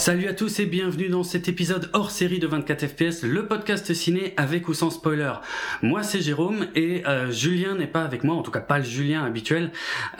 Salut 0.00 0.28
à 0.28 0.32
tous 0.32 0.60
et 0.60 0.64
bienvenue 0.64 1.10
dans 1.10 1.22
cet 1.22 1.46
épisode 1.46 1.90
hors 1.92 2.10
série 2.10 2.38
de 2.38 2.46
24 2.46 2.86
FPS, 2.86 3.22
le 3.22 3.46
podcast 3.46 3.92
ciné 3.92 4.32
avec 4.38 4.66
ou 4.68 4.72
sans 4.72 4.88
spoiler. 4.88 5.34
Moi 5.82 6.02
c'est 6.02 6.22
Jérôme 6.22 6.68
et 6.74 7.06
euh, 7.06 7.30
Julien 7.30 7.74
n'est 7.74 7.86
pas 7.86 8.02
avec 8.02 8.24
moi, 8.24 8.34
en 8.34 8.40
tout 8.40 8.50
cas 8.50 8.60
pas 8.60 8.78
le 8.78 8.84
Julien 8.84 9.22
habituel. 9.22 9.72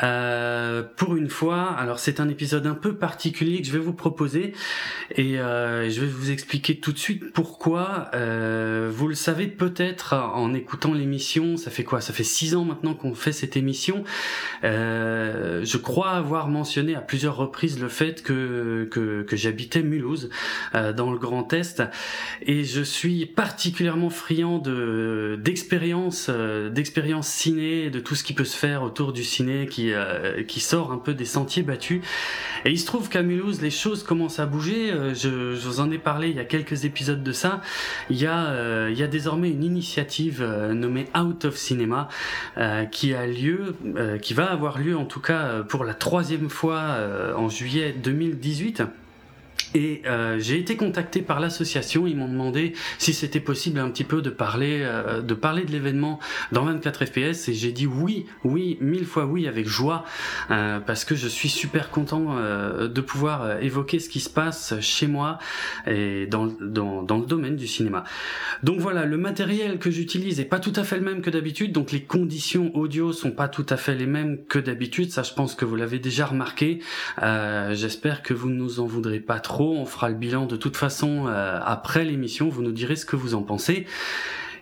Euh, 0.02 0.82
pour 0.96 1.16
une 1.16 1.30
fois, 1.30 1.70
alors 1.70 1.98
c'est 1.98 2.20
un 2.20 2.28
épisode 2.28 2.66
un 2.66 2.74
peu 2.74 2.96
particulier 2.96 3.62
que 3.62 3.68
je 3.68 3.72
vais 3.72 3.78
vous 3.78 3.94
proposer 3.94 4.52
et 5.16 5.40
euh, 5.40 5.88
je 5.88 6.02
vais 6.02 6.08
vous 6.08 6.30
expliquer 6.30 6.78
tout 6.78 6.92
de 6.92 6.98
suite 6.98 7.32
pourquoi. 7.32 8.10
Vous 8.12 9.08
le 9.08 9.14
savez 9.14 9.46
peut-être 9.46 10.12
en 10.12 10.52
écoutant 10.52 10.92
l'émission, 10.92 11.56
ça 11.56 11.70
fait 11.70 11.84
quoi? 11.84 12.02
Ça 12.02 12.12
fait 12.12 12.22
six 12.22 12.54
ans 12.54 12.66
maintenant 12.66 12.92
qu'on 12.92 13.14
fait 13.14 13.32
cette 13.32 13.56
émission. 13.56 14.04
Je 14.62 15.76
crois 15.78 16.10
avoir 16.10 16.48
mentionné 16.48 16.94
à 16.96 17.00
plusieurs 17.00 17.36
reprises 17.36 17.80
le 17.80 17.88
fait 17.88 18.22
que, 18.22 18.86
que 18.90 19.36
j'habite 19.36 19.69
Mulhouse, 19.78 20.30
euh, 20.74 20.92
dans 20.92 21.10
le 21.12 21.18
Grand 21.18 21.52
Est, 21.52 21.82
et 22.42 22.64
je 22.64 22.82
suis 22.82 23.26
particulièrement 23.26 24.10
friand 24.10 24.58
de 24.58 25.38
d'expérience, 25.42 26.26
euh, 26.28 26.70
d'expérience 26.70 27.28
ciné, 27.28 27.90
de 27.90 28.00
tout 28.00 28.14
ce 28.14 28.24
qui 28.24 28.32
peut 28.32 28.44
se 28.44 28.56
faire 28.56 28.82
autour 28.82 29.12
du 29.12 29.24
ciné, 29.24 29.66
qui 29.66 29.92
euh, 29.92 30.42
qui 30.42 30.60
sort 30.60 30.92
un 30.92 30.98
peu 30.98 31.14
des 31.14 31.24
sentiers 31.24 31.62
battus. 31.62 32.02
Et 32.64 32.70
il 32.70 32.78
se 32.78 32.86
trouve 32.86 33.08
qu'à 33.08 33.22
Mulhouse, 33.22 33.62
les 33.62 33.70
choses 33.70 34.02
commencent 34.02 34.40
à 34.40 34.46
bouger. 34.46 34.92
Je, 35.14 35.54
je, 35.54 35.68
vous 35.68 35.80
en 35.80 35.90
ai 35.90 35.98
parlé 35.98 36.30
il 36.30 36.36
y 36.36 36.40
a 36.40 36.44
quelques 36.44 36.84
épisodes 36.84 37.22
de 37.22 37.32
ça. 37.32 37.60
Il 38.10 38.18
y 38.18 38.26
a 38.26 38.88
il 38.90 38.98
y 38.98 39.02
a 39.02 39.06
désormais 39.06 39.50
une 39.50 39.64
initiative 39.64 40.44
nommée 40.72 41.06
Out 41.16 41.44
of 41.44 41.56
Cinema 41.56 42.08
qui 42.90 43.14
a 43.14 43.26
lieu, 43.26 43.76
qui 44.20 44.34
va 44.34 44.50
avoir 44.50 44.78
lieu 44.78 44.96
en 44.96 45.04
tout 45.04 45.20
cas 45.20 45.62
pour 45.62 45.84
la 45.84 45.94
troisième 45.94 46.50
fois 46.50 46.96
en 47.36 47.48
juillet 47.48 47.94
2018. 48.02 48.82
Et 49.74 50.02
euh, 50.06 50.38
j'ai 50.38 50.58
été 50.58 50.76
contacté 50.76 51.22
par 51.22 51.38
l'association. 51.38 52.06
Ils 52.06 52.16
m'ont 52.16 52.28
demandé 52.28 52.72
si 52.98 53.12
c'était 53.12 53.40
possible 53.40 53.78
un 53.78 53.88
petit 53.90 54.04
peu 54.04 54.20
de 54.20 54.30
parler, 54.30 54.80
euh, 54.82 55.22
de 55.22 55.34
parler 55.34 55.64
de 55.64 55.70
l'événement 55.70 56.18
dans 56.50 56.64
24 56.64 57.06
FPS. 57.06 57.48
Et 57.48 57.54
j'ai 57.54 57.70
dit 57.70 57.86
oui, 57.86 58.26
oui, 58.44 58.78
mille 58.80 59.04
fois 59.04 59.26
oui, 59.26 59.46
avec 59.46 59.68
joie, 59.68 60.04
euh, 60.50 60.80
parce 60.80 61.04
que 61.04 61.14
je 61.14 61.28
suis 61.28 61.48
super 61.48 61.90
content 61.90 62.36
euh, 62.36 62.88
de 62.88 63.00
pouvoir 63.00 63.62
évoquer 63.62 64.00
ce 64.00 64.08
qui 64.08 64.20
se 64.20 64.30
passe 64.30 64.74
chez 64.80 65.06
moi 65.06 65.38
et 65.86 66.26
dans, 66.26 66.46
dans, 66.46 67.02
dans 67.02 67.18
le 67.18 67.26
domaine 67.26 67.56
du 67.56 67.66
cinéma. 67.66 68.04
Donc 68.62 68.80
voilà, 68.80 69.04
le 69.04 69.16
matériel 69.16 69.78
que 69.78 69.90
j'utilise 69.90 70.40
est 70.40 70.44
pas 70.44 70.58
tout 70.58 70.72
à 70.76 70.82
fait 70.82 70.96
le 70.96 71.04
même 71.04 71.22
que 71.22 71.30
d'habitude. 71.30 71.72
Donc 71.72 71.92
les 71.92 72.02
conditions 72.02 72.74
audio 72.76 73.12
sont 73.12 73.30
pas 73.30 73.48
tout 73.48 73.66
à 73.68 73.76
fait 73.76 73.94
les 73.94 74.06
mêmes 74.06 74.44
que 74.48 74.58
d'habitude. 74.58 75.12
Ça, 75.12 75.22
je 75.22 75.32
pense 75.32 75.54
que 75.54 75.64
vous 75.64 75.76
l'avez 75.76 76.00
déjà 76.00 76.26
remarqué. 76.26 76.80
J'espère 77.20 78.22
que 78.22 78.34
vous 78.34 78.48
ne 78.48 78.54
nous 78.54 78.80
en 78.80 78.86
voudrez 78.86 79.20
pas 79.20 79.38
trop 79.38 79.59
on 79.64 79.86
fera 79.86 80.08
le 80.08 80.14
bilan 80.14 80.46
de 80.46 80.56
toute 80.56 80.76
façon 80.76 81.26
euh, 81.26 81.58
après 81.62 82.04
l'émission. 82.04 82.48
Vous 82.48 82.62
nous 82.62 82.72
direz 82.72 82.96
ce 82.96 83.06
que 83.06 83.16
vous 83.16 83.34
en 83.34 83.42
pensez. 83.42 83.86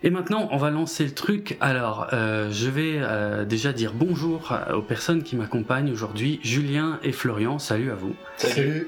Et 0.03 0.09
maintenant, 0.09 0.47
on 0.51 0.57
va 0.57 0.69
lancer 0.69 1.03
le 1.05 1.13
truc. 1.13 1.57
Alors, 1.59 2.07
euh, 2.13 2.49
je 2.51 2.69
vais 2.69 2.95
euh, 2.95 3.45
déjà 3.45 3.73
dire 3.73 3.93
bonjour 3.93 4.53
aux 4.73 4.81
personnes 4.81 5.23
qui 5.23 5.35
m'accompagnent 5.35 5.91
aujourd'hui, 5.91 6.39
Julien 6.43 6.99
et 7.03 7.11
Florian. 7.11 7.59
Salut 7.59 7.91
à 7.91 7.95
vous. 7.95 8.15
Salut. 8.37 8.87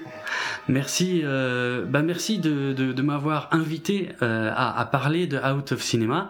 Merci, 0.69 1.23
bah 1.23 2.01
merci 2.01 2.39
de, 2.39 3.01
m'avoir 3.01 3.49
invité 3.51 4.09
à, 4.22 4.79
à, 4.79 4.85
parler 4.85 5.27
de 5.27 5.38
Out 5.38 5.73
of 5.73 5.81
Cinema. 5.81 6.29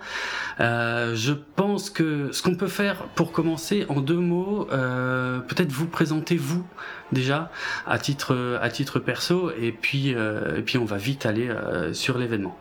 je 0.59 1.33
pense 1.55 1.91
que 1.91 2.31
ce 2.31 2.41
qu'on 2.41 2.55
peut 2.55 2.67
faire 2.67 3.03
pour 3.15 3.31
commencer 3.31 3.85
en 3.89 4.01
deux 4.01 4.17
mots, 4.17 4.65
peut-être 4.71 5.71
vous 5.71 5.87
présenter 5.87 6.37
vous 6.37 6.65
déjà 7.11 7.51
à 7.85 7.99
titre 7.99 8.59
à 8.61 8.69
titre 8.69 8.99
perso 8.99 9.51
et 9.59 9.71
puis 9.71 10.13
euh, 10.15 10.57
et 10.57 10.61
puis 10.61 10.77
on 10.77 10.85
va 10.85 10.97
vite 10.97 11.25
aller 11.25 11.49
euh, 11.49 11.93
sur 11.93 12.17
l'événement. 12.17 12.57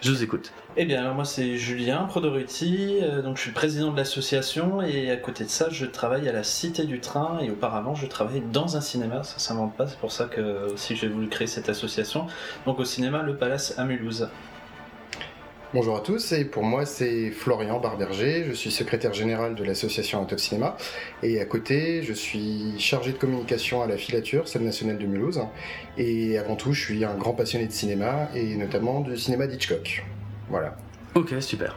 Je 0.00 0.10
vous 0.10 0.22
écoute. 0.22 0.52
Eh 0.76 0.84
bien, 0.84 1.00
alors 1.00 1.14
moi 1.14 1.24
c'est 1.24 1.56
Julien 1.56 2.04
Prodoruti, 2.04 2.98
euh, 3.00 3.22
donc 3.22 3.36
je 3.36 3.42
suis 3.42 3.52
président 3.52 3.92
de 3.92 3.96
l'association 3.96 4.82
et 4.82 5.10
à 5.10 5.16
côté 5.16 5.44
de 5.44 5.48
ça 5.48 5.68
je 5.70 5.86
travaille 5.86 6.28
à 6.28 6.32
la 6.32 6.42
Cité 6.42 6.84
du 6.84 7.00
Train 7.00 7.38
et 7.40 7.50
auparavant 7.50 7.94
je 7.94 8.06
travaillais 8.06 8.42
dans 8.52 8.76
un 8.76 8.80
cinéma, 8.80 9.22
ça 9.22 9.38
s'invente 9.38 9.76
pas, 9.76 9.86
c'est 9.86 9.98
pour 9.98 10.10
ça 10.12 10.24
que 10.24 10.72
aussi 10.72 10.96
j'ai 10.96 11.08
voulu 11.08 11.28
créer 11.28 11.46
cette 11.46 11.68
association, 11.68 12.26
donc 12.66 12.80
au 12.80 12.84
cinéma 12.84 13.22
Le 13.22 13.36
Palace 13.36 13.78
à 13.78 13.84
Mulhouse. 13.84 14.28
Bonjour 15.74 15.96
à 15.96 16.00
tous, 16.02 16.30
et 16.30 16.44
pour 16.44 16.62
moi 16.62 16.86
c'est 16.86 17.32
Florian 17.32 17.80
Barberger, 17.80 18.44
je 18.46 18.52
suis 18.52 18.70
secrétaire 18.70 19.12
général 19.12 19.56
de 19.56 19.64
l'association 19.64 20.22
Out 20.22 20.38
Cinéma, 20.38 20.76
et 21.24 21.40
à 21.40 21.46
côté 21.46 22.04
je 22.04 22.12
suis 22.12 22.78
chargé 22.78 23.10
de 23.10 23.18
communication 23.18 23.82
à 23.82 23.88
la 23.88 23.96
filature, 23.96 24.46
salle 24.46 24.62
nationale 24.62 24.98
de 24.98 25.06
Mulhouse, 25.06 25.40
et 25.98 26.38
avant 26.38 26.54
tout 26.54 26.72
je 26.72 26.80
suis 26.80 27.04
un 27.04 27.16
grand 27.16 27.32
passionné 27.32 27.66
de 27.66 27.72
cinéma, 27.72 28.28
et 28.36 28.54
notamment 28.54 29.00
du 29.00 29.16
cinéma 29.16 29.48
d'Hitchcock. 29.48 30.04
Voilà. 30.48 30.76
Ok, 31.14 31.32
super. 31.40 31.76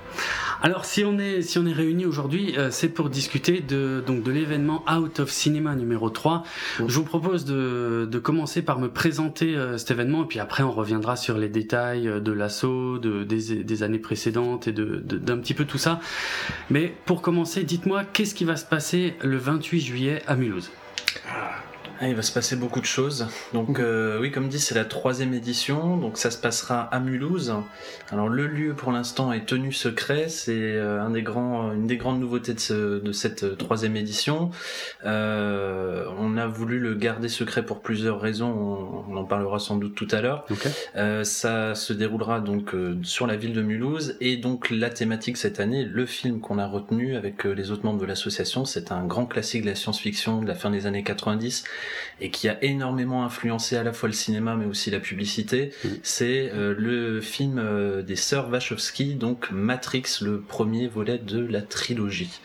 Alors 0.64 0.86
si 0.86 1.06
on 1.06 1.20
est 1.20 1.44
si 1.44 1.59
on 1.59 1.68
est 1.68 1.74
réunis 1.74 2.08
aujourd'hui, 2.08 2.58
euh, 2.58 2.72
c'est 2.72 2.90
pour 2.90 3.09
discuter 3.09 3.62
de 3.62 4.03
donc 4.06 4.24
de 4.24 4.31
l'événement 4.31 4.84
Out 4.92 5.20
of 5.20 5.30
Cinema 5.30 5.75
numéro 5.75 6.09
3. 6.09 6.42
Je 6.80 6.96
vous 6.96 7.03
propose 7.03 7.46
de, 7.46 8.08
de 8.09 8.20
commencer 8.20 8.64
par 8.64 8.80
me 8.80 8.90
présenter 8.90 9.56
euh, 9.56 9.78
cet 9.78 9.92
événement 9.92 10.24
et 10.24 10.28
puis 10.28 10.40
après 10.40 10.64
on 10.64 10.72
reviendra 10.72 11.16
sur 11.16 11.38
les 11.38 11.50
détails 11.50 12.08
euh, 12.08 12.20
de 12.20 12.31
l'assaut, 12.31 12.98
de 12.98 13.24
des, 13.24 13.64
des, 13.64 13.84
années 13.84 14.00
précédentes 14.00 14.68
et 14.68 14.72
de 14.72 14.98
d'un 14.98 15.38
petit 15.38 15.54
peu 15.54 15.66
tout 15.66 15.78
ça. 15.78 16.00
Mais 16.72 16.96
pour 17.06 17.22
commencer, 17.22 17.62
dites-moi 17.62 18.06
qu'est-ce 18.06 18.34
qui 18.34 18.44
va 18.44 18.56
se 18.56 18.66
passer 18.66 19.14
le 19.22 19.38
28 19.38 19.80
juillet 19.80 20.24
à 20.25 20.36
Mulhouse? 20.36 20.72
Ah, 21.30 21.62
il 22.02 22.16
va 22.16 22.22
se 22.22 22.31
passer 22.31 22.56
beaucoup 22.56 22.80
de 22.80 22.85
choses. 22.85 23.28
Donc 23.53 23.80
euh, 23.80 24.19
oui, 24.19 24.31
comme 24.31 24.50
dit, 24.50 24.59
c'est 24.59 24.75
la 24.75 24.85
troisième 24.85 25.34
édition. 25.34 25.97
Donc 25.97 26.18
ça 26.18 26.31
se 26.31 26.38
passera 26.38 26.81
à 26.81 27.00
Mulhouse. 27.00 27.53
Alors 28.12 28.30
le 28.30 28.47
lieu 28.47 28.74
pour 28.74 28.91
l'instant 28.91 29.34
est 29.34 29.46
tenu 29.46 29.72
secret. 29.72 30.30
C'est 30.30 30.53
euh, 30.53 31.02
un 31.02 31.09
des 31.09 31.24
grands, 31.24 31.72
une 31.74 31.88
des 31.88 31.97
grandes 31.97 32.19
nouveautés 32.19 32.53
de, 32.53 33.02
de 33.03 33.12
cette 33.12 33.44
euh, 33.44 33.56
troisième 33.56 33.96
édition. 33.96 34.52
Euh, 35.06 36.06
on 36.19 36.38
a 36.38 36.47
voulu 36.47 36.80
le 36.80 36.94
garder 36.94 37.30
secret 37.30 37.66
pour 37.66 37.81
plusieurs 37.81 38.19
raisons. 38.22 39.03
On, 39.09 39.18
en 39.18 39.24
parlera 39.24 39.57
sans 39.57 39.78
doute 39.78 39.96
tout 39.96 40.07
à 40.12 40.22
l'heure. 40.22 40.46
Okay. 40.52 40.69
Euh, 40.96 41.24
ça 41.24 41.74
se 41.74 41.91
déroulera 41.91 42.40
donc 42.40 42.75
sur 43.02 43.25
la 43.25 43.36
ville 43.36 43.53
de 43.53 43.63
Mulhouse 43.63 44.16
et 44.22 44.38
donc 44.38 44.69
la 44.69 44.91
thématique 44.91 45.38
cette 45.38 45.59
année, 45.59 45.86
le 45.86 46.06
film 46.06 46.40
qu'on 46.40 46.59
a 46.59 46.68
retenu 46.68 47.16
avec 47.16 47.46
les 47.46 47.72
autres 47.72 47.84
membres 47.84 48.00
de 48.00 48.06
l'association, 48.06 48.66
c'est 48.66 48.91
un 48.91 49.03
grand 49.06 49.25
classique 49.25 49.63
de 49.63 49.68
la 49.68 49.75
science-fiction 49.75 50.41
de 50.41 50.47
la 50.47 50.53
fin 50.53 50.69
des 50.69 50.86
années 50.86 51.03
90 51.03 51.63
et 52.20 52.30
qui 52.30 52.50
a 52.50 52.64
énormément 52.64 53.24
influencé 53.24 53.78
à 53.78 53.84
la 53.84 53.94
fois 53.94 54.09
le 54.09 54.14
cinéma 54.14 54.56
mais 54.56 54.66
aussi 54.66 54.92
la 54.92 55.00
publicité, 55.00 55.72
mm. 55.84 55.88
c'est 56.03 56.52
euh, 56.53 56.74
le 56.78 57.22
film 57.22 57.59
euh, 57.59 58.02
des 58.02 58.16
sœurs 58.16 58.50
Wachowski, 58.50 59.16
donc 59.16 59.52
Matrix, 59.52 60.20
le 60.22 60.40
premier 60.40 60.88
volet 60.88 61.18
de 61.18 61.45
la 61.45 61.62
trilogie. 61.62 62.39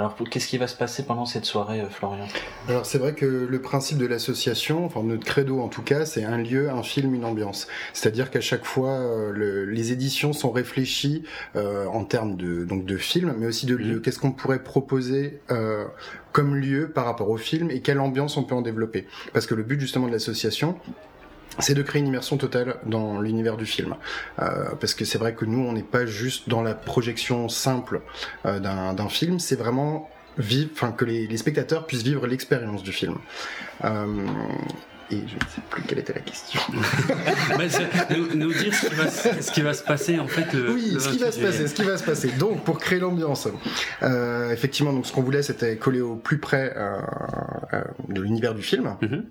Alors, 0.00 0.16
qu'est-ce 0.30 0.48
qui 0.48 0.56
va 0.56 0.66
se 0.66 0.76
passer 0.76 1.02
pendant 1.02 1.26
cette 1.26 1.44
soirée, 1.44 1.82
euh, 1.82 1.90
Florian? 1.90 2.26
Alors, 2.68 2.86
c'est 2.86 2.96
vrai 2.96 3.12
que 3.12 3.26
le 3.26 3.60
principe 3.60 3.98
de 3.98 4.06
l'association, 4.06 4.86
enfin 4.86 5.02
notre 5.02 5.26
credo 5.26 5.60
en 5.60 5.68
tout 5.68 5.82
cas, 5.82 6.06
c'est 6.06 6.24
un 6.24 6.38
lieu, 6.38 6.70
un 6.70 6.82
film, 6.82 7.14
une 7.14 7.26
ambiance. 7.26 7.68
C'est-à-dire 7.92 8.30
qu'à 8.30 8.40
chaque 8.40 8.64
fois, 8.64 8.98
le, 9.30 9.66
les 9.66 9.92
éditions 9.92 10.32
sont 10.32 10.52
réfléchies 10.52 11.24
euh, 11.54 11.84
en 11.84 12.04
termes 12.04 12.36
de 12.36 12.64
donc 12.64 12.86
de 12.86 12.96
film, 12.96 13.34
mais 13.36 13.46
aussi 13.46 13.66
de 13.66 13.76
lieu. 13.76 13.96
Mm. 13.96 14.00
Qu'est-ce 14.00 14.18
qu'on 14.18 14.32
pourrait 14.32 14.62
proposer 14.62 15.38
euh, 15.50 15.84
comme 16.32 16.56
lieu 16.56 16.88
par 16.88 17.04
rapport 17.04 17.28
au 17.28 17.36
film 17.36 17.70
et 17.70 17.82
quelle 17.82 18.00
ambiance 18.00 18.38
on 18.38 18.44
peut 18.44 18.54
en 18.54 18.62
développer? 18.62 19.06
Parce 19.34 19.46
que 19.46 19.54
le 19.54 19.64
but 19.64 19.78
justement 19.78 20.06
de 20.06 20.12
l'association, 20.12 20.76
c'est 21.58 21.74
de 21.74 21.82
créer 21.82 22.00
une 22.00 22.08
immersion 22.08 22.36
totale 22.36 22.76
dans 22.86 23.20
l'univers 23.20 23.56
du 23.56 23.66
film. 23.66 23.96
Euh, 24.40 24.70
parce 24.80 24.94
que 24.94 25.04
c'est 25.04 25.18
vrai 25.18 25.34
que 25.34 25.44
nous, 25.44 25.60
on 25.60 25.72
n'est 25.72 25.82
pas 25.82 26.06
juste 26.06 26.48
dans 26.48 26.62
la 26.62 26.74
projection 26.74 27.48
simple 27.48 28.02
euh, 28.46 28.60
d'un 28.60 29.08
film, 29.08 29.38
c'est 29.38 29.56
vraiment 29.56 30.08
vivre, 30.38 30.70
enfin 30.72 30.92
que 30.92 31.04
les, 31.04 31.26
les, 31.26 31.36
spectateurs 31.36 31.86
puissent 31.86 32.04
vivre 32.04 32.26
l'expérience 32.26 32.82
du 32.82 32.92
film. 32.92 33.16
Euh, 33.84 34.06
et 35.12 35.16
je 35.16 35.34
ne 35.34 35.50
sais 35.50 35.60
plus 35.68 35.82
quelle 35.82 35.98
était 35.98 36.12
la 36.12 36.20
question. 36.20 36.60
nous, 38.10 38.34
nous, 38.36 38.52
dire 38.52 38.72
ce 38.72 38.86
qui, 38.86 38.94
va, 38.94 39.10
ce 39.10 39.50
qui, 39.50 39.60
va, 39.60 39.74
se 39.74 39.82
passer 39.82 40.20
en 40.20 40.28
fait. 40.28 40.52
Le, 40.52 40.72
oui, 40.72 40.92
le 40.94 41.00
ce 41.00 41.08
qui 41.08 41.18
va 41.18 41.32
se 41.32 41.40
passer, 41.40 41.66
ce 41.66 41.74
qui 41.74 41.82
va 41.82 41.98
se 41.98 42.04
passer. 42.04 42.28
Donc 42.38 42.64
pour 42.64 42.78
créer 42.78 43.00
l'ambiance, 43.00 43.48
euh, 44.02 44.52
effectivement, 44.52 44.92
donc 44.92 45.06
ce 45.06 45.12
qu'on 45.12 45.22
voulait, 45.22 45.42
c'était 45.42 45.76
coller 45.76 46.00
au 46.00 46.14
plus 46.14 46.38
près 46.38 46.72
euh, 46.76 47.00
euh, 47.72 47.82
de 48.08 48.20
l'univers 48.20 48.54
du 48.54 48.62
film. 48.62 48.96
Mm 49.00 49.06
-hmm. 49.06 49.22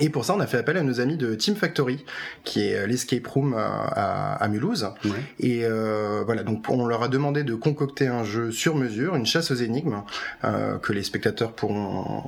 Et 0.00 0.08
pour 0.08 0.24
ça, 0.24 0.34
on 0.34 0.40
a 0.40 0.46
fait 0.46 0.56
appel 0.56 0.76
à 0.76 0.82
nos 0.82 1.00
amis 1.00 1.16
de 1.16 1.34
Team 1.34 1.56
Factory, 1.56 2.04
qui 2.42 2.66
est 2.66 2.86
l'escape 2.86 3.26
room 3.26 3.54
à, 3.54 4.32
à 4.34 4.48
Mulhouse. 4.48 4.88
Ouais. 5.04 5.10
Et 5.40 5.64
euh, 5.64 6.22
voilà, 6.24 6.42
donc 6.42 6.64
on 6.68 6.86
leur 6.86 7.02
a 7.02 7.08
demandé 7.08 7.44
de 7.44 7.54
concocter 7.54 8.06
un 8.06 8.24
jeu 8.24 8.50
sur 8.50 8.76
mesure, 8.76 9.14
une 9.14 9.26
chasse 9.26 9.50
aux 9.50 9.54
énigmes, 9.54 10.02
euh, 10.44 10.78
que 10.78 10.92
les 10.92 11.02
spectateurs 11.02 11.52
pourront 11.52 12.22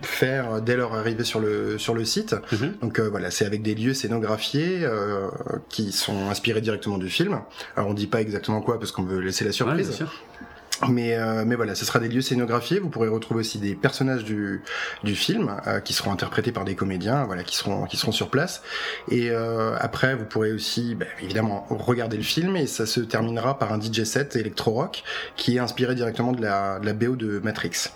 faire 0.00 0.60
dès 0.62 0.76
leur 0.76 0.94
arrivée 0.94 1.24
sur 1.24 1.40
le 1.40 1.78
sur 1.78 1.94
le 1.94 2.04
site. 2.04 2.32
Mm 2.34 2.56
-hmm. 2.56 2.80
Donc 2.80 2.98
euh, 2.98 3.08
voilà, 3.10 3.30
c'est 3.30 3.46
avec 3.46 3.62
des 3.62 3.74
lieux 3.74 3.94
scénographiés 3.94 4.80
euh, 4.82 5.28
qui 5.68 5.92
sont 5.92 6.28
inspirés 6.30 6.60
directement 6.60 6.98
du 6.98 7.10
film. 7.10 7.40
Alors 7.76 7.90
on 7.90 7.94
dit 7.94 8.06
pas 8.06 8.20
exactement 8.20 8.60
quoi 8.62 8.78
parce 8.78 8.92
qu'on 8.92 9.04
veut 9.04 9.20
laisser 9.20 9.44
la 9.44 9.52
surprise. 9.52 9.90
Ouais, 10.00 10.06
Mais, 10.88 11.14
euh, 11.14 11.44
mais 11.46 11.54
voilà, 11.54 11.74
ce 11.74 11.84
sera 11.84 11.98
des 12.00 12.08
lieux 12.08 12.20
scénographiés. 12.20 12.78
Vous 12.78 12.88
pourrez 12.88 13.08
retrouver 13.08 13.40
aussi 13.40 13.58
des 13.58 13.74
personnages 13.74 14.24
du, 14.24 14.62
du 15.02 15.14
film 15.14 15.56
euh, 15.66 15.80
qui 15.80 15.92
seront 15.92 16.10
interprétés 16.10 16.52
par 16.52 16.64
des 16.64 16.74
comédiens, 16.74 17.24
voilà, 17.24 17.44
qui 17.44 17.56
seront 17.56 17.84
qui 17.86 17.96
seront 17.96 18.12
sur 18.12 18.28
place. 18.28 18.62
Et 19.10 19.30
euh, 19.30 19.76
après, 19.78 20.14
vous 20.14 20.24
pourrez 20.24 20.52
aussi, 20.52 20.94
bah, 20.94 21.06
évidemment, 21.22 21.66
regarder 21.70 22.16
le 22.16 22.22
film 22.22 22.56
et 22.56 22.66
ça 22.66 22.86
se 22.86 23.00
terminera 23.00 23.58
par 23.58 23.72
un 23.72 23.80
DJ 23.80 24.04
set 24.04 24.36
électro 24.36 24.72
rock 24.72 25.04
qui 25.36 25.56
est 25.56 25.58
inspiré 25.58 25.94
directement 25.94 26.32
de 26.32 26.42
la, 26.42 26.80
de 26.80 26.86
la 26.86 26.92
BO 26.92 27.16
de 27.16 27.38
Matrix. 27.38 27.88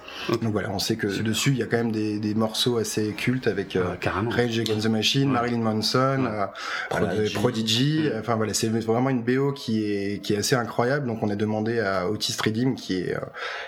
Donc 0.42 0.52
voilà, 0.52 0.70
on 0.70 0.78
sait 0.78 0.96
que 0.96 1.06
dessus 1.06 1.50
il 1.50 1.58
y 1.58 1.62
a 1.62 1.66
quand 1.66 1.76
même 1.76 1.92
des, 1.92 2.18
des 2.18 2.34
morceaux 2.34 2.78
assez 2.78 3.12
cultes 3.12 3.46
avec 3.46 3.76
euh, 3.76 3.94
Rage 4.30 4.58
Against 4.58 4.86
the 4.86 4.90
Machine, 4.90 5.30
Marilyn 5.30 5.58
Manson, 5.58 6.26
euh, 6.26 6.46
Prodigy. 6.90 7.34
Prodigy. 7.34 8.10
Enfin 8.18 8.36
voilà, 8.36 8.54
c'est 8.54 8.68
vraiment 8.68 9.10
une 9.10 9.22
BO 9.22 9.52
qui 9.52 9.84
est 9.84 10.22
qui 10.22 10.34
est 10.34 10.38
assez 10.38 10.56
incroyable. 10.56 11.06
Donc 11.06 11.22
on 11.22 11.30
a 11.30 11.36
demandé 11.36 11.80
à 11.80 12.08
Otis 12.08 12.34
Qui 12.74 13.00
est 13.00 13.14
euh, 13.14 13.20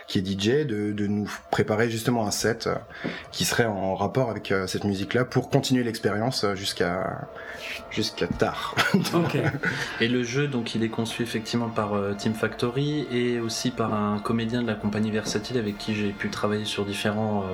qui 0.07 0.19
est 0.19 0.23
DJ 0.23 0.67
de, 0.67 0.93
de 0.93 1.07
nous 1.07 1.31
préparer 1.51 1.91
justement 1.91 2.27
un 2.27 2.31
set 2.31 2.67
euh, 2.67 2.75
qui 3.33 3.45
serait 3.45 3.67
en 3.67 3.95
rapport 3.95 4.31
avec 4.31 4.53
euh, 4.53 4.67
cette 4.67 4.85
musique 4.85 5.15
là 5.15 5.25
pour 5.25 5.51
continuer 5.51 5.85
l'expérience 5.85 6.45
jusqu'à 6.55 7.29
jusqu'à 7.91 8.27
tard. 8.27 8.75
et 10.01 10.09
le 10.09 10.23
jeu 10.23 10.49
donc 10.49 10.75
il 10.75 10.83
est 10.83 10.89
conçu 10.89 11.23
effectivement 11.23 11.69
par 11.69 11.93
Team 12.19 12.35
Factory 12.35 13.07
et 13.13 13.41
aussi 13.41 13.71
par 13.71 13.95
un 13.95 14.19
comédien 14.19 14.63
de 14.63 14.67
la 14.67 14.75
compagnie 14.75 15.11
Versatile 15.11 15.59
avec 15.59 15.79
qui 15.79 15.95
j'ai 15.95 16.11
pu 16.11 16.31
travailler 16.31 16.65
sur 16.65 16.85
différents 16.85 17.45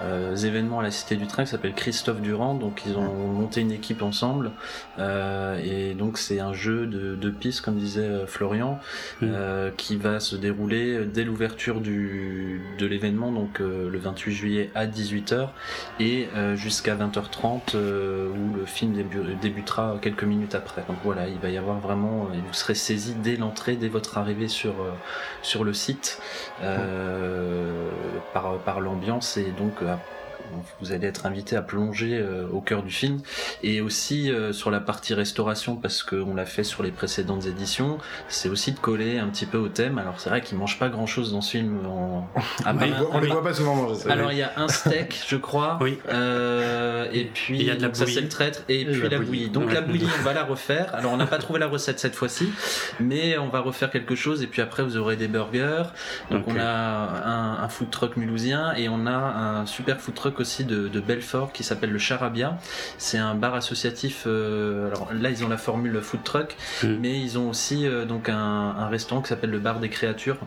euh, 0.00 0.36
événements 0.36 0.80
à 0.80 0.82
la 0.82 0.90
Cité 0.90 1.16
du 1.16 1.26
Train 1.26 1.44
qui 1.44 1.50
s'appelle 1.50 1.74
Christophe 1.74 2.20
Durand. 2.20 2.54
Donc 2.54 2.82
ils 2.86 2.96
ont 2.96 3.12
monté 3.28 3.60
une 3.60 3.72
équipe 3.72 4.02
ensemble 4.02 4.52
euh, 4.98 5.58
et 5.62 5.94
donc 5.94 6.18
c'est 6.18 6.40
un 6.40 6.52
jeu 6.52 6.86
de, 6.86 7.14
de 7.14 7.30
pistes 7.30 7.60
comme 7.60 7.76
disait 7.76 8.26
Florian 8.26 8.78
mm. 9.20 9.28
qui 9.76 9.96
va 9.96 10.20
se 10.20 10.36
dérouler 10.36 10.65
dès 10.66 11.24
l'ouverture 11.24 11.80
de 11.80 12.86
l'événement 12.86 13.32
donc 13.32 13.58
le 13.60 13.98
28 13.98 14.32
juillet 14.32 14.70
à 14.74 14.86
18h 14.86 15.48
et 16.00 16.28
jusqu'à 16.54 16.94
20h30 16.94 17.76
où 17.76 18.56
le 18.56 18.66
film 18.66 18.94
débutera 19.40 19.98
quelques 20.00 20.24
minutes 20.24 20.54
après. 20.54 20.82
Donc 20.88 20.98
voilà, 21.04 21.28
il 21.28 21.38
va 21.38 21.48
y 21.48 21.56
avoir 21.56 21.78
vraiment, 21.78 22.24
vous 22.24 22.52
serez 22.52 22.74
saisi 22.74 23.14
dès 23.14 23.36
l'entrée, 23.36 23.76
dès 23.76 23.88
votre 23.88 24.18
arrivée 24.18 24.48
sur 24.48 24.74
sur 25.42 25.64
le 25.64 25.72
site 25.72 26.20
par 28.32 28.58
par 28.64 28.80
l'ambiance 28.80 29.36
et 29.36 29.52
donc 29.58 29.74
vous 30.80 30.92
allez 30.92 31.06
être 31.06 31.26
invité 31.26 31.56
à 31.56 31.62
plonger 31.62 32.18
euh, 32.18 32.46
au 32.52 32.60
cœur 32.60 32.82
du 32.82 32.90
film. 32.90 33.20
Et 33.62 33.80
aussi 33.80 34.30
euh, 34.30 34.52
sur 34.52 34.70
la 34.70 34.80
partie 34.80 35.14
restauration 35.14 35.76
parce 35.76 36.02
qu'on 36.02 36.34
l'a 36.34 36.46
fait 36.46 36.64
sur 36.64 36.82
les 36.82 36.90
précédentes 36.90 37.46
éditions 37.46 37.98
c'est 38.28 38.48
aussi 38.48 38.72
de 38.72 38.78
coller 38.78 39.18
un 39.18 39.28
petit 39.28 39.46
peu 39.46 39.58
au 39.58 39.68
thème. 39.68 39.98
Alors 39.98 40.20
c'est 40.20 40.30
vrai 40.30 40.40
qu'il 40.40 40.58
mange 40.58 40.78
pas 40.78 40.88
grand 40.88 41.06
chose 41.06 41.32
dans 41.32 41.40
ce 41.40 41.52
film 41.52 41.86
en... 41.86 42.28
on, 42.66 43.20
les 43.20 43.28
voit 43.28 43.42
pas 43.42 43.54
souvent 43.54 43.74
manger 43.74 44.10
alors 44.10 44.32
il 44.32 44.38
y 44.38 44.42
a 44.42 44.52
un 44.56 44.68
steak 44.68 45.24
je 45.28 45.36
crois 45.36 45.78
oui. 45.80 45.98
Euh, 46.08 47.08
et 47.12 47.24
puis 47.24 47.58
il 47.58 47.64
y 47.64 47.70
a 47.70 47.76
de 47.76 47.82
la 47.82 47.92
ça 47.94 48.06
c'est 48.06 48.20
le 48.20 48.28
traître 48.28 48.62
et, 48.68 48.84
puis 48.84 49.08
la, 49.08 49.18
bouillie. 49.18 49.48
donc 49.48 49.72
la 49.72 49.80
bouillie 49.80 50.08
on 50.20 50.22
va 50.22 50.32
la 50.32 50.44
refaire. 50.44 50.94
Alors 50.94 51.12
on 51.12 51.16
n'a 51.16 51.26
pas 51.26 51.38
trouvé 51.38 51.58
la 51.58 51.68
recette 51.68 51.98
cette 51.98 52.14
fois-ci 52.14 52.50
mais 53.00 53.38
on 53.38 53.48
va 53.48 53.60
refaire 53.60 53.90
quelque 53.90 54.14
chose 54.14 54.42
et 54.42 54.46
puis 54.46 54.62
après 54.62 54.82
vous 54.82 54.96
aurez 54.96 55.16
des 55.16 55.28
burgers. 55.28 55.84
Donc 56.30 56.44
on 56.46 56.56
a 56.58 56.66
un, 56.66 57.62
un 57.62 57.68
food 57.68 57.90
truck 57.90 58.16
mulhousien 58.16 58.74
et 58.74 58.88
on 58.88 59.06
a 59.06 59.12
un 59.12 59.66
super 59.66 60.00
food 60.00 60.14
truck 60.14 60.35
aussi 60.40 60.64
de, 60.64 61.00
Belfort 61.00 61.52
qui 61.52 61.62
s'appelle 61.62 61.90
le 61.90 61.98
Charabia. 61.98 62.58
C'est 62.98 63.18
un 63.18 63.34
bar 63.34 63.54
associatif. 63.54 64.24
Euh, 64.26 64.88
alors 64.88 65.08
là, 65.12 65.30
ils 65.30 65.44
ont 65.44 65.48
la 65.48 65.58
formule 65.58 66.00
food 66.00 66.22
truck, 66.24 66.56
mm. 66.82 66.96
mais 67.00 67.20
ils 67.20 67.38
ont 67.38 67.50
aussi 67.50 67.86
euh, 67.86 68.04
donc 68.04 68.28
un, 68.28 68.36
un 68.36 68.88
restaurant 68.88 69.22
qui 69.22 69.28
s'appelle 69.28 69.50
le 69.50 69.58
bar 69.58 69.80
des 69.80 69.88
créatures 69.88 70.38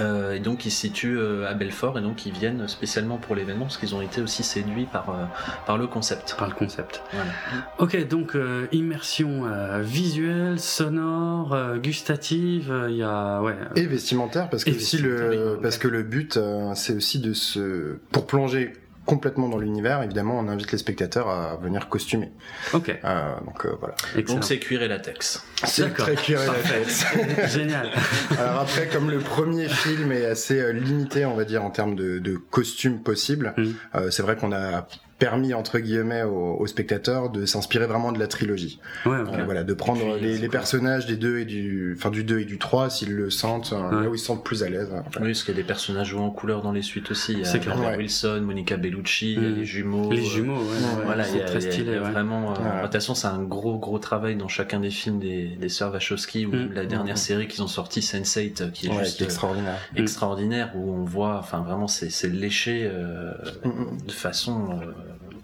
euh, 0.00 0.32
et 0.32 0.40
donc 0.40 0.64
ils 0.64 0.70
se 0.70 0.80
situent 0.80 1.18
euh, 1.18 1.48
à 1.48 1.52
Belfort 1.52 1.98
et 1.98 2.02
donc 2.02 2.24
ils 2.24 2.32
viennent 2.32 2.66
spécialement 2.68 3.18
pour 3.18 3.34
l'événement 3.34 3.66
parce 3.66 3.76
qu'ils 3.76 3.94
ont 3.94 4.00
été 4.00 4.22
aussi 4.22 4.42
séduits 4.42 4.86
par, 4.86 5.10
euh, 5.10 5.24
par 5.66 5.76
le 5.76 5.86
concept. 5.86 6.36
Par 6.38 6.48
le 6.48 6.54
concept. 6.54 7.02
Voilà. 7.12 7.30
Ok, 7.78 8.08
donc 8.08 8.36
immersion 8.72 9.44
visuelle, 9.80 10.58
sonore, 10.58 11.56
gustative, 11.82 12.72
il 12.88 12.96
y 12.96 13.02
a 13.02 13.42
ouais. 13.42 13.56
Et 13.76 13.86
vestimentaire 13.86 14.48
parce 14.48 14.64
que 14.64 14.70
aussi 14.70 14.98
le 14.98 15.58
parce 15.60 15.78
que 15.78 15.88
le 15.88 16.02
but 16.02 16.38
c'est 16.74 16.94
aussi 16.94 17.18
de 17.18 17.32
se 17.34 17.98
pour 18.10 18.26
plonger 18.26 18.72
complètement 19.06 19.48
dans 19.48 19.58
l'univers, 19.58 20.02
évidemment, 20.02 20.38
on 20.38 20.48
invite 20.48 20.72
les 20.72 20.78
spectateurs 20.78 21.28
à 21.28 21.56
venir 21.56 21.88
costumer. 21.88 22.32
Ok. 22.72 22.88
Euh, 23.04 23.34
donc 23.44 23.66
euh, 23.66 23.76
voilà. 23.78 23.94
Donc 24.26 24.44
c'est 24.44 24.58
cuir 24.58 24.82
et 24.82 24.88
latex. 24.88 25.44
C'est 25.64 25.92
très 25.94 26.14
cuir 26.14 26.40
et 26.42 26.46
latex. 26.46 27.06
Génial. 27.54 27.90
Alors 28.38 28.60
après, 28.60 28.88
comme 28.88 29.10
le 29.10 29.18
premier 29.18 29.68
film 29.68 30.12
est 30.12 30.26
assez 30.26 30.60
euh, 30.60 30.72
limité, 30.72 31.26
on 31.26 31.34
va 31.34 31.44
dire, 31.44 31.64
en 31.64 31.70
termes 31.70 31.94
de, 31.94 32.18
de 32.18 32.36
costumes 32.36 33.02
possibles, 33.02 33.54
mm. 33.56 33.64
euh, 33.94 34.10
c'est 34.10 34.22
vrai 34.22 34.36
qu'on 34.36 34.52
a 34.52 34.86
permis 35.18 35.54
entre 35.54 35.78
guillemets 35.78 36.22
aux, 36.22 36.66
spectateurs 36.66 37.30
de 37.30 37.46
s'inspirer 37.46 37.86
vraiment 37.86 38.10
de 38.10 38.18
la 38.18 38.26
trilogie. 38.26 38.80
Ouais, 39.06 39.18
voilà, 39.44 39.62
de 39.62 39.74
prendre 39.74 40.16
les, 40.16 40.38
les 40.38 40.48
personnages 40.48 41.06
des 41.06 41.16
deux 41.16 41.38
et 41.38 41.44
du, 41.44 41.94
enfin 41.96 42.10
du 42.10 42.24
2 42.24 42.40
et 42.40 42.44
du 42.44 42.58
3 42.58 42.90
s'ils 42.90 43.14
le 43.14 43.30
sentent, 43.30 43.72
euh, 43.72 44.02
là 44.02 44.08
où 44.08 44.14
ils 44.14 44.18
se 44.18 44.26
sentent 44.26 44.44
plus 44.44 44.62
à 44.62 44.68
l'aise. 44.68 44.90
Oui, 44.92 45.26
parce 45.26 45.44
qu'il 45.44 45.54
y 45.54 45.58
a 45.58 45.60
des 45.60 45.66
personnages 45.66 46.08
joués 46.08 46.20
en 46.20 46.30
couleur 46.30 46.62
dans 46.62 46.72
les 46.72 46.82
suites 46.82 47.10
aussi. 47.10 47.32
Il 47.32 47.40
y 47.40 47.46
a 47.46 47.96
Wilson, 47.96 48.42
Monica 48.44 48.76
Bellucci, 48.76 49.34
il 49.34 49.42
y 49.42 49.46
a 49.46 49.50
mm. 49.50 49.54
les 49.54 49.64
jumeaux. 49.64 50.10
Les 50.10 50.22
jumeaux, 50.22 50.58
ouais. 50.58 51.04
voilà, 51.04 51.28
il 51.28 51.36
y 51.36 51.40
a, 51.40 51.44
très 51.44 51.60
stylé, 51.60 51.98
vraiment. 51.98 52.52
Euh, 52.52 52.54
de 52.54 52.82
toute 52.82 52.92
façon, 52.92 53.14
c'est 53.14 53.28
un 53.28 53.42
gros 53.42 53.78
gros 53.78 53.98
travail 53.98 54.36
dans 54.36 54.48
chacun 54.48 54.80
des 54.80 54.90
films 54.90 55.18
des, 55.18 55.46
des 55.48 55.68
sœurs 55.68 55.92
Wachowski 55.92 56.46
ou 56.46 56.54
mm. 56.54 56.72
la 56.74 56.86
dernière 56.86 57.18
série 57.18 57.48
qu'ils 57.48 57.62
ont 57.62 57.68
sorti, 57.68 58.00
Sense8, 58.00 58.72
qui 58.72 58.88
est 58.88 58.98
juste 59.04 59.22
extraordinaire, 59.22 59.78
extraordinaire 59.96 60.72
où 60.74 60.92
on 60.92 61.04
voit, 61.04 61.38
enfin 61.38 61.60
vraiment, 61.60 61.88
c'est 61.88 62.28
léché 62.28 62.88
euh, 62.90 63.32
mm, 63.64 64.06
de 64.06 64.12
façon 64.12 64.80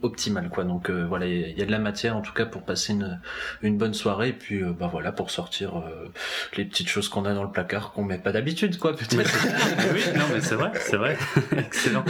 optimal 0.02 0.48
quoi. 0.48 0.64
Donc 0.64 0.90
euh, 0.90 1.06
voilà 1.06 1.26
il 1.26 1.56
y, 1.58 1.62
a 1.62 1.66
de 1.66 1.70
la 1.70 1.78
matière 1.78 2.16
en 2.16 2.22
tout 2.22 2.32
cas 2.32 2.46
pour 2.46 2.62
passer 2.62 2.92
une, 2.92 3.20
une 3.62 3.76
bonne 3.78 3.94
soirée. 3.94 4.30
Et 4.30 4.32
puis 4.32 4.62
euh, 4.62 4.72
bah 4.72 4.88
voilà 4.90 5.12
pour 5.12 5.30
sortir 5.30 5.78
euh, 5.78 6.10
les 6.56 6.64
petites 6.64 6.88
choses 6.88 7.08
qu'on 7.08 7.24
a 7.24 7.34
dans 7.34 7.44
le 7.44 7.50
placard 7.50 7.92
qu'on 7.92 8.04
met 8.04 8.18
pas 8.18 8.32
d'habitude 8.32 8.78
quoi 8.78 8.96
peut-être. 8.96 9.30
Oui 9.92 10.02
non 10.16 10.24
mais 10.32 10.40
c'est 10.40 10.54
vrai 10.54 10.72
c'est 10.80 10.96
vrai. 10.96 11.18
Excellent. 11.56 12.04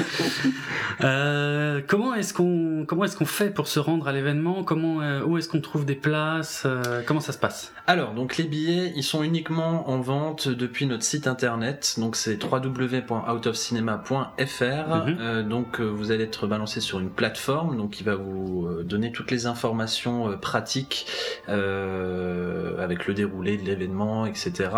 Comment 1.89 2.15
est-ce 2.15 2.35
qu'on 2.35 2.85
comment 2.87 3.05
est-ce 3.05 3.17
qu'on 3.17 3.25
fait 3.25 3.51
pour 3.51 3.67
se 3.69 3.81
rendre 3.81 4.09
à 4.09 4.13
l'événement? 4.13 4.63
Comment 4.65 5.21
où 5.23 5.39
est-ce 5.39 5.49
qu'on 5.49 5.61
trouve 5.61 5.85
des 5.85 5.95
places? 5.95 6.67
Comment 7.07 7.21
ça 7.21 7.33
se 7.33 7.39
passe? 7.39 7.73
Alors 7.87 8.15
donc 8.15 8.37
les 8.37 8.45
billets 8.45 8.93
ils 8.95 9.03
sont 9.03 9.23
uniquement 9.23 9.89
en 9.91 10.01
vente 10.01 10.49
depuis 10.49 10.87
notre 10.87 11.05
site 11.05 11.27
internet. 11.27 11.97
Donc 11.99 12.17
c'est 12.17 12.39
www.outofcinema.fr 12.43 14.33
mm-hmm. 14.39 15.43
donc 15.49 15.81
vous 15.81 16.13
allez 16.13 16.25
être 16.25 16.47
balancé 16.47 16.81
sur 16.81 17.01
une 17.01 17.11
plateforme 17.11 17.80
donc 17.81 17.99
il 17.99 18.05
va 18.05 18.15
vous 18.15 18.67
euh, 18.67 18.85
donner 18.85 19.11
toutes 19.11 19.31
les 19.31 19.47
informations 19.47 20.31
euh, 20.31 20.37
pratiques 20.37 21.07
euh, 21.49 22.83
avec 22.83 23.07
le 23.07 23.15
déroulé 23.15 23.57
de 23.57 23.65
l'événement, 23.65 24.27
etc. 24.27 24.69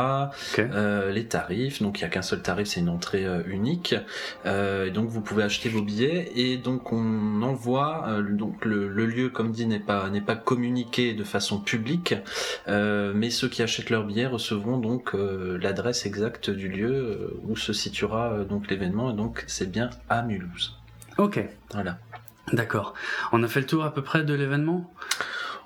les 0.57 1.27
tarifs, 1.27 1.83
donc 1.83 1.99
il 1.99 2.03
n'y 2.03 2.07
a 2.07 2.09
qu'un 2.09 2.23
seul 2.23 2.43
tarif, 2.43 2.69
c'est 2.69 2.81
une 2.81 2.89
entrée 2.89 3.27
unique. 3.47 3.95
et 4.45 4.91
donc 4.91 5.09
vous 5.09 5.21
pouvez 5.21 5.43
acheter 5.43 5.69
vos 5.69 5.83
billets 5.83 6.33
et 6.37 6.57
donc 6.57 6.93
on 6.93 7.43
envoie 7.43 8.21
donc 8.31 8.65
le, 8.65 8.89
lieu, 9.07 9.29
comme 9.29 9.53
dit, 9.53 9.67
n'est 9.67 9.79
pas 9.79 10.09
n'est 10.11 10.21
pas 10.21 10.37
communiqué 10.37 11.15
de 11.15 11.25
façon 11.25 11.59
publique, 11.59 12.15
mais 12.69 13.31
ceux 13.31 13.49
qui 13.49 13.63
achètent 13.63 13.91
leurs 13.91 14.05
billets 14.05 14.27
recevront 14.27 14.79
donc 14.79 15.13
l'adresse 15.15 16.07
exacte 16.07 16.51
du 16.51 16.69
lieu 16.69 17.37
où 17.45 17.57
se 17.57 17.73
situera 17.73 18.45
donc 18.45 18.71
l'événement 18.71 19.11
et 19.11 19.15
donc 19.15 19.45
c'est 19.47 19.71
bien 19.71 19.91
à 20.09 20.23
Mulhouse. 20.23 20.77
Ok. 21.19 21.45
Voilà. 21.73 21.99
D'accord. 22.53 22.95
On 23.33 23.43
a 23.43 23.49
fait 23.49 23.61
le 23.61 23.67
tour 23.67 23.85
à 23.85 23.93
peu 23.95 24.03
près 24.03 24.25
de 24.25 24.35
l'événement? 24.35 24.93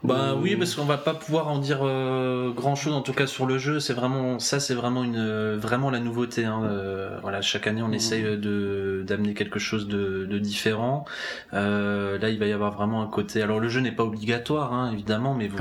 Bah 0.05 0.37
oui, 0.41 0.57
parce 0.57 0.75
qu'on 0.75 0.85
va 0.85 0.99
pas 0.99 1.15
pouvoir 1.15 1.49
en 1.49 1.59
dire 1.59 1.81
euh, 1.83 2.53
grand 2.53 2.75
chose 2.75 2.93
en 2.93 3.01
tout 3.01 3.13
cas 3.13 3.27
sur 3.27 3.47
le 3.47 3.59
jeu. 3.59 3.81
C'est 3.81 3.95
vraiment 3.95 4.39
ça, 4.39 4.61
c'est 4.61 4.75
vraiment 4.75 5.03
une 5.03 5.57
vraiment 5.57 5.91
la 5.91 5.99
nouveauté. 5.99 6.45
Hein. 6.45 6.63
Euh, 6.65 7.19
voilà, 7.23 7.41
chaque 7.43 7.67
année 7.67 7.83
on 7.83 7.89
mmh. 7.89 7.95
essaye 7.95 8.23
de 8.23 9.05
d'amener 9.07 9.35
quelque 9.35 9.59
chose 9.59 9.89
de, 9.89 10.27
de 10.27 10.39
différent. 10.39 11.07
Euh, 11.55 12.19
là, 12.19 12.29
il 12.29 12.39
va 12.39 12.47
y 12.47 12.53
avoir 12.53 12.73
vraiment 12.73 13.03
un 13.03 13.09
côté. 13.09 13.43
Alors 13.43 13.59
le 13.59 13.69
jeu 13.69 13.81
n'est 13.81 13.93
pas 13.93 14.05
obligatoire, 14.05 14.73
hein, 14.73 14.91
évidemment, 14.93 15.35
mais 15.35 15.49
vous, 15.49 15.57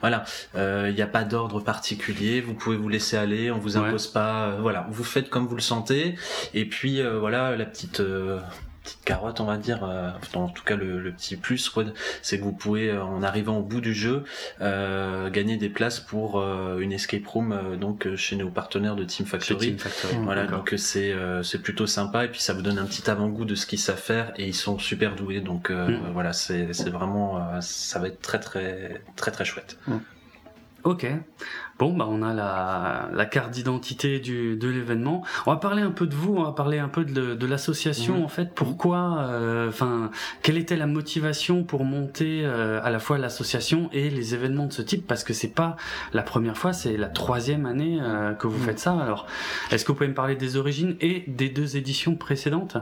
voilà, 0.00 0.24
euh, 0.54 0.86
il 0.88 0.94
n'y 0.94 1.02
a 1.02 1.06
pas 1.06 1.24
d'ordre 1.24 1.60
particulier. 1.60 2.40
Vous 2.40 2.54
pouvez 2.54 2.76
vous 2.76 2.88
laisser 2.88 3.16
aller, 3.16 3.50
on 3.50 3.58
vous 3.58 3.76
impose 3.76 4.06
pas. 4.06 4.56
voilà, 4.60 4.86
vous 4.90 5.04
faites 5.04 5.28
comme 5.28 5.46
vous 5.46 5.56
le 5.56 5.62
sentez. 5.62 6.14
Et 6.54 6.64
puis 6.64 7.02
voilà, 7.02 7.56
la 7.56 7.64
petite 7.66 8.02
petite 8.82 9.04
carotte 9.04 9.40
on 9.40 9.44
va 9.44 9.56
dire 9.56 9.84
euh, 9.84 10.10
en 10.34 10.48
tout 10.48 10.64
cas 10.64 10.76
le, 10.76 11.10
petit 11.12 11.36
plus 11.36 11.70
c'est 12.22 12.38
que 12.38 12.44
vous 12.44 12.52
pouvez 12.52 12.90
euh, 12.90 13.04
en 13.04 13.22
arrivant 13.22 13.58
au 13.58 13.62
bout 13.62 13.80
du 13.80 13.94
jeu 13.94 14.24
euh, 14.60 15.28
gagner 15.30 15.56
des 15.56 15.68
places 15.68 16.00
pour 16.00 16.42
une 16.78 16.92
escape 16.92 17.26
room 17.26 17.76
donc 17.78 18.14
chez 18.16 18.36
nos 18.36 18.50
partenaires 18.50 18.96
de 18.96 19.04
Team 19.04 19.26
Factory, 19.26 19.76
voilà 20.22 20.46
donc 20.46 20.74
c'est 20.76 21.14
c'est 21.42 21.62
plutôt 21.62 21.86
sympa 21.86 22.24
et 22.24 22.28
puis 22.28 22.40
ça 22.40 22.54
vous 22.54 22.62
donne 22.62 22.78
un 22.78 22.86
petit 22.86 23.08
avant-goût 23.10 23.44
de 23.44 23.54
ce 23.54 23.66
qu'ils 23.66 23.78
savent 23.78 24.00
faire 24.00 24.32
et 24.36 24.46
ils 24.46 24.54
sont 24.54 24.78
super 24.78 25.14
doués 25.14 25.40
donc 25.40 25.70
mm. 25.70 26.12
voilà 26.12 26.32
c'est 26.32 26.72
c'est 26.72 26.90
vraiment 26.90 27.60
ça 27.60 27.98
va 27.98 28.08
être 28.08 28.20
très 28.20 28.40
très 28.40 29.02
très 29.16 29.30
très 29.30 29.44
chouette 29.44 29.78
mm. 29.86 29.96
Ok. 30.84 31.06
Bon, 31.78 31.94
bah 31.96 32.06
on 32.08 32.22
a 32.22 32.34
la, 32.34 33.08
la 33.12 33.24
carte 33.26 33.50
d'identité 33.52 34.18
du 34.20 34.56
de 34.56 34.68
l'événement. 34.68 35.22
On 35.46 35.50
va 35.50 35.56
parler 35.56 35.82
un 35.82 35.90
peu 35.90 36.06
de 36.06 36.14
vous, 36.14 36.34
on 36.36 36.42
va 36.44 36.52
parler 36.52 36.78
un 36.78 36.88
peu 36.88 37.04
de, 37.04 37.34
de 37.34 37.46
l'association 37.46 38.18
Mhm. 38.18 38.24
en 38.24 38.28
fait. 38.28 38.54
Pourquoi, 38.54 39.18
euh, 39.28 39.68
enfin, 39.68 40.10
quelle 40.42 40.58
était 40.58 40.76
la 40.76 40.86
motivation 40.86 41.64
pour 41.64 41.84
monter 41.84 42.42
euh, 42.44 42.80
à 42.82 42.90
la 42.90 42.98
fois 42.98 43.16
l'association 43.18 43.88
et 43.92 44.10
les 44.10 44.34
événements 44.34 44.66
de 44.66 44.72
ce 44.72 44.82
type? 44.82 45.06
Parce 45.06 45.24
que 45.24 45.32
c'est 45.32 45.54
pas 45.54 45.76
la 46.12 46.22
première 46.22 46.56
fois, 46.58 46.72
c'est 46.72 46.96
la 46.96 47.08
troisième 47.08 47.66
année 47.66 47.98
euh, 48.02 48.32
que 48.34 48.46
vous 48.46 48.58
Mhm. 48.58 48.64
faites 48.64 48.78
ça. 48.78 48.92
Alors, 48.98 49.26
est-ce 49.70 49.84
que 49.84 49.92
vous 49.92 49.96
pouvez 49.96 50.08
me 50.08 50.14
parler 50.14 50.36
des 50.36 50.56
origines 50.56 50.96
et 51.00 51.24
des 51.28 51.48
deux 51.48 51.76
éditions 51.76 52.14
précédentes? 52.14 52.76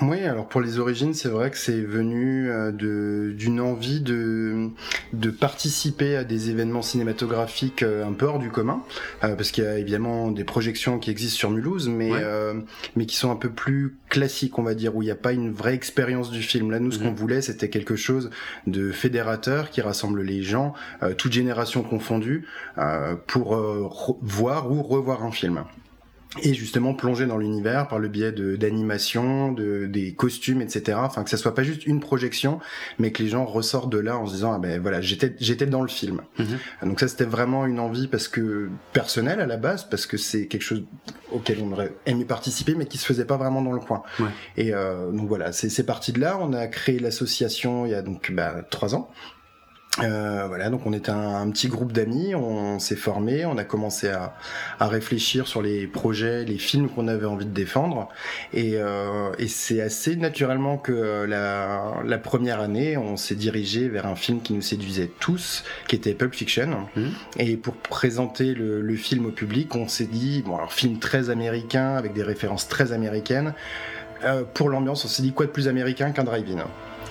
Oui, 0.00 0.20
alors 0.24 0.48
pour 0.48 0.62
les 0.62 0.78
origines, 0.78 1.12
c'est 1.12 1.28
vrai 1.28 1.50
que 1.50 1.58
c'est 1.58 1.82
venu 1.82 2.50
euh, 2.50 2.72
d'une 2.72 3.60
envie 3.60 4.00
de 4.00 4.70
de 5.12 5.30
participer 5.30 6.16
à 6.16 6.24
des 6.24 6.48
événements 6.48 6.80
cinématographiques 6.80 7.82
euh, 7.82 8.06
un 8.06 8.12
peu 8.14 8.24
hors 8.24 8.38
du 8.38 8.48
commun, 8.50 8.82
euh, 9.22 9.36
parce 9.36 9.50
qu'il 9.50 9.64
y 9.64 9.66
a 9.66 9.78
évidemment 9.78 10.30
des 10.30 10.44
projections 10.44 10.98
qui 10.98 11.10
existent 11.10 11.36
sur 11.38 11.50
Mulhouse, 11.50 11.88
mais 11.90 12.10
Ouais. 12.10 12.20
euh, 12.22 12.54
mais 12.96 13.04
qui 13.04 13.16
sont 13.16 13.30
un 13.30 13.36
peu 13.36 13.50
plus 13.50 13.98
classiques, 14.08 14.58
on 14.58 14.62
va 14.62 14.74
dire, 14.74 14.96
où 14.96 15.02
il 15.02 15.06
n'y 15.06 15.10
a 15.12 15.14
pas 15.14 15.32
une 15.32 15.52
vraie 15.52 15.74
expérience 15.74 16.30
du 16.30 16.42
film. 16.42 16.70
Là, 16.70 16.80
nous, 16.80 16.90
ce 16.90 16.98
Mhm. 16.98 17.04
qu'on 17.08 17.12
voulait, 17.12 17.42
c'était 17.42 17.68
quelque 17.68 17.94
chose 17.94 18.30
de 18.66 18.90
fédérateur 18.92 19.68
qui 19.70 19.82
rassemble 19.82 20.22
les 20.22 20.42
gens, 20.42 20.72
euh, 21.02 21.12
toutes 21.14 21.32
générations 21.32 21.82
confondues, 21.82 22.46
euh, 22.78 23.14
pour 23.26 23.56
voir 24.22 24.72
ou 24.72 24.82
revoir 24.82 25.22
un 25.22 25.32
film 25.32 25.64
et 26.40 26.54
justement 26.54 26.94
plonger 26.94 27.26
dans 27.26 27.36
l'univers 27.36 27.88
par 27.88 27.98
le 27.98 28.08
biais 28.08 28.32
de 28.32 28.56
d'animation, 28.56 29.52
de 29.52 29.86
des 29.86 30.14
costumes, 30.14 30.62
etc. 30.62 30.98
Enfin 31.02 31.24
que 31.24 31.30
ça 31.30 31.36
soit 31.36 31.54
pas 31.54 31.62
juste 31.62 31.86
une 31.86 32.00
projection, 32.00 32.58
mais 32.98 33.12
que 33.12 33.22
les 33.22 33.28
gens 33.28 33.44
ressortent 33.44 33.90
de 33.90 33.98
là 33.98 34.16
en 34.16 34.26
se 34.26 34.34
disant 34.34 34.52
ah 34.54 34.58
ben 34.58 34.80
voilà 34.80 35.00
j'étais 35.00 35.34
j'étais 35.40 35.66
dans 35.66 35.82
le 35.82 35.88
film. 35.88 36.22
Mhm. 36.38 36.58
Donc 36.88 37.00
ça 37.00 37.08
c'était 37.08 37.24
vraiment 37.24 37.66
une 37.66 37.78
envie 37.78 38.08
parce 38.08 38.28
que 38.28 38.70
personnelle 38.92 39.40
à 39.40 39.46
la 39.46 39.56
base 39.56 39.88
parce 39.88 40.06
que 40.06 40.16
c'est 40.16 40.46
quelque 40.46 40.62
chose 40.62 40.84
auquel 41.32 41.58
on 41.62 41.72
aurait 41.72 41.92
aimé 42.06 42.24
participer 42.24 42.74
mais 42.74 42.86
qui 42.86 42.98
se 42.98 43.06
faisait 43.06 43.26
pas 43.26 43.36
vraiment 43.36 43.60
dans 43.60 43.72
le 43.72 43.80
coin. 43.80 44.02
Ouais. 44.18 44.26
Et 44.56 44.72
euh, 44.72 45.10
donc 45.10 45.28
voilà 45.28 45.52
c'est 45.52 45.68
c'est 45.68 45.84
parti 45.84 46.12
de 46.12 46.20
là. 46.20 46.38
On 46.40 46.52
a 46.54 46.66
créé 46.66 46.98
l'association 46.98 47.84
il 47.84 47.92
y 47.92 47.94
a 47.94 48.02
donc 48.02 48.32
bah, 48.32 48.62
trois 48.70 48.94
ans. 48.94 49.10
Euh, 50.00 50.46
voilà, 50.48 50.70
donc 50.70 50.86
on 50.86 50.94
était 50.94 51.10
un, 51.10 51.34
un 51.42 51.50
petit 51.50 51.68
groupe 51.68 51.92
d'amis, 51.92 52.34
on 52.34 52.78
s'est 52.78 52.96
formé, 52.96 53.44
on 53.44 53.58
a 53.58 53.64
commencé 53.64 54.08
à, 54.08 54.34
à 54.80 54.88
réfléchir 54.88 55.46
sur 55.46 55.60
les 55.60 55.86
projets, 55.86 56.44
les 56.46 56.56
films 56.56 56.88
qu'on 56.88 57.08
avait 57.08 57.26
envie 57.26 57.44
de 57.44 57.50
défendre, 57.50 58.08
et, 58.54 58.76
euh, 58.76 59.32
et 59.38 59.48
c'est 59.48 59.82
assez 59.82 60.16
naturellement 60.16 60.78
que 60.78 61.26
la, 61.28 61.92
la 62.06 62.16
première 62.18 62.60
année, 62.60 62.96
on 62.96 63.18
s'est 63.18 63.34
dirigé 63.34 63.88
vers 63.90 64.06
un 64.06 64.14
film 64.16 64.40
qui 64.40 64.54
nous 64.54 64.62
séduisait 64.62 65.10
tous, 65.20 65.62
qui 65.88 65.96
était 65.96 66.14
Pulp 66.14 66.34
Fiction, 66.34 66.86
Mhm. 66.96 67.10
et 67.38 67.56
pour 67.58 67.74
présenter 67.76 68.54
le, 68.54 68.80
le 68.80 68.96
film 68.96 69.26
au 69.26 69.30
public, 69.30 69.74
on 69.76 69.88
s'est 69.88 70.06
dit, 70.06 70.42
bon 70.46 70.56
alors 70.56 70.72
film 70.72 71.00
très 71.00 71.28
américain, 71.28 71.96
avec 71.96 72.14
des 72.14 72.22
références 72.22 72.66
très 72.66 72.92
américaines, 72.92 73.52
euh, 74.24 74.42
pour 74.54 74.70
l'ambiance, 74.70 75.04
on 75.04 75.08
s'est 75.08 75.22
dit 75.22 75.32
quoi 75.32 75.44
de 75.44 75.50
plus 75.50 75.68
américain 75.68 76.12
qu'un 76.12 76.24
drive-in? 76.24 76.64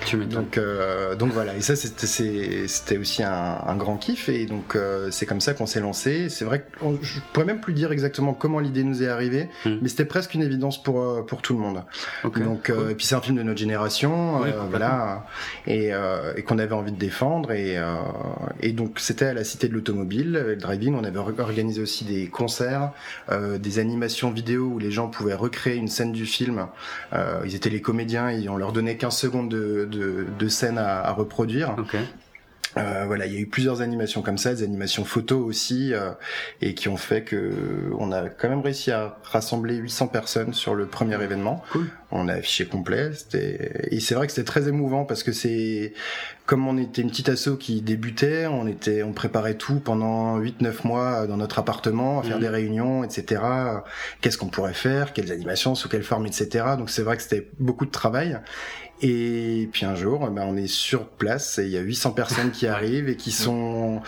Tu 0.06 0.16
donc, 0.26 0.58
euh, 0.58 1.14
donc 1.14 1.32
voilà, 1.32 1.56
et 1.56 1.60
ça 1.60 1.74
c'était 1.76 2.98
aussi 2.98 3.22
un, 3.22 3.30
un 3.66 3.76
grand 3.76 3.96
kiff, 3.96 4.28
et 4.28 4.46
donc 4.46 4.74
euh, 4.76 5.10
c'est 5.10 5.26
comme 5.26 5.40
ça 5.40 5.54
qu'on 5.54 5.66
s'est 5.66 5.80
lancé. 5.80 6.28
C'est 6.28 6.44
vrai 6.44 6.60
que 6.60 6.84
on- 6.84 6.98
je 7.00 7.20
pourrais 7.32 7.46
même 7.46 7.60
plus 7.60 7.72
dire 7.72 7.92
exactement 7.92 8.34
comment 8.34 8.58
l'idée 8.58 8.84
nous 8.84 9.02
est 9.02 9.08
arrivée, 9.08 9.48
Hmm. 9.64 9.78
mais 9.80 9.88
c'était 9.88 10.04
presque 10.04 10.34
une 10.34 10.42
évidence 10.42 10.82
pour 10.82 11.00
euh, 11.00 11.22
pour 11.22 11.40
tout 11.42 11.54
le 11.54 11.60
monde. 11.60 11.82
Donc 12.44 12.70
euh, 12.70 12.90
et 12.90 12.94
puis 12.94 13.06
c'est 13.06 13.14
un 13.14 13.20
film 13.20 13.36
de 13.36 13.42
notre 13.42 13.58
génération, 13.58 14.44
euh, 14.44 14.50
voilà, 14.68 15.26
et, 15.66 15.92
euh, 15.94 16.32
et 16.36 16.42
qu'on 16.42 16.58
avait 16.58 16.74
envie 16.74 16.92
de 16.92 16.98
défendre, 16.98 17.52
et 17.52 17.78
euh, 17.78 17.94
et 18.60 18.72
donc 18.72 18.98
c'était 18.98 19.26
à 19.26 19.34
la 19.34 19.44
Cité 19.44 19.68
de 19.68 19.74
l'Automobile, 19.74 20.32
le 20.32 20.56
Driving, 20.56 20.94
on 20.94 21.04
avait 21.04 21.18
or- 21.18 21.32
organisé 21.38 21.80
aussi 21.80 22.04
des 22.04 22.26
concerts, 22.28 22.90
euh, 23.30 23.58
des 23.58 23.78
animations 23.78 24.30
vidéo 24.30 24.64
où 24.74 24.78
les 24.78 24.90
gens 24.90 25.08
pouvaient 25.08 25.34
recréer 25.34 25.76
une 25.76 25.88
scène 25.88 26.12
du 26.12 26.26
film. 26.26 26.66
Euh, 27.12 27.40
ils 27.44 27.54
étaient 27.54 27.70
les 27.70 27.80
comédiens 27.80 28.28
et 28.30 28.48
on 28.48 28.56
leur 28.56 28.72
donnait 28.72 28.96
15 28.96 29.16
secondes 29.16 29.48
de, 29.50 29.84
de, 29.90 29.91
de 29.96 30.48
scène 30.48 30.78
à, 30.78 31.00
à 31.00 31.12
reproduire. 31.12 31.76
Euh, 32.76 33.04
voilà, 33.06 33.26
il 33.26 33.34
y 33.34 33.36
a 33.36 33.40
eu 33.40 33.46
plusieurs 33.46 33.82
animations 33.82 34.22
comme 34.22 34.38
ça, 34.38 34.54
des 34.54 34.62
animations 34.62 35.04
photos 35.04 35.44
aussi, 35.44 35.92
euh, 35.92 36.10
et 36.60 36.74
qui 36.74 36.88
ont 36.88 36.96
fait 36.96 37.22
que 37.22 37.52
on 37.98 38.12
a 38.12 38.28
quand 38.28 38.48
même 38.48 38.60
réussi 38.60 38.90
à 38.90 39.18
rassembler 39.24 39.76
800 39.76 40.08
personnes 40.08 40.54
sur 40.54 40.74
le 40.74 40.86
premier 40.86 41.22
événement. 41.22 41.62
Cool. 41.70 41.88
On 42.14 42.28
a 42.28 42.34
affiché 42.34 42.66
complet, 42.66 43.10
et 43.90 43.98
c'est 44.00 44.14
vrai 44.14 44.26
que 44.26 44.32
c'était 44.34 44.44
très 44.46 44.68
émouvant 44.68 45.04
parce 45.06 45.22
que 45.22 45.32
c'est 45.32 45.94
comme 46.44 46.68
on 46.68 46.76
était 46.76 47.00
une 47.00 47.08
petite 47.08 47.30
asso 47.30 47.56
qui 47.58 47.80
débutait, 47.80 48.46
on 48.46 48.66
était 48.66 49.02
on 49.02 49.12
préparait 49.12 49.54
tout 49.54 49.80
pendant 49.80 50.38
8-9 50.38 50.86
mois 50.86 51.26
dans 51.26 51.38
notre 51.38 51.58
appartement, 51.58 52.20
à 52.20 52.22
faire 52.22 52.36
Mhm. 52.36 52.42
des 52.42 52.48
réunions, 52.48 53.04
etc. 53.04 53.40
Qu'est-ce 54.20 54.36
qu'on 54.36 54.48
pourrait 54.48 54.74
faire, 54.74 55.12
quelles 55.14 55.32
animations, 55.32 55.74
sous 55.74 55.88
quelle 55.88 56.02
forme, 56.02 56.26
etc. 56.26 56.64
Donc 56.76 56.90
c'est 56.90 57.02
vrai 57.02 57.16
que 57.16 57.22
c'était 57.22 57.48
beaucoup 57.58 57.86
de 57.86 57.90
travail. 57.90 58.38
Et 59.04 59.68
puis 59.72 59.84
un 59.84 59.94
jour, 59.96 60.28
ben, 60.30 60.44
on 60.46 60.56
est 60.56 60.68
sur 60.68 61.08
place 61.08 61.58
et 61.58 61.64
il 61.64 61.70
y 61.70 61.76
a 61.76 61.80
800 61.80 62.12
personnes 62.12 62.50
qui 62.52 62.66
arrivent 62.76 63.08
et 63.08 63.16
qui 63.16 63.32
sont, 63.32 64.00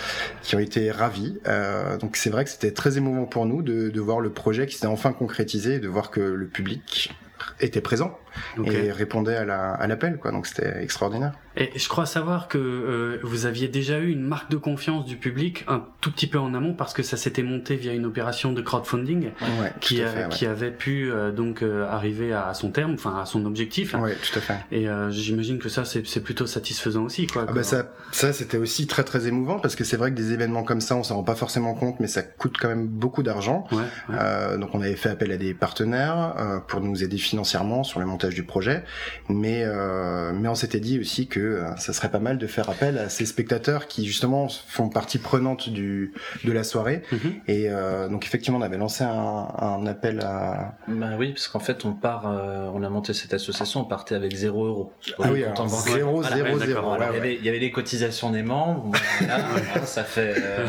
qui 0.43 0.55
ont 0.55 0.61
été 0.61 0.91
ravis. 0.91 1.39
Euh, 1.49 1.97
donc 1.99 2.17
c'est 2.17 2.31
vrai 2.31 2.45
que 2.45 2.51
c'était 2.51 2.71
très 2.73 2.97
émouvant 2.99 3.25
pour 3.25 3.47
nous 3.47 3.63
de, 3.63 3.89
de 3.89 4.01
voir 4.01 4.21
le 4.21 4.31
projet 4.31 4.67
qui 4.67 4.75
s'était 4.75 4.87
enfin 4.87 5.13
concrétisé 5.13 5.75
et 5.77 5.79
de 5.81 5.89
voir 5.89 6.11
que 6.11 6.21
le 6.21 6.47
public 6.47 7.13
était 7.61 7.81
présent 7.81 8.19
Ok. 8.59 8.69
et 8.73 8.91
répondait 8.93 9.37
à 9.37 9.45
la- 9.45 9.73
à 9.73 9.87
l'appel, 9.87 10.19
quoi. 10.19 10.31
Donc 10.33 10.47
c'était 10.47 10.83
extraordinaire. 10.83 11.33
Et 11.57 11.71
je 11.77 11.89
crois 11.89 12.05
savoir 12.07 12.49
que 12.49 12.59
euh, 12.59 13.19
vous 13.23 13.47
aviez 13.47 13.69
déjà 13.69 14.01
eu 14.01 14.11
une 14.11 14.23
marque 14.27 14.51
de 14.51 14.57
confiance 14.57 15.05
du 15.07 15.17
public 15.17 15.65
un 15.69 15.85
tout 16.01 16.11
petit 16.11 16.27
peu 16.27 16.39
en 16.39 16.53
amont 16.53 16.75
parce 16.75 16.93
que 16.93 17.05
ça 17.05 17.17
s'était 17.17 17.45
monté 17.45 17.77
via 17.77 17.93
une 17.93 18.07
opération 18.07 18.53
de 18.53 18.61
crowdfunding 18.61 19.27
Ouais, 19.61 19.73
qui, 19.81 19.97
tout 19.99 20.03
à 20.03 20.07
a- 20.07 20.09
fait. 20.09 20.23
ouais. 20.25 20.29
qui 20.31 20.47
avait 20.47 20.73
pu 20.73 21.13
euh, 21.13 21.31
donc 21.31 21.63
euh, 21.63 21.87
arriver 21.89 22.33
à 22.33 22.53
son 22.55 22.71
terme, 22.73 22.95
enfin 22.95 23.21
à 23.21 23.25
son 23.25 23.47
objectif. 23.47 23.95
Ouais, 23.95 24.15
tout 24.17 24.37
à 24.39 24.43
fait. 24.43 24.57
Et 24.73 24.87
j'imagine 25.11 25.59
que 25.61 25.69
ça 25.69 25.85
c'est 25.85 26.03
plutôt 26.25 26.47
satisfaisant 26.47 27.05
aussi 27.05 27.27
quoi. 27.29 27.47
Ah 27.49 27.53
bah 27.53 27.63
ça, 27.63 27.93
ça 28.11 28.33
c'était 28.33 28.57
aussi 28.59 28.87
très 28.89 29.05
très 29.05 29.29
émouvant 29.29 29.61
parce 29.61 29.77
que 29.77 29.85
c'est 29.85 29.97
vrai 29.97 30.11
que 30.11 30.17
des 30.17 30.33
événements 30.33 30.65
comme 30.65 30.81
ça, 30.81 30.97
on 30.97 31.03
s'en 31.05 31.17
rend 31.17 31.23
pas 31.23 31.37
forcément 31.37 31.75
compte, 31.75 32.01
mais 32.01 32.09
ça 32.09 32.23
coûte 32.23 32.57
quand 32.61 32.69
même 32.69 32.89
beaucoup 32.89 33.23
d'argent. 33.23 33.67
Ouais, 33.71 34.59
donc 34.59 34.75
on 34.75 34.81
avait 34.81 34.97
fait 34.97 35.11
appel 35.11 35.31
à 35.31 35.37
des 35.37 35.55
partenaires 35.55 36.35
pour 36.69 36.81
nous 36.81 37.05
aider 37.05 37.19
financièrement 37.19 37.85
sur 37.85 38.01
le 38.01 38.07
du 38.29 38.43
projet, 38.45 38.83
mais 39.29 39.63
euh, 39.65 40.33
mais 40.33 40.49
on 40.49 40.55
s'était 40.55 40.81
dit 40.81 40.99
aussi 41.01 41.27
que 41.27 41.41
euh, 41.41 41.77
ça 41.77 41.93
serait 41.93 42.11
pas 42.11 42.19
mal 42.19 42.39
de 42.39 42.47
faire 42.47 42.69
appel 42.71 42.99
à 42.99 43.09
ces 43.09 43.27
spectateurs 43.27 43.87
qui 43.87 44.07
justement 44.07 44.49
font 44.49 44.89
partie 44.89 45.19
prenante 45.19 45.69
du 45.69 46.13
de 46.45 46.53
la 46.53 46.65
soirée. 46.65 47.03
Mhm. 47.13 47.35
Et 47.49 47.67
euh, 47.71 48.09
donc 48.09 48.25
effectivement 48.27 48.59
on 48.59 48.63
avait 48.63 48.79
lancé 48.79 49.05
un, 49.05 49.49
un 49.59 49.87
appel 49.87 50.21
à 50.21 50.75
Ben 50.89 51.17
oui, 51.19 51.33
parce 51.33 51.49
qu'en 51.49 51.59
fait, 51.61 51.85
on 51.85 51.93
part, 51.93 52.27
euh, 52.27 52.71
on 52.75 52.83
a 52.83 52.89
monté 52.89 53.13
cette 53.15 53.35
association, 53.35 53.81
on 53.81 53.85
partait 53.85 54.15
avec 54.15 54.35
0 54.35 54.65
euros. 54.67 54.93
ah 55.23 55.29
oui 55.33 55.43
alors 55.45 55.57
banque. 55.57 55.71
zéro 55.71 56.21
Voilà. 56.21 56.37
zéro 56.37 56.59
ouais, 56.59 56.67
zéro. 56.67 56.81
d'accord. 56.81 56.95
Alors, 56.95 57.09
ouais, 57.11 57.15
il, 57.15 57.17
y 57.17 57.21
ouais. 57.21 57.27
avait, 57.27 57.35
il 57.37 57.45
y 57.45 57.49
avait 57.49 57.59
les 57.59 57.71
cotisations 57.71 58.31
des 58.31 58.43
membres, 58.43 58.93
voilà, 59.21 59.39
voilà, 59.39 59.87
ça 59.87 60.05
fait 60.05 60.35
euh, 60.37 60.67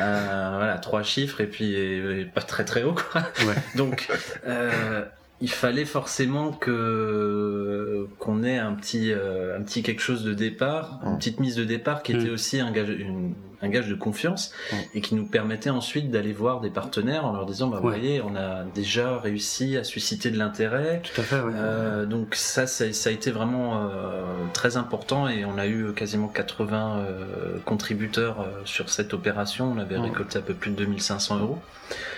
euh, 0.00 0.52
voilà 0.56 0.78
trois 0.78 1.02
chiffres 1.02 1.40
et 1.40 1.46
puis 1.46 1.74
et 1.74 2.24
pas 2.24 2.42
très 2.42 2.64
très 2.64 2.82
haut 2.82 2.94
quoi. 2.94 3.22
Ouais. 3.46 3.54
Donc 3.76 4.08
euh, 4.46 5.04
il 5.44 5.50
fallait 5.50 5.84
forcément 5.84 6.52
que 6.52 8.08
qu'on 8.18 8.42
ait 8.42 8.56
un 8.58 8.72
petit 8.74 9.12
euh, 9.12 9.58
un 9.58 9.62
petit 9.62 9.82
quelque 9.82 10.00
chose 10.02 10.24
de 10.24 10.32
départ, 10.34 11.00
une 11.04 11.18
petite 11.18 11.38
mise 11.40 11.56
de 11.56 11.64
départ 11.64 12.02
qui 12.02 12.12
était 12.12 12.30
Mm. 12.30 12.34
aussi 12.34 12.60
un 12.60 12.70
gage 12.72 12.88
une- 12.88 13.34
un 13.64 13.68
gage 13.68 13.88
de 13.88 13.94
confiance 13.94 14.52
et 14.94 15.00
qui 15.00 15.14
nous 15.14 15.26
permettait 15.26 15.70
ensuite 15.70 16.10
d'aller 16.10 16.32
voir 16.32 16.60
des 16.60 16.70
partenaires 16.70 17.24
en 17.26 17.32
leur 17.32 17.46
disant 17.46 17.68
bah 17.68 17.78
vous 17.82 17.88
voyez 17.88 18.20
on 18.22 18.36
a 18.36 18.64
déjà 18.74 19.18
réussi 19.18 19.76
à 19.76 19.84
susciter 19.84 20.30
de 20.30 20.38
l'intérêt 20.38 21.02
Tout 21.02 21.20
à 21.20 21.24
fait. 21.24 21.40
Ouais. 21.40 21.52
euh, 21.54 22.06
donc 22.06 22.34
ça, 22.34 22.66
ça, 22.66 22.92
ça 22.92 23.10
a 23.10 23.12
été 23.12 23.30
vraiment 23.30 23.88
euh, 23.88 24.22
très 24.52 24.76
important 24.76 25.28
et 25.28 25.44
on 25.44 25.58
a 25.58 25.66
eu 25.66 25.92
quasiment 25.94 26.28
80 26.28 26.98
euh, 26.98 27.58
contributeurs 27.64 28.40
euh, 28.40 28.60
sur 28.64 28.88
cette 28.90 29.14
opération. 29.14 29.72
On 29.74 29.78
avait 29.78 29.94
Ouais. 29.96 30.08
récolté 30.08 30.38
un 30.38 30.42
peu 30.42 30.54
plus 30.54 30.70
de 30.72 30.76
2500 30.76 31.38
euros. 31.38 31.58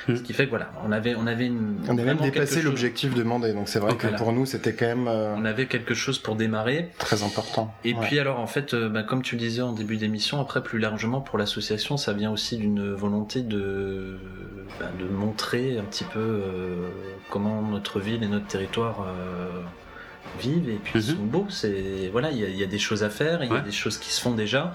Mhm. 0.08 0.16
Ce 0.16 0.22
qui 0.22 0.32
fait 0.32 0.44
que 0.44 0.50
voilà, 0.50 0.70
on 0.86 0.92
avait, 0.92 1.14
on 1.16 1.26
avait 1.26 1.46
une, 1.46 1.76
On 1.88 1.98
a 1.98 2.02
même 2.02 2.16
dépassé 2.18 2.56
chose- 2.56 2.64
l'objectif 2.64 3.14
demandé, 3.14 3.52
donc 3.52 3.68
c'est 3.68 3.80
vrai 3.80 3.96
que 3.96 4.02
voilà. 4.02 4.16
pour 4.16 4.32
nous 4.32 4.46
c'était 4.46 4.72
quand 4.72 4.86
même 4.86 5.08
euh, 5.08 5.34
On 5.36 5.44
avait 5.44 5.66
quelque 5.66 5.92
chose 5.94 6.18
pour 6.18 6.36
démarrer. 6.36 6.90
très 6.98 7.22
important. 7.24 7.74
Et 7.84 7.92
Ouais. 7.94 8.00
puis 8.06 8.18
alors 8.18 8.38
en 8.40 8.46
fait, 8.46 8.72
euh, 8.74 8.88
bah, 8.88 9.02
comme 9.02 9.22
tu 9.22 9.34
le 9.34 9.40
disais 9.40 9.62
en 9.62 9.72
début 9.72 9.96
d'émission, 9.96 10.40
après 10.40 10.62
plus 10.62 10.78
largement 10.78 11.20
pour 11.20 11.35
l'association, 11.36 11.96
ça 11.96 12.12
vient 12.12 12.30
aussi 12.32 12.56
d'une 12.58 12.92
volonté 12.92 13.42
de, 13.42 14.18
bah, 14.78 14.90
de 14.98 15.06
montrer 15.06 15.78
un 15.78 15.84
petit 15.84 16.04
peu 16.04 16.18
euh, 16.20 16.88
comment 17.30 17.62
notre 17.62 18.00
ville 18.00 18.22
et 18.22 18.28
notre 18.28 18.46
territoire 18.46 19.06
euh, 19.08 19.60
vivent 20.38 20.68
et 20.68 20.78
puis 20.82 20.98
Mhm. 20.98 21.02
sont 21.16 21.22
beaux. 21.24 21.46
C'est 21.48 22.08
voilà, 22.12 22.30
il 22.30 22.38
y, 22.38 22.44
a- 22.44 22.48
il 22.48 22.56
y 22.56 22.62
a 22.62 22.66
des 22.66 22.78
choses 22.78 23.02
à 23.04 23.10
faire, 23.10 23.42
il 23.44 23.50
y 23.50 23.56
a 23.56 23.60
des 23.60 23.70
choses 23.72 23.98
qui 23.98 24.10
se 24.12 24.20
font 24.20 24.34
déjà. 24.34 24.74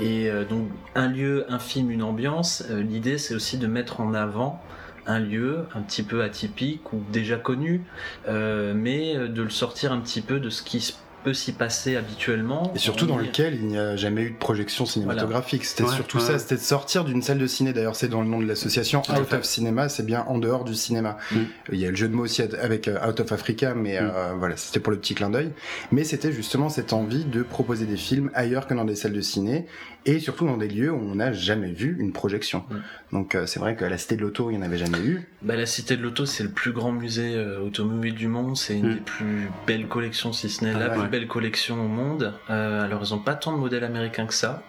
Et 0.00 0.30
euh, 0.30 0.44
donc 0.44 0.68
un 0.94 1.08
lieu, 1.08 1.44
un 1.48 1.58
film, 1.58 1.90
une 1.90 2.02
ambiance. 2.02 2.64
L'idée 2.70 3.18
c'est 3.18 3.34
aussi 3.34 3.58
de 3.58 3.66
mettre 3.66 4.00
en 4.00 4.14
avant 4.14 4.60
un 5.06 5.18
lieu 5.18 5.66
un 5.74 5.80
petit 5.82 6.04
peu 6.04 6.22
atypique 6.22 6.92
ou 6.92 7.02
déjà 7.10 7.36
connu, 7.36 7.82
mais 8.28 9.16
de 9.16 9.42
le 9.42 9.50
sortir 9.50 9.90
un 9.92 9.98
petit 10.00 10.20
peu 10.20 10.38
de 10.38 10.48
ce 10.48 10.62
qui 10.62 10.80
se 10.80 10.92
peut 11.22 11.34
s'y 11.34 11.52
passer 11.52 11.96
habituellement. 11.96 12.72
Et 12.74 12.78
surtout 12.78 13.06
dans 13.06 13.16
lequel 13.18 13.54
il 13.54 13.66
n'y 13.66 13.78
a 13.78 13.96
jamais 13.96 14.22
eu 14.22 14.30
de 14.30 14.36
projection 14.36 14.86
cinématographique. 14.86 15.64
C'était 15.64 15.84
Ouais, 15.84 15.94
surtout 15.94 16.18
ouais. 16.18 16.24
ça, 16.24 16.38
c'était 16.38 16.56
de 16.56 16.60
sortir 16.60 17.04
d'une 17.04 17.22
salle 17.22 17.38
de 17.38 17.46
ciné. 17.46 17.72
D'ailleurs, 17.72 17.96
c'est 17.96 18.08
dans 18.08 18.22
le 18.22 18.28
nom 18.28 18.40
de 18.40 18.46
l'association 18.46 19.02
Out 19.10 19.32
of 19.32 19.44
Cinema, 19.44 19.88
c'est 19.88 20.04
bien 20.06 20.24
en 20.28 20.38
dehors 20.38 20.64
du 20.64 20.74
cinéma. 20.74 21.18
Mm. 21.32 21.36
Il 21.72 21.78
y 21.78 21.86
a 21.86 21.90
le 21.90 21.96
jeu 21.96 22.08
de 22.08 22.14
mots 22.14 22.24
aussi 22.24 22.42
avec 22.42 22.88
euh, 22.88 23.08
Out 23.08 23.20
of 23.20 23.32
Africa, 23.32 23.74
mais 23.74 24.00
Mm. 24.00 24.10
euh, 24.14 24.32
voilà, 24.38 24.56
c'était 24.56 24.80
pour 24.80 24.90
le 24.92 24.98
petit 24.98 25.14
clin 25.14 25.30
d'œil. 25.30 25.50
Mais 25.90 26.04
c'était 26.04 26.32
justement 26.32 26.68
cette 26.68 26.92
envie 26.92 27.24
de 27.24 27.42
proposer 27.42 27.86
des 27.86 27.96
films 27.96 28.30
ailleurs 28.34 28.66
que 28.66 28.74
dans 28.74 28.84
des 28.84 28.96
salles 28.96 29.12
de 29.12 29.20
ciné 29.20 29.66
et 30.04 30.18
surtout 30.18 30.46
dans 30.46 30.56
des 30.56 30.66
lieux 30.68 30.90
où 30.90 30.96
on 31.00 31.14
n'a 31.14 31.32
jamais 31.32 31.70
vu 31.70 31.96
une 32.00 32.12
projection. 32.12 32.64
Mm. 32.70 32.76
Donc 33.12 33.34
euh, 33.34 33.46
c'est 33.46 33.60
vrai 33.60 33.76
qu'à 33.76 33.88
la 33.88 33.98
Cité 33.98 34.16
de 34.16 34.22
l'Auto, 34.22 34.50
il 34.50 34.56
n'y 34.56 34.62
en 34.62 34.66
avait 34.66 34.78
jamais 34.78 34.98
eu. 34.98 35.28
Bah, 35.42 35.54
la 35.56 35.66
Cité 35.66 35.96
de 35.96 36.02
l'Auto, 36.02 36.26
c'est 36.26 36.42
le 36.42 36.48
plus 36.50 36.72
grand 36.72 36.90
musée 36.92 37.34
euh, 37.34 37.60
automobile 37.60 38.14
du 38.14 38.26
monde. 38.28 38.56
C'est 38.56 38.78
une 38.78 38.94
des 38.94 39.00
plus 39.00 39.48
belles 39.66 39.86
collections, 39.86 40.32
si 40.32 40.48
ce 40.48 40.64
n'est 40.64 40.72
Ah 40.74 40.78
la 40.78 40.88
ouais. 40.90 40.98
plus 40.98 41.08
collection 41.20 41.84
au 41.84 41.88
monde. 41.88 42.34
Euh, 42.50 42.84
alors, 42.84 43.02
ils 43.02 43.14
ont 43.14 43.18
pas 43.18 43.34
tant 43.34 43.52
de 43.52 43.58
modèles 43.58 43.84
américains 43.84 44.26
que 44.26 44.34
ça. 44.34 44.62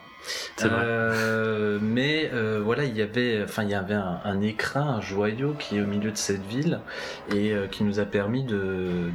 Euh, 0.63 1.79
mais 1.81 2.29
euh, 2.33 2.61
voilà, 2.63 2.83
il 2.85 2.95
y 2.95 3.01
avait, 3.01 3.41
enfin, 3.43 3.63
il 3.63 3.69
y 3.69 3.73
avait 3.73 3.93
un, 3.93 4.19
un 4.23 4.41
écrin, 4.41 4.81
un 4.81 5.01
joyau 5.01 5.53
qui 5.57 5.77
est 5.77 5.81
au 5.81 5.85
milieu 5.87 6.11
de 6.11 6.17
cette 6.17 6.45
ville 6.45 6.79
et 7.33 7.51
euh, 7.51 7.67
qui 7.67 7.83
nous 7.83 7.99
a 7.99 8.05
permis 8.05 8.43
de 8.43 8.53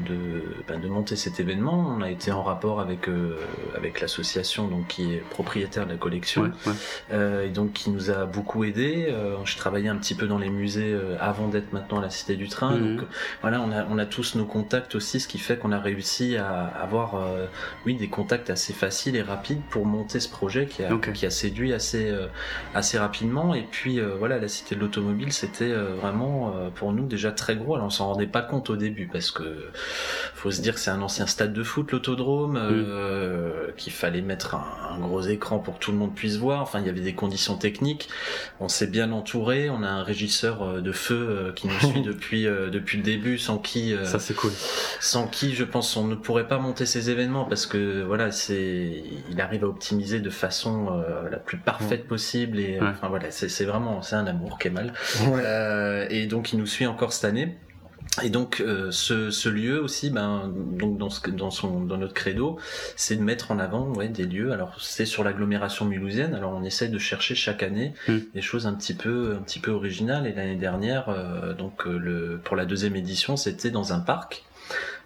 de, 0.09 0.43
ben, 0.67 0.79
de 0.81 0.89
monter 0.89 1.17
cet 1.17 1.41
événement. 1.41 1.95
On 1.97 2.03
a 2.03 2.11
été 2.11 2.31
en 2.33 2.43
rapport 2.43 2.81
avec 2.81 3.09
euh, 3.09 3.37
avec 3.77 4.01
l'association 4.01 4.69
donc 4.69 4.89
qui 4.89 5.15
est 5.15 5.23
propriétaire 5.31 5.87
de 5.87 5.93
la 5.93 5.97
collection 5.99 6.43
Ouais, 6.43 6.49
ouais. 6.67 6.73
euh, 7.13 7.47
et 7.47 7.49
donc 7.51 7.73
qui 7.73 7.91
nous 7.91 8.11
a 8.11 8.27
beaucoup 8.27 8.65
aidé. 8.65 9.07
Euh, 9.11 9.37
je 9.45 9.57
travaillais 9.57 9.89
un 9.89 9.97
petit 9.97 10.15
peu 10.15 10.27
dans 10.27 10.39
les 10.39 10.51
musées 10.51 10.93
euh, 10.93 11.17
avant 11.21 11.49
d'être 11.49 11.73
maintenant 11.73 11.99
à 11.99 12.03
la 12.03 12.11
Cité 12.11 12.37
du 12.37 12.49
Train. 12.49 12.77
Mhm. 12.77 12.97
Donc 12.97 13.07
voilà, 13.41 13.61
on 13.61 13.71
a, 13.73 13.85
on 13.91 13.99
a 13.99 14.07
tous 14.07 14.35
nos 14.35 14.45
contacts 14.45 14.95
aussi, 14.95 15.21
ce 15.21 15.29
qui 15.29 15.39
fait 15.39 15.57
qu'on 15.57 15.73
a 15.73 15.79
réussi 15.79 16.37
à 16.37 16.67
avoir 16.67 17.15
euh, 17.17 17.47
oui, 17.87 17.95
des 17.95 18.09
contacts 18.09 18.51
assez 18.51 18.73
faciles 18.73 19.17
et 19.17 19.23
rapides 19.23 19.61
pour 19.71 19.87
monter 19.87 20.21
ce 20.21 20.29
projet 20.29 20.67
qui 20.67 20.85
a, 20.85 20.98
Qui 20.99 21.27
a 21.27 21.31
séduit 21.31 21.73
assez, 21.73 22.11
euh, 22.11 22.27
assez 22.75 22.99
rapidement. 22.99 23.55
Et 23.55 23.63
puis 23.71 24.01
euh, 24.01 24.15
voilà, 24.19 24.39
la 24.39 24.49
Cité 24.49 24.75
de 24.75 24.81
l'Automobile, 24.81 25.33
c'était 25.33 25.71
euh, 25.71 25.95
vraiment 26.01 26.55
euh, 26.55 26.71
pour 26.71 26.93
nous 26.93 27.07
déjà 27.07 27.33
très 27.33 27.57
gros. 27.57 27.75
Alors 27.75 27.87
on 27.87 27.91
s'en 27.91 28.09
rendait 28.09 28.27
pas 28.27 28.43
compte 28.43 28.71
au 28.71 28.77
début 28.77 29.09
parce 29.11 29.31
que 29.31 29.69
faut 30.35 30.51
se 30.51 30.61
dire 30.61 30.75
que 30.75 30.81
c'est 30.81 30.91
un 30.91 31.03
ancien 31.03 31.27
stade 31.27 31.53
de 31.53 31.63
foot, 31.63 31.93
l'autodrome, 31.93 32.57
euh, 32.57 33.71
qu'il 33.77 33.93
fallait 33.93 34.23
mettre 34.23 34.55
un, 34.55 34.65
un 34.95 34.99
gros 34.99 35.23
écran 35.23 35.59
pour 35.59 35.79
que 35.79 35.85
tout 35.85 35.93
le 35.93 35.99
monde 35.99 36.15
puisse 36.15 36.37
voir. 36.37 36.63
Enfin, 36.63 36.81
il 36.81 36.87
y 36.87 36.91
avait 36.91 37.01
des 37.01 37.15
conditions 37.15 37.57
techniques. 37.57 38.09
On 38.61 38.69
s'est 38.69 38.87
bien 38.87 39.13
entouré. 39.13 39.71
On 39.71 39.83
a 39.83 39.89
un 39.89 40.03
régisseur 40.03 40.83
de 40.83 40.93
feu 40.93 41.53
qui 41.57 41.69
nous 41.69 41.79
suit 41.81 42.03
depuis 42.07 42.47
euh, 42.47 42.71
depuis 42.71 42.99
le 42.99 43.05
début, 43.05 43.39
sans 43.39 43.59
qui 43.59 43.93
euh, 43.95 44.05
Ça 44.05 44.19
c'est 44.19 44.35
cool. 44.35 44.53
sans 45.01 45.27
qui 45.27 45.55
je 45.55 45.65
pense 45.65 45.97
on 45.97 46.07
ne 46.07 46.15
pourrait 46.15 46.49
pas 46.49 46.59
monter 46.59 46.87
ces 46.87 47.11
événements 47.11 47.45
parce 47.45 47.67
que 47.67 48.03
voilà 48.03 48.31
c'est 48.31 49.03
il 49.31 49.41
arrive 49.41 49.65
à 49.65 49.69
optimiser 49.69 50.21
de 50.21 50.31
façon 50.31 50.88
euh, 50.95 51.29
la 51.31 51.39
plus 51.39 51.59
parfaite 51.59 52.07
possible 52.07 52.59
et 52.59 52.79
Ouais. 52.81 52.87
enfin 52.89 53.09
voilà 53.09 53.31
c'est 53.31 53.65
vraiment 53.65 54.03
c'est 54.03 54.17
un 54.17 54.27
amour 54.27 54.59
Kemal 54.59 54.93
Ouais. 55.29 55.43
euh, 55.45 56.07
et 56.11 56.27
donc 56.27 56.53
il 56.53 56.59
nous 56.59 56.67
suit 56.67 56.87
encore 56.87 57.13
cette 57.13 57.25
année 57.25 57.57
et 58.23 58.31
donc 58.31 58.61
euh, 58.61 58.91
ce, 58.91 59.31
ce 59.31 59.49
lieu 59.49 59.81
aussi, 59.81 60.11
ben 60.11 60.51
donc 60.55 60.99
dans, 60.99 61.11
ce, 61.11 61.29
dans 61.31 61.51
son 61.51 61.83
dans 61.83 61.99
notre 61.99 62.15
credo, 62.15 62.59
c'est 62.97 63.15
de 63.17 63.23
mettre 63.23 63.53
en 63.53 63.59
avant 63.61 63.93
ouais, 63.95 64.09
des 64.09 64.25
lieux. 64.25 64.51
Alors 64.51 64.77
c'est 64.81 65.05
sur 65.05 65.23
l'agglomération 65.23 65.85
mulhousienne. 65.85 66.35
Alors 66.35 66.53
on 66.53 66.65
essaie 66.65 66.89
de 66.89 66.99
chercher 66.99 67.35
chaque 67.37 67.63
année 67.63 67.93
Mm. 68.09 68.17
des 68.35 68.41
choses 68.41 68.67
un 68.67 68.73
petit 68.75 68.95
peu 68.95 69.37
un 69.39 69.43
petit 69.43 69.61
peu 69.61 69.71
originales. 69.71 70.27
Et 70.27 70.33
l'année 70.33 70.57
dernière, 70.57 71.11
euh, 71.11 71.53
donc 71.53 71.87
euh, 71.87 71.97
le 71.97 72.41
pour 72.43 72.57
la 72.57 72.65
deuxième 72.65 72.97
édition, 72.97 73.37
c'était 73.37 73.71
dans 73.71 73.93
un 73.93 74.01
parc, 74.01 74.43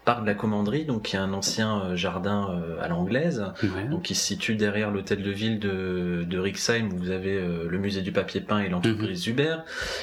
parc 0.04 0.22
de 0.22 0.26
la 0.26 0.34
Commanderie, 0.34 0.84
donc 0.84 1.02
qui 1.02 1.16
est 1.16 1.18
un 1.20 1.32
ancien 1.32 1.80
euh, 1.82 1.96
jardin 1.96 2.50
euh, 2.50 2.82
à 2.82 2.88
l'anglaise. 2.88 3.44
Ouais. 3.62 3.84
Donc 3.90 4.02
qui 4.02 4.14
se 4.14 4.24
situe 4.24 4.56
derrière 4.56 4.90
l'hôtel 4.90 5.22
de 5.22 5.30
ville 5.30 5.58
de, 5.60 6.24
de 6.28 6.38
Rixheim 6.38 6.88
où 6.92 6.96
vous 6.96 7.10
avez 7.10 7.36
euh, 7.36 7.66
le 7.68 7.78
musée 7.78 8.02
du 8.02 8.10
papier 8.12 8.40
peint 8.40 8.60
et 8.60 8.68
l'entreprise 8.68 9.26
Uber. 9.26 9.56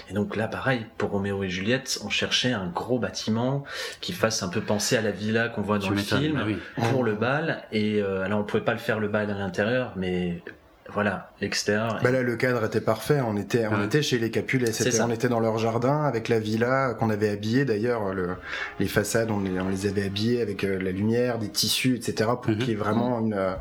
Et 0.09 0.13
donc 0.13 0.35
là 0.35 0.47
pareil 0.47 0.85
pour 0.97 1.09
Roméo 1.11 1.43
et 1.43 1.49
Juliette, 1.49 1.99
on 2.05 2.09
cherchait 2.09 2.53
un 2.53 2.67
gros 2.67 2.99
bâtiment 2.99 3.63
qui 4.01 4.13
fasse 4.13 4.41
un 4.43 4.49
peu 4.49 4.61
penser 4.61 4.95
à 4.95 5.01
la 5.01 5.11
villa 5.11 5.49
qu'on 5.49 5.61
voit 5.61 5.79
dans 5.79 5.87
Tu 5.87 5.93
le 5.93 5.99
film 5.99 6.37
Ah 6.41 6.45
oui. 6.45 6.57
pour 6.91 7.03
le 7.03 7.15
bal. 7.15 7.63
Et 7.71 8.01
euh, 8.01 8.23
alors 8.23 8.39
on 8.39 8.43
pouvait 8.43 8.63
pas 8.63 8.73
le 8.73 8.79
faire 8.79 8.99
le 8.99 9.07
bal 9.09 9.29
à 9.29 9.33
l'intérieur, 9.33 9.93
mais 9.95 10.41
voilà 10.93 11.31
l'extérieur. 11.41 11.99
Bah 12.03 12.11
là, 12.11 12.21
le 12.21 12.35
cadre 12.35 12.63
était 12.65 12.81
parfait. 12.81 13.19
On 13.25 13.37
était, 13.37 13.67
on 13.67 13.79
Ouais. 13.79 13.85
était 13.85 14.01
chez 14.01 14.17
les 14.17 14.31
C'était, 14.71 14.91
ça. 14.91 15.05
on 15.07 15.11
était 15.11 15.29
dans 15.29 15.39
leur 15.39 15.57
jardin 15.57 16.03
avec 16.03 16.29
la 16.29 16.39
villa 16.39 16.93
qu'on 16.99 17.09
avait 17.09 17.29
habillée. 17.29 17.65
D'ailleurs, 17.65 18.13
le, 18.13 18.35
les 18.79 18.87
façades, 18.87 19.31
on 19.31 19.39
les, 19.41 19.59
on 19.59 19.69
les 19.69 19.85
avait 19.87 20.05
habillées 20.05 20.41
avec 20.41 20.63
euh, 20.63 20.79
la 20.79 20.91
lumière, 20.91 21.37
des 21.39 21.49
tissus, 21.49 21.95
etc. 21.95 22.31
pour 22.41 22.51
Mhm. 22.51 22.57
qu'il 22.57 22.69
y 22.69 22.71
ait 22.71 22.75
vraiment 22.75 23.19
une, 23.19 23.33
euh, 23.33 23.53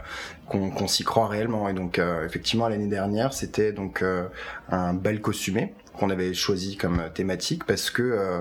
qu'on, 0.47 0.87
s'y 0.89 1.05
croit 1.05 1.29
réellement. 1.29 1.69
Et 1.69 1.75
donc, 1.75 1.99
euh, 1.99 2.25
effectivement, 2.25 2.69
l'année 2.69 2.87
dernière, 2.87 3.33
c'était 3.33 3.73
donc 3.73 4.03
euh, 4.03 4.25
un 4.71 4.95
bal 4.95 5.21
costumé 5.21 5.75
qu'on 5.99 6.11
avait 6.11 6.33
choisi 6.35 6.77
comme 6.77 7.03
thématique 7.15 7.65
parce 7.65 7.91
que 7.91 8.03
euh, 8.03 8.39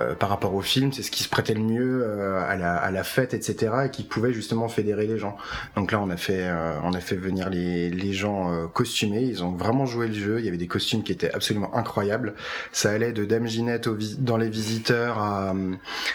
euh, 0.00 0.14
par 0.14 0.28
rapport 0.28 0.54
au 0.54 0.60
film, 0.60 0.92
c'est 0.92 1.02
ce 1.02 1.10
qui 1.10 1.22
se 1.22 1.28
prêtait 1.28 1.54
le 1.54 1.60
mieux 1.60 2.02
euh, 2.04 2.40
à, 2.48 2.56
la, 2.56 2.76
à 2.76 2.90
la 2.90 3.02
fête, 3.04 3.34
etc. 3.34 3.72
et 3.86 3.90
qui 3.90 4.02
pouvait 4.04 4.32
justement 4.32 4.68
fédérer 4.68 5.06
les 5.06 5.18
gens. 5.18 5.36
Donc 5.76 5.90
là, 5.92 6.00
on 6.00 6.08
a 6.10 6.16
fait, 6.16 6.42
euh, 6.46 6.74
on 6.84 6.92
a 6.94 7.00
fait 7.00 7.16
venir 7.16 7.50
les, 7.50 7.90
les 7.90 8.12
gens 8.12 8.52
euh, 8.52 8.66
costumés. 8.66 9.22
Ils 9.22 9.42
ont 9.42 9.50
vraiment 9.52 9.86
joué 9.86 10.06
le 10.08 10.14
jeu. 10.14 10.38
Il 10.38 10.44
y 10.44 10.48
avait 10.48 10.56
des 10.56 10.66
costumes 10.68 11.02
qui 11.02 11.12
étaient 11.12 11.32
absolument 11.32 11.74
incroyables. 11.76 12.34
Ça 12.72 12.90
allait 12.90 13.12
de 13.12 13.24
Dame 13.24 13.46
Ginette 13.46 13.86
au 13.88 13.96
dans 14.18 14.36
les 14.36 14.48
visiteurs 14.48 15.18
à, 15.18 15.54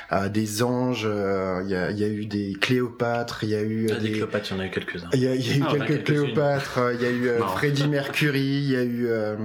à 0.10 0.30
des 0.30 0.64
anges. 0.64 1.04
euh, 1.06 1.62
Il 1.66 1.70
y, 1.72 1.76
a, 1.76 1.92
il 1.92 2.00
y 2.00 2.04
a 2.04 2.08
eu 2.08 2.26
des 2.26 2.54
Cléopâtres. 2.60 3.44
Il 3.44 3.50
y 3.50 3.56
a 3.56 3.62
eu 3.62 3.88
euh, 3.88 3.94
Ah, 3.98 4.00
des 4.00 4.08
des, 4.08 4.14
Cléopâtres, 4.14 4.48
il 4.52 4.56
y 4.56 4.60
en 4.60 4.64
a 4.64 4.66
eu 4.68 4.70
quelques-uns. 4.72 5.10
il 5.14 5.20
y 5.24 5.28
a, 5.28 5.36
il 5.36 5.48
y 5.48 5.52
a 5.52 5.58
eu 5.58 5.64
Ah, 5.68 5.72
quelques 5.74 5.88
quelques-unes. 5.88 6.24
Cléopâtres, 6.34 6.78
euh, 6.78 6.94
il 6.94 7.02
y 7.02 7.06
a 7.06 7.10
eu 7.10 7.28
euh, 7.28 7.40
Marrant. 7.40 7.58
Freddie 7.58 7.88
Mercury, 7.90 8.40
il 8.40 8.70
y 8.72 8.76
a 8.78 8.84
eu, 8.84 9.08
euh, 9.08 9.36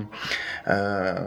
euh, 0.68 1.17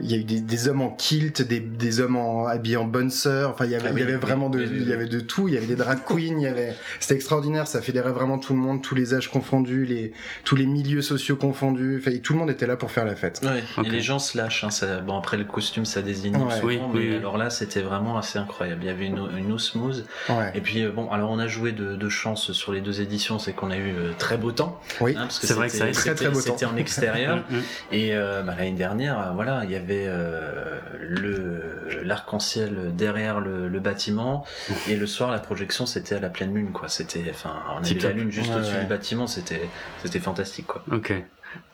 il 0.00 0.10
y 0.10 0.14
a 0.14 0.16
eu 0.18 0.24
des, 0.24 0.40
des 0.40 0.68
hommes 0.68 0.80
en 0.82 0.90
kilt, 0.90 1.42
des, 1.42 1.60
des 1.60 2.00
hommes 2.00 2.16
en, 2.16 2.46
habillés 2.46 2.76
en 2.76 2.84
bonne 2.84 3.10
sœur. 3.10 3.50
Enfin, 3.50 3.64
il 3.64 3.70
y 3.70 3.74
avait, 3.74 3.88
Ah 3.88 3.90
il 3.90 3.92
y 3.92 3.96
oui, 3.96 4.02
avait 4.02 4.14
oui, 4.14 4.20
vraiment 4.20 4.50
de, 4.50 4.58
oui, 4.60 4.68
il 4.70 4.88
y 4.88 4.92
avait 4.92 5.06
de 5.06 5.20
tout. 5.20 5.48
Il 5.48 5.54
y 5.54 5.56
avait 5.56 5.66
des 5.66 5.76
drag 5.76 5.98
queens, 6.06 6.36
il 6.38 6.40
y 6.42 6.46
avait, 6.46 6.74
c'était 7.00 7.14
extraordinaire. 7.14 7.66
Ça 7.66 7.80
fédérait 7.82 8.12
vraiment 8.12 8.38
tout 8.38 8.52
le 8.54 8.58
monde, 8.60 8.82
tous 8.82 8.94
les 8.94 9.14
âges 9.14 9.28
confondus, 9.30 9.84
les, 9.84 10.12
tous 10.44 10.56
les 10.56 10.66
milieux 10.66 11.02
sociaux 11.02 11.36
confondus. 11.36 11.98
Enfin, 12.00 12.16
tout 12.22 12.32
le 12.34 12.38
monde 12.38 12.50
était 12.50 12.66
là 12.66 12.76
pour 12.76 12.90
faire 12.90 13.04
la 13.04 13.16
fête. 13.16 13.40
Ouais, 13.44 13.62
Ok. 13.78 13.86
et 13.86 13.90
les 13.90 14.00
gens 14.00 14.18
se 14.18 14.36
lâchent. 14.36 14.64
Hein, 14.64 14.70
ça, 14.70 15.00
bon, 15.00 15.16
après, 15.18 15.36
le 15.36 15.44
costume, 15.44 15.84
ça 15.84 16.02
désigne 16.02 16.36
Ouais. 16.36 16.54
mais 16.62 16.80
oui. 16.92 17.16
alors 17.16 17.36
là, 17.38 17.50
c'était 17.50 17.80
vraiment 17.80 18.18
assez 18.18 18.38
incroyable. 18.38 18.82
Il 18.82 18.86
y 18.86 18.90
avait 18.90 19.06
une, 19.06 19.20
une 19.36 19.52
osmose. 19.52 20.04
Ouais. 20.28 20.52
Et 20.54 20.60
puis, 20.60 20.82
euh, 20.82 20.90
bon, 20.90 21.10
alors 21.10 21.30
on 21.30 21.38
a 21.38 21.46
joué 21.46 21.72
de, 21.72 21.96
de 21.96 22.08
chance 22.08 22.52
sur 22.52 22.72
les 22.72 22.80
deux 22.80 23.00
éditions, 23.00 23.38
c'est 23.38 23.52
qu'on 23.52 23.70
a 23.70 23.76
eu 23.76 23.92
euh, 23.94 24.12
très 24.18 24.36
beau 24.36 24.52
temps. 24.52 24.80
Oui. 25.00 25.12
hein, 25.16 25.22
parce 25.22 25.38
que 25.38 25.46
C'est 25.46 25.54
vrai 25.54 25.66
que 25.66 25.72
c'était- 25.72 25.92
ça 25.92 26.10
a 26.10 26.12
été 26.12 26.24
très, 26.24 26.30
beau 26.30 26.40
temps. 26.40 26.52
C'était 26.52 26.66
en 26.66 26.76
extérieur. 26.76 27.38
Mm, 27.50 27.56
mm. 27.56 27.62
Et 27.92 28.14
euh, 28.14 28.42
bah, 28.42 28.54
l'année 28.56 28.72
dernière, 28.72 29.18
voilà, 29.34 29.62
il 29.64 29.70
y 29.70 29.76
avait 29.76 30.04
euh, 30.06 30.78
le 30.98 32.02
l'arc-en-ciel 32.02 32.94
derrière 32.94 33.40
le, 33.40 33.68
le 33.68 33.80
bâtiment, 33.80 34.44
et 34.88 34.96
le 34.96 35.06
soir, 35.06 35.30
la 35.30 35.38
projection, 35.38 35.84
c'était 35.86 36.14
à 36.14 36.20
la 36.20 36.30
pleine 36.30 36.54
lune, 36.54 36.72
quoi. 36.72 36.88
C'était, 36.88 37.24
enfin, 37.30 37.54
on 37.74 37.78
avait 37.84 37.94
la 37.94 38.12
lune 38.12 38.30
juste 38.30 38.50
Ouais, 38.50 38.56
au-dessus 38.56 38.74
ouais. 38.74 38.80
du 38.82 38.86
bâtiment, 38.86 39.26
c'était, 39.26 39.68
c'était 40.02 40.20
fantastique, 40.20 40.66
quoi. 40.66 40.82
Ok. 40.92 41.12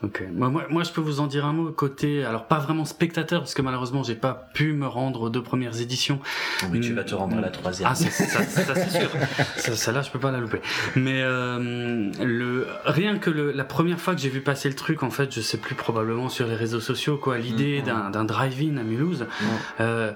Ok. 0.03 0.23
Moi, 0.33 0.49
moi, 0.51 0.65
moi, 0.71 0.83
je 0.85 0.91
peux 0.93 1.01
vous 1.01 1.21
en 1.21 1.27
dire 1.27 1.45
un 1.47 1.53
mot 1.53 1.71
côté, 1.73 2.25
alors 2.25 2.47
pas 2.47 2.59
vraiment 2.59 2.85
spectateur, 2.85 3.41
parce 3.41 3.55
que 3.55 3.63
malheureusement, 3.63 4.03
j'ai 4.03 4.15
pas 4.15 4.49
pu 4.55 4.73
me 4.73 4.87
rendre 4.87 5.23
aux 5.23 5.31
deux 5.31 5.43
premières 5.43 5.81
éditions. 5.81 6.21
Mais 6.71 6.81
tu 6.81 6.93
Mm. 6.93 6.97
vas 6.97 7.05
te 7.05 7.15
rendre 7.15 7.37
à 7.39 7.41
la 7.41 7.51
troisième. 7.51 7.89
Ah, 7.91 7.95
c'est- 7.95 8.11
ça, 8.11 8.43
ça, 8.45 8.75
c'est 8.75 8.91
sûr. 9.01 9.11
Ça, 9.57 9.75
Celle-là, 9.77 10.03
je 10.03 10.11
peux 10.11 10.19
pas 10.19 10.31
la 10.31 10.39
louper. 10.39 10.61
Mais 10.97 11.23
euh, 11.23 12.11
le 12.23 12.67
rien 12.85 13.19
que 13.19 13.31
le, 13.31 13.53
la 13.53 13.65
première 13.65 13.99
fois 14.01 14.15
que 14.15 14.21
j'ai 14.21 14.29
vu 14.29 14.41
passer 14.41 14.69
le 14.69 14.75
truc, 14.75 15.03
en 15.03 15.11
fait, 15.11 15.35
je 15.35 15.41
sais 15.41 15.59
plus 15.59 15.75
probablement 15.75 16.29
sur 16.29 16.47
les 16.47 16.55
réseaux 16.55 16.81
sociaux, 16.81 17.17
quoi. 17.17 17.39
L'idée 17.39 17.79
Mhm. 17.81 17.87
d'un, 17.87 18.11
d'un 18.11 18.25
drive-in 18.25 18.77
à 18.77 18.83
Mulhouse. 18.83 19.27
euh, 19.81 20.13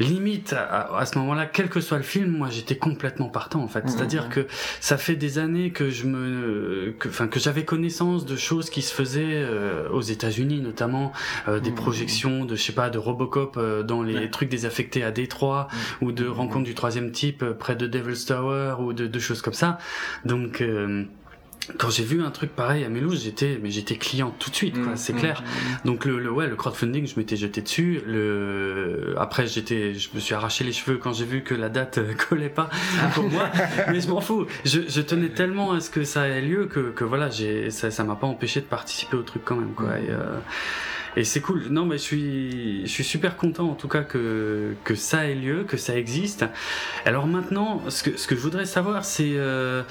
Limite, 0.00 0.52
à, 0.54 0.96
à 0.96 1.06
ce 1.06 1.18
moment-là, 1.18 1.46
quel 1.46 1.68
que 1.68 1.80
soit 1.80 1.98
le 1.98 2.02
film, 2.02 2.30
moi 2.36 2.48
j'étais 2.50 2.76
complètement 2.76 3.28
partant 3.28 3.62
en 3.62 3.68
fait. 3.68 3.82
Mhm. 3.84 3.88
C'est-à-dire 3.88 4.28
que 4.28 4.46
ça 4.80 4.96
fait 4.96 5.14
des 5.16 5.38
années 5.38 5.70
que 5.70 5.90
je 5.90 6.06
me, 6.06 6.94
que, 6.98 7.08
enfin 7.08 7.28
que 7.28 7.38
j'avais 7.38 7.64
connaissance 7.64 8.24
de 8.26 8.36
choses 8.36 8.70
qui 8.70 8.82
se 8.82 8.94
faisaient 8.94 9.20
euh, 9.44 9.88
aux 9.90 10.00
États-Unis 10.00 10.60
notamment, 10.60 11.12
euh, 11.48 11.60
des 11.60 11.70
Mhm. 11.70 11.76
projections 11.76 12.44
de 12.44 12.54
je 12.56 12.62
sais 12.62 12.72
pas 12.72 12.90
de 12.90 12.98
Robocop 12.98 13.56
euh, 13.56 13.82
dans 13.82 14.02
les 14.02 14.14
Ouais. 14.14 14.30
trucs 14.30 14.48
désaffectés 14.48 15.02
à 15.04 15.10
Détroit 15.10 15.68
ou 16.00 16.12
de 16.12 16.26
rencontres 16.26 16.64
du 16.64 16.74
troisième 16.74 17.12
type 17.12 17.42
euh, 17.42 17.52
près 17.54 17.76
de 17.76 17.86
Devil's 17.86 18.24
Tower 18.26 18.76
ou 18.80 18.92
de, 18.92 19.06
de 19.06 19.18
choses 19.18 19.42
comme 19.42 19.54
ça. 19.54 19.78
Donc 20.24 20.60
euh, 20.60 21.04
quand 21.78 21.90
j'ai 21.90 22.04
vu 22.04 22.22
un 22.22 22.30
truc 22.30 22.50
pareil 22.54 22.84
à 22.84 22.88
Mulhouse, 22.88 23.22
j'étais 23.24 23.58
mais 23.62 23.70
j'étais 23.70 23.96
client 23.96 24.34
tout 24.38 24.50
de 24.50 24.54
suite, 24.56 24.74
quoi, 24.82 24.92
Mm, 24.92 24.96
c'est 24.96 25.12
mm, 25.12 25.16
clair. 25.18 25.42
mm. 25.42 25.86
Donc 25.86 26.04
le, 26.04 26.18
le 26.18 26.30
ouais 26.30 26.46
le 26.46 26.56
crowdfunding, 26.56 27.06
je 27.06 27.14
m'étais 27.18 27.36
jeté 27.36 27.60
dessus. 27.62 28.00
Le 28.06 29.14
après 29.18 29.46
j'étais, 29.46 29.94
je 29.94 30.08
me 30.14 30.20
suis 30.20 30.34
arraché 30.34 30.64
les 30.64 30.72
cheveux 30.72 30.98
quand 30.98 31.12
j'ai 31.12 31.24
vu 31.24 31.42
que 31.42 31.54
la 31.54 31.68
date 31.68 31.98
euh, 31.98 32.12
collait 32.28 32.48
pas 32.48 32.70
pour 33.14 33.28
moi. 33.30 33.48
Mais 33.88 34.00
je 34.00 34.08
m'en 34.08 34.20
fous. 34.20 34.46
Je, 34.64 34.80
je 34.88 35.00
tenais 35.00 35.28
tellement 35.30 35.72
à 35.72 35.80
ce 35.80 35.90
que 35.90 36.04
ça 36.04 36.26
ait 36.28 36.40
lieu 36.42 36.66
que, 36.66 36.90
que 36.90 37.04
voilà, 37.04 37.30
j'ai 37.30 37.70
ça 37.70 37.90
ça 37.90 38.04
m'a 38.04 38.16
pas 38.16 38.26
empêché 38.26 38.60
de 38.60 38.66
participer 38.66 39.16
au 39.16 39.22
truc 39.22 39.42
quand 39.44 39.56
même 39.56 39.72
quoi. 39.74 39.98
Et, 39.98 40.10
euh, 40.10 40.38
et 41.16 41.24
c'est 41.24 41.40
cool. 41.40 41.64
Non, 41.70 41.84
mais 41.86 41.98
je 41.98 42.02
suis, 42.02 42.80
je 42.86 42.90
suis 42.90 43.04
super 43.04 43.36
content 43.36 43.68
en 43.70 43.74
tout 43.74 43.88
cas 43.88 44.02
que, 44.02 44.74
que 44.84 44.94
ça 44.94 45.26
ait 45.28 45.34
lieu, 45.34 45.64
que 45.64 45.76
ça 45.76 45.96
existe. 45.96 46.44
Alors 47.04 47.26
maintenant, 47.26 47.82
ce 47.88 48.02
que, 48.02 48.16
ce 48.16 48.26
que 48.26 48.34
je 48.36 48.40
voudrais 48.40 48.66
savoir, 48.66 49.04
c'est. 49.04 49.32
euh, 49.34 49.82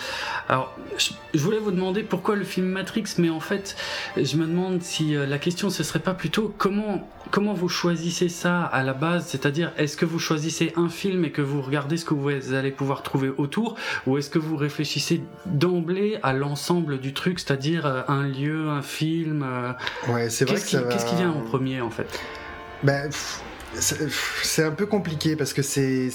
alors, 0.48 0.78
je, 0.98 1.12
je 1.34 1.40
voulais 1.40 1.60
vous 1.60 1.72
demander 1.72 2.04
pourquoi 2.04 2.36
le 2.36 2.44
film 2.44 2.68
Matrix, 2.68 3.06
mais 3.18 3.30
en 3.30 3.40
fait, 3.40 3.76
je 4.18 4.36
me 4.38 4.46
demande 4.46 4.82
si 4.82 5.16
euh, 5.16 5.26
la 5.26 5.38
question 5.38 5.70
ce 5.70 5.84
serait 5.84 6.00
pas 6.00 6.14
plutôt 6.14 6.54
comment, 6.58 7.08
comment 7.32 7.54
vous 7.54 7.70
choisissez 7.70 8.30
ça 8.30 8.62
à 8.64 8.84
la 8.84 8.94
base, 8.94 9.28
c'est-à-dire 9.28 9.72
est-ce 9.78 9.98
que 9.98 10.06
vous 10.06 10.20
choisissez 10.20 10.74
un 10.76 10.90
film 10.90 11.26
et 11.26 11.32
que 11.32 11.42
vous 11.42 11.62
regardez 11.62 11.98
ce 11.98 12.06
que 12.06 12.14
vous 12.14 12.54
allez 12.54 12.72
pouvoir 12.72 13.04
trouver 13.04 13.30
autour, 13.38 13.76
ou 14.08 14.18
est-ce 14.18 14.30
que 14.30 14.40
vous 14.40 14.56
réfléchissez 14.58 15.22
d'emblée 15.46 16.18
à 16.24 16.34
l'ensemble 16.34 17.00
du 17.00 17.14
truc, 17.14 17.40
c'est-à-dire 17.40 17.86
euh, 17.86 18.02
un 18.08 18.24
lieu, 18.28 18.70
un 18.70 18.82
film 18.82 19.44
euh, 19.46 19.72
Ouais, 20.12 20.30
c'est 20.30 20.46
vrai 20.46 20.56
Qu'est-ce 20.56 20.66
que 20.66 20.70
qui, 20.70 20.76
ça 20.78 20.82
va- 20.82 20.90
qui 21.10 21.16
vient 21.16 21.32
en 21.32 21.42
premier 21.42 21.82
en 21.82 21.90
fait 21.90 22.20
Bah, 22.84 23.04
c'est 23.74 24.64
un 24.64 24.72
peu 24.72 24.86
compliqué 24.86 25.36
parce 25.36 25.54
que 25.54 25.62
c'est. 25.62 26.10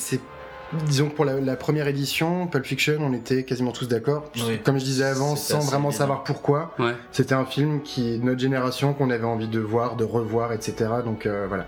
Disons 0.87 1.09
que 1.09 1.15
pour 1.15 1.25
la, 1.25 1.41
la 1.41 1.57
première 1.57 1.87
édition, 1.89 2.47
Pulp 2.47 2.65
Fiction, 2.65 2.99
on 3.01 3.13
était 3.13 3.45
quasiment 3.45 3.73
tous 3.73 3.89
d'accord. 3.89 4.31
Oui. 4.37 4.61
Comme 4.65 4.79
je 4.79 4.85
disais 4.85 5.05
avant, 5.05 5.37
sans 5.37 5.61
vraiment 5.61 5.91
savoir 5.91 6.25
pourquoi. 6.25 6.75
Ouais. 6.79 6.93
C'était 7.13 7.35
un 7.35 7.45
film 7.47 7.83
qui, 7.83 8.19
notre 8.21 8.41
génération, 8.41 8.93
qu'on 8.95 9.11
avait 9.11 9.25
envie 9.25 9.49
de 9.49 9.61
voir, 9.61 9.97
de 9.97 10.05
revoir, 10.05 10.53
etc. 10.53 10.75
Donc 11.05 11.27
euh, 11.27 11.47
voilà. 11.49 11.67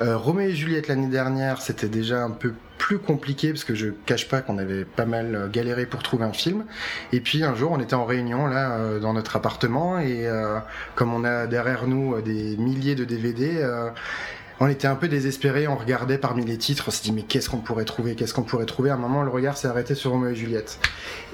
Euh, 0.00 0.16
Roméo 0.16 0.48
et 0.48 0.54
Juliette 0.54 0.88
l'année 0.88 1.08
dernière, 1.08 1.60
c'était 1.60 1.88
déjà 1.88 2.22
un 2.22 2.30
peu 2.30 2.52
plus 2.78 2.98
compliqué 2.98 3.50
parce 3.52 3.64
que 3.64 3.74
je 3.74 3.88
cache 4.04 4.28
pas 4.28 4.42
qu'on 4.42 4.58
avait 4.58 4.84
pas 4.84 5.06
mal 5.06 5.34
euh, 5.34 5.48
galéré 5.48 5.86
pour 5.86 6.02
trouver 6.02 6.24
un 6.24 6.32
film. 6.32 6.64
Et 7.12 7.20
puis 7.20 7.42
un 7.42 7.54
jour, 7.54 7.72
on 7.72 7.80
était 7.80 7.94
en 7.94 8.04
réunion 8.04 8.46
là 8.46 8.72
euh, 8.76 9.00
dans 9.00 9.14
notre 9.14 9.34
appartement 9.36 9.98
et 9.98 10.26
euh, 10.26 10.58
comme 10.94 11.14
on 11.14 11.24
a 11.24 11.46
derrière 11.46 11.86
nous 11.86 12.14
euh, 12.14 12.20
des 12.22 12.56
milliers 12.58 12.94
de 12.94 13.04
DVD. 13.04 13.56
euh, 13.62 13.88
on 14.60 14.68
était 14.68 14.86
un 14.88 14.94
peu 14.96 15.08
désespérés, 15.08 15.68
on 15.68 15.76
regardait 15.76 16.18
parmi 16.18 16.44
les 16.44 16.56
titres, 16.56 16.84
on 16.88 16.90
s'est 16.90 17.02
dit 17.04 17.12
mais 17.12 17.22
qu'est-ce 17.22 17.50
qu'on 17.50 17.58
pourrait 17.58 17.84
trouver, 17.84 18.14
qu'est-ce 18.14 18.32
qu'on 18.34 18.42
pourrait 18.42 18.64
trouver? 18.66 18.90
À 18.90 18.94
un 18.94 18.98
moment, 18.98 19.22
le 19.22 19.30
regard 19.30 19.56
s'est 19.56 19.68
arrêté 19.68 19.94
sur 19.94 20.12
Roméo 20.12 20.30
et 20.30 20.34
Juliette. 20.34 20.78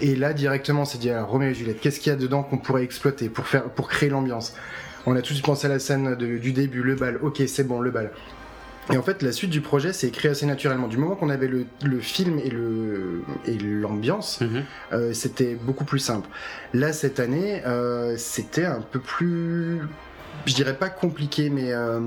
Et 0.01 0.17
là, 0.17 0.33
directement, 0.33 0.83
on 0.83 0.85
s'est 0.85 0.99
dit 0.99 1.11
alors 1.11 1.29
Roméo 1.29 1.51
et 1.51 1.55
Juliette, 1.55 1.81
qu'est-ce 1.81 2.01
qu'il 2.01 2.11
y 2.11 2.15
a 2.15 2.19
dedans 2.19 2.43
qu'on 2.43 2.59
pourrait 2.59 2.83
exploiter 2.85 3.29
pour 3.29 3.47
faire, 3.47 3.65
pour 3.65 3.89
créer 3.89 4.09
l'ambiance? 4.11 4.55
On 5.07 5.13
a 5.17 5.23
tout 5.23 5.31
de 5.31 5.35
suite 5.35 5.45
pensé 5.45 5.67
à 5.67 5.71
la 5.71 5.79
scène 5.79 6.15
de- 6.17 6.39
du 6.39 6.53
début, 6.53 6.83
le 6.83 6.95
bal. 6.95 7.19
Ok, 7.23 7.43
c'est 7.49 7.65
bon, 7.67 7.81
le 7.81 7.91
bal. 7.91 8.11
Et 8.93 8.97
en 8.97 9.03
fait, 9.03 9.23
la 9.23 9.31
suite 9.31 9.51
du 9.51 9.61
projet 9.61 9.93
s'est 9.93 10.09
écrit 10.09 10.27
assez 10.29 10.45
naturellement. 10.45 10.89
Du 10.89 10.97
moment 10.97 11.15
qu'on 11.15 11.31
avait 11.31 11.47
le, 11.47 11.67
le 11.85 12.01
film 12.01 12.41
et 12.41 12.51
le 12.51 13.23
et 13.47 13.57
l'ambiance, 13.57 14.41
Mhm. 14.41 14.63
euh, 14.93 15.13
c'était 15.13 15.55
beaucoup 15.55 15.85
plus 15.85 16.01
simple. 16.01 16.29
Là, 16.75 16.93
cette 16.93 17.21
année, 17.21 17.63
euh, 17.65 18.17
c'était 18.17 18.65
un 18.65 18.81
peu 18.81 18.99
plus, 18.99 19.83
je 20.47 20.55
dirais 20.55 20.75
pas 20.75 20.89
compliqué, 20.91 21.51
mais 21.51 21.73
euh, 21.73 22.01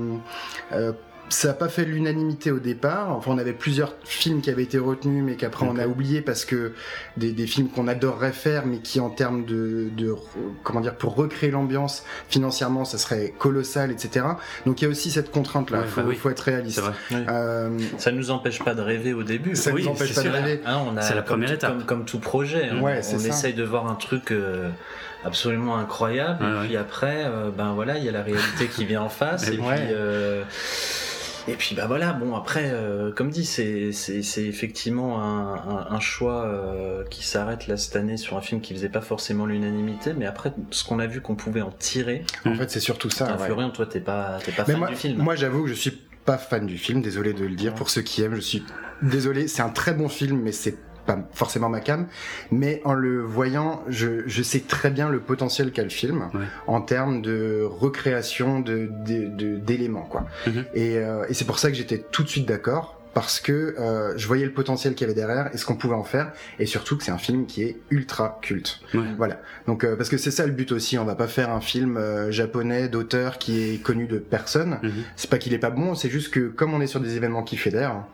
euh, 0.72 0.92
ça 1.28 1.48
n'a 1.48 1.54
pas 1.54 1.68
fait 1.68 1.84
l'unanimité 1.84 2.52
au 2.52 2.60
départ. 2.60 3.10
Enfin, 3.10 3.32
on 3.34 3.38
avait 3.38 3.52
plusieurs 3.52 3.96
films 4.04 4.40
qui 4.40 4.48
avaient 4.48 4.62
été 4.62 4.78
retenus, 4.78 5.24
mais 5.24 5.34
qu'après 5.34 5.66
on 5.66 5.76
a 5.76 5.88
oublié 5.88 6.20
parce 6.20 6.44
que 6.44 6.72
des, 7.16 7.32
des 7.32 7.48
films 7.48 7.68
qu'on 7.68 7.88
adorerait 7.88 8.30
faire, 8.30 8.64
mais 8.64 8.78
qui 8.78 9.00
en 9.00 9.10
termes 9.10 9.44
de, 9.44 9.88
de 9.96 10.14
comment 10.62 10.80
dire, 10.80 10.94
pour 10.94 11.16
recréer 11.16 11.50
l'ambiance 11.50 12.04
financièrement, 12.28 12.84
ça 12.84 12.96
serait 12.96 13.34
colossal, 13.40 13.90
etc. 13.90 14.24
Donc 14.66 14.80
il 14.80 14.84
y 14.84 14.86
a 14.86 14.90
aussi 14.90 15.10
cette 15.10 15.32
contrainte-là. 15.32 15.78
Il 15.78 15.80
Ouais, 15.80 15.86
faut, 15.88 16.00
bah 16.02 16.06
oui. 16.10 16.14
faut 16.14 16.30
être 16.30 16.38
réaliste. 16.40 16.76
C'est 16.76 16.82
vrai. 16.82 16.92
Oui. 17.10 17.16
Euh, 17.28 17.78
Ça 17.98 18.12
nous 18.12 18.30
empêche 18.30 18.62
pas 18.62 18.74
de 18.74 18.82
rêver 18.82 19.12
au 19.12 19.24
début. 19.24 19.56
ça 19.56 19.72
Oui, 19.72 19.82
nous 19.82 19.88
empêche 19.88 20.14
pas 20.14 20.22
de 20.22 20.28
rêver. 20.28 20.60
Hein, 20.64 20.78
on 20.86 20.96
a, 20.96 21.02
C'est 21.02 21.16
la 21.16 21.22
première 21.22 21.48
tout- 21.48 21.54
étape. 21.56 21.72
Comme, 21.78 21.84
comme 21.86 22.04
tout 22.04 22.20
projet, 22.20 22.68
hein. 22.70 22.80
Ouais, 22.82 22.98
on 23.00 23.02
c'est 23.02 23.18
ça. 23.18 23.28
essaye 23.30 23.54
de 23.54 23.64
voir 23.64 23.90
un 23.90 23.96
truc 23.96 24.30
euh, 24.30 24.68
absolument 25.26 25.76
incroyable, 25.76 26.44
et 26.44 26.48
ouais. 26.60 26.66
puis 26.66 26.76
après, 26.76 27.24
euh, 27.26 27.50
ben 27.50 27.72
voilà, 27.74 27.98
il 27.98 28.04
y 28.04 28.08
a 28.08 28.12
la 28.12 28.22
réalité 28.22 28.66
qui 28.68 28.84
vient 28.84 29.02
en 29.02 29.08
face, 29.20 29.48
et 29.48 29.58
Ouais. 29.58 29.74
puis. 29.76 29.84
euh, 29.92 30.42
et 31.48 31.52
puis 31.54 31.76
bah 31.76 31.84
voilà, 31.86 32.12
bon 32.12 32.34
après, 32.34 32.70
euh, 32.72 33.12
comme 33.12 33.30
dit, 33.30 33.44
c'est 33.44 33.92
c'est 33.92 34.22
c'est 34.22 34.42
effectivement 34.44 35.22
un, 35.22 35.54
un, 35.54 35.86
un 35.94 36.00
choix 36.00 36.44
euh, 36.44 37.04
qui 37.08 37.24
s'arrête 37.24 37.68
là 37.68 37.76
cette 37.76 37.94
année 37.94 38.16
sur 38.16 38.36
un 38.36 38.40
film 38.40 38.60
qui 38.60 38.74
faisait 38.74 38.88
pas 38.88 39.00
forcément 39.00 39.46
l'unanimité, 39.46 40.12
mais 40.12 40.26
après 40.26 40.52
ce 40.72 40.82
qu'on 40.82 40.98
a 40.98 41.06
vu 41.06 41.20
qu'on 41.20 41.36
pouvait 41.36 41.60
en 41.62 41.70
tirer. 41.70 42.24
En 42.46 42.56
fait, 42.56 42.68
c'est 42.68 42.80
surtout 42.80 43.10
ça. 43.10 43.36
Ouais. 43.36 43.44
Florian, 43.46 43.70
toi 43.70 43.86
t'es 43.86 44.00
pas 44.00 44.38
t'es 44.44 44.50
pas 44.50 44.64
Mais 44.66 44.72
fan 44.72 44.78
moi, 44.80 44.88
du 44.88 44.96
film. 44.96 45.22
moi, 45.22 45.36
j'avoue 45.36 45.62
que 45.62 45.68
je 45.68 45.74
suis 45.74 45.92
pas 46.24 46.36
fan 46.36 46.66
du 46.66 46.78
film, 46.78 47.00
désolé 47.00 47.32
de 47.32 47.44
le 47.44 47.54
dire. 47.54 47.74
Pour 47.76 47.90
ceux 47.90 48.02
qui 48.02 48.22
aiment, 48.22 48.34
je 48.34 48.40
suis 48.40 48.64
désolé. 49.02 49.46
C'est 49.46 49.62
un 49.62 49.68
très 49.70 49.94
bon 49.94 50.08
film, 50.08 50.40
mais 50.42 50.50
c'est 50.50 50.76
pas 51.06 51.18
forcément 51.32 51.68
ma 51.68 51.80
cam. 51.80 52.06
Mais 52.50 52.80
en 52.84 52.94
le 52.94 53.22
voyant, 53.22 53.82
je, 53.88 54.22
je 54.26 54.42
sais 54.42 54.60
très 54.60 54.90
bien 54.90 55.08
le 55.08 55.20
potentiel 55.20 55.72
qu'a 55.72 55.82
le 55.84 55.88
film 55.88 56.28
Ouais. 56.34 56.40
en 56.66 56.80
termes 56.80 57.22
de 57.22 57.62
recréation 57.64 58.60
de 58.60 58.88
d'éléments, 59.58 60.02
quoi. 60.10 60.26
Mhm. 60.46 60.64
Et, 60.74 60.98
euh, 60.98 61.24
et 61.28 61.34
c'est 61.34 61.44
pour 61.46 61.58
ça 61.58 61.70
que 61.70 61.76
j'étais 61.76 61.98
tout 61.98 62.22
de 62.22 62.28
suite 62.28 62.46
d'accord. 62.46 62.92
Parce 63.14 63.40
que 63.40 63.74
euh, 63.78 64.12
je 64.18 64.26
voyais 64.26 64.44
le 64.44 64.52
potentiel 64.52 64.94
qu'il 64.94 65.06
y 65.06 65.10
avait 65.10 65.18
derrière 65.18 65.48
et 65.54 65.56
ce 65.56 65.64
qu'on 65.64 65.76
pouvait 65.76 65.94
en 65.94 66.04
faire, 66.04 66.32
et 66.58 66.66
surtout 66.66 66.98
que 66.98 67.02
c'est 67.02 67.10
un 67.10 67.16
film 67.16 67.46
qui 67.46 67.62
est 67.62 67.78
ultra 67.88 68.38
culte. 68.42 68.80
Ouais. 68.92 69.00
Voilà. 69.16 69.40
Donc 69.66 69.84
euh, 69.84 69.96
parce 69.96 70.10
que 70.10 70.18
c'est 70.18 70.30
ça 70.30 70.44
le 70.44 70.52
but 70.52 70.70
aussi. 70.70 70.98
On 70.98 71.06
va 71.06 71.14
pas 71.14 71.26
faire 71.26 71.48
un 71.50 71.62
film 71.62 71.96
euh, 71.96 72.30
japonais 72.30 72.90
d'auteur 72.90 73.38
qui 73.38 73.70
est 73.72 73.82
connu 73.82 74.06
de 74.06 74.18
personne. 74.18 74.80
Mhm. 74.82 74.90
C'est 75.16 75.30
pas 75.30 75.38
qu'il 75.38 75.54
est 75.54 75.58
pas 75.58 75.70
bon, 75.70 75.94
c'est 75.94 76.10
juste 76.10 76.30
que 76.30 76.40
comme 76.48 76.74
on 76.74 76.80
est 76.82 76.86
sur 76.86 77.00
des 77.00 77.16
événements 77.16 77.42
qui 77.42 77.56
fédèrent, 77.56 78.04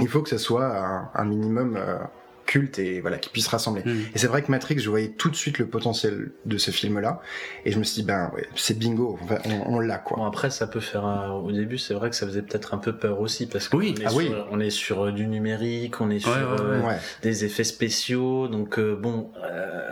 il 0.00 0.08
faut 0.08 0.22
que 0.22 0.28
ça 0.30 0.38
soit 0.38 0.66
un, 0.76 1.08
un 1.14 1.24
minimum 1.24 1.76
euh, 1.76 1.98
culte 2.46 2.78
et 2.78 3.00
voilà 3.00 3.18
qui 3.18 3.30
puisse 3.30 3.48
rassembler. 3.48 3.82
Mhm. 3.84 4.04
Et 4.14 4.18
c'est 4.18 4.26
vrai 4.26 4.42
que 4.42 4.50
Matrix, 4.50 4.78
je 4.78 4.88
voyais 4.90 5.08
tout 5.10 5.30
de 5.30 5.36
suite 5.36 5.58
le 5.58 5.66
potentiel 5.66 6.30
de 6.44 6.58
ce 6.58 6.70
film-là, 6.70 7.20
et 7.64 7.72
je 7.72 7.78
me 7.78 7.84
suis 7.84 8.02
dit 8.02 8.06
ben 8.06 8.30
ouais, 8.34 8.46
c'est 8.56 8.78
bingo, 8.78 9.18
on, 9.44 9.74
on 9.74 9.78
l'a 9.80 9.98
quoi. 9.98 10.16
Bon 10.18 10.24
après 10.26 10.50
ça 10.50 10.66
peut 10.66 10.80
faire 10.80 11.04
un... 11.04 11.30
au 11.32 11.50
début 11.52 11.78
c'est 11.78 11.94
vrai 11.94 12.10
que 12.10 12.16
ça 12.16 12.26
faisait 12.26 12.42
peut-être 12.42 12.74
un 12.74 12.78
peu 12.78 12.92
peur 12.94 13.20
aussi 13.20 13.46
parce 13.46 13.68
qu'on 13.68 13.78
Oui. 13.78 13.94
est, 13.98 14.04
Ah 14.04 14.10
sur, 14.10 14.18
oui. 14.18 14.32
on 14.50 14.60
est 14.60 14.70
sur 14.70 15.06
euh, 15.06 15.12
du 15.12 15.26
numérique, 15.26 16.00
on 16.00 16.10
est 16.10 16.18
sur 16.20 16.30
ouais, 16.30 16.36
euh, 16.60 16.80
Ouais. 16.82 16.98
des 17.22 17.44
effets 17.44 17.64
spéciaux 17.64 18.48
donc 18.48 18.78
euh, 18.78 18.96
bon 18.96 19.30
euh, 19.44 19.90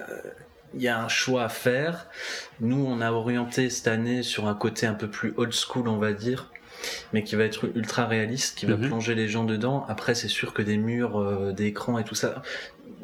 il 0.75 0.83
y 0.83 0.89
a 0.89 1.03
un 1.03 1.09
choix 1.09 1.43
à 1.45 1.49
faire. 1.49 2.07
Nous 2.61 2.85
on 2.87 3.01
a 3.01 3.11
orienté 3.11 3.71
cette 3.71 3.89
année 3.89 4.23
sur 4.23 4.47
un 4.47 4.55
côté 4.55 4.87
un 4.87 4.95
peu 4.95 5.09
plus 5.09 5.35
old 5.37 5.53
school 5.53 5.89
on 5.89 5.97
va 5.99 6.13
dire 6.13 6.51
mais 7.13 7.23
qui 7.25 7.37
va 7.37 7.45
être 7.45 7.69
ultra 7.75 8.07
réaliste, 8.07 8.59
qui 8.59 8.67
va 8.67 8.77
Mhm. 8.77 8.87
plonger 8.89 9.15
les 9.15 9.29
gens 9.29 9.45
dedans. 9.45 9.85
Après 9.89 10.15
c'est 10.15 10.29
sûr 10.29 10.55
que 10.55 10.63
des 10.63 10.77
murs, 10.77 11.19
euh, 11.21 11.53
des 11.53 11.67
écrans 11.67 11.99
et 11.99 12.05
tout 12.05 12.15
ça 12.15 12.43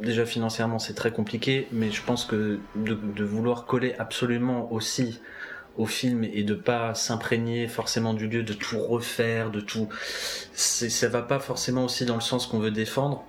déjà 0.02 0.26
financièrement 0.26 0.78
c'est 0.78 0.92
très 0.92 1.10
compliqué 1.10 1.68
mais 1.72 1.90
je 1.90 2.02
pense 2.02 2.26
que 2.26 2.58
de, 2.74 2.94
de 2.94 3.24
vouloir 3.24 3.64
coller 3.64 3.94
absolument 3.98 4.70
aussi 4.70 5.20
au 5.78 5.86
film 5.86 6.22
et 6.24 6.42
de 6.42 6.54
pas 6.54 6.94
s'imprégner 6.94 7.66
forcément 7.68 8.12
du 8.14 8.28
lieu, 8.28 8.42
de 8.42 8.52
tout 8.54 8.78
refaire, 8.78 9.50
de 9.50 9.60
tout. 9.60 9.88
Ça 10.54 11.08
va 11.08 11.20
pas 11.22 11.38
forcément 11.38 11.84
aussi 11.84 12.04
dans 12.06 12.14
le 12.14 12.20
sens 12.22 12.46
qu'on 12.46 12.58
veut 12.58 12.70
défendre. 12.70 13.24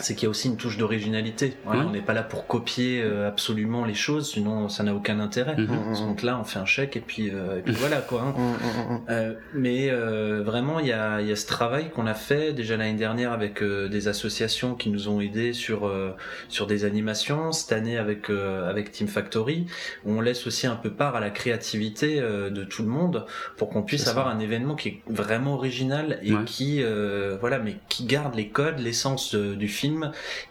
C'est 0.00 0.14
qu'il 0.14 0.24
y 0.24 0.26
a 0.26 0.30
aussi 0.30 0.48
une 0.48 0.56
touche 0.56 0.76
d'originalité. 0.76 1.56
Voilà, 1.64 1.80
Ouais. 1.82 1.86
On 1.86 1.90
n'est 1.92 2.00
pas 2.02 2.14
là 2.14 2.22
pour 2.22 2.46
copier 2.46 3.00
euh, 3.02 3.28
absolument 3.28 3.84
les 3.84 3.94
choses, 3.94 4.30
sinon 4.32 4.68
ça 4.68 4.82
n'a 4.82 4.94
aucun 4.94 5.20
intérêt. 5.20 5.56
Donc 5.56 6.22
là, 6.22 6.38
on 6.40 6.44
fait 6.44 6.58
un 6.58 6.64
chèque 6.66 6.96
et 6.96 7.00
puis, 7.00 7.30
euh, 7.30 7.58
et 7.58 7.62
puis 7.62 7.74
voilà 7.74 7.98
quoi. 7.98 8.22
hein. 8.22 8.34
Mm. 8.36 8.96
Euh, 9.10 9.34
mais 9.54 9.90
euh, 9.90 10.42
vraiment, 10.44 10.80
il 10.80 10.86
y 10.88 10.92
a, 10.92 11.20
il 11.20 11.28
y 11.28 11.32
a 11.32 11.36
ce 11.36 11.46
travail 11.46 11.90
qu'on 11.90 12.06
a 12.06 12.14
fait 12.14 12.52
déjà 12.52 12.76
l'année 12.76 12.98
dernière 12.98 13.32
avec 13.32 13.62
euh, 13.62 13.88
des 13.88 14.08
associations 14.08 14.74
qui 14.74 14.90
nous 14.90 15.08
ont 15.08 15.20
aidés 15.20 15.52
sur 15.52 15.86
euh, 15.86 16.10
sur 16.48 16.66
des 16.66 16.84
animations. 16.84 17.52
Cette 17.52 17.72
année 17.72 17.96
avec 17.96 18.30
euh, 18.30 18.68
avec 18.68 18.90
Team 18.90 19.06
Factory, 19.08 19.66
où 20.04 20.12
on 20.12 20.20
laisse 20.20 20.46
aussi 20.46 20.66
un 20.66 20.76
peu 20.76 20.90
part 20.90 21.14
à 21.14 21.20
la 21.20 21.30
créativité 21.30 22.20
euh, 22.20 22.50
de 22.50 22.64
tout 22.64 22.82
le 22.82 22.88
monde 22.88 23.26
pour 23.56 23.68
qu'on 23.70 23.82
puisse 23.82 24.08
avoir 24.08 24.28
un 24.28 24.38
événement 24.40 24.74
qui 24.74 24.88
est 24.88 25.00
vraiment 25.08 25.54
original 25.54 26.18
et 26.22 26.32
Ouais. 26.34 26.44
qui 26.46 26.82
euh, 26.82 27.36
voilà, 27.40 27.58
mais 27.60 27.76
qui 27.88 28.06
garde 28.06 28.34
les 28.34 28.48
codes, 28.48 28.80
l'essence 28.80 29.34
du 29.34 29.68
film 29.68 29.83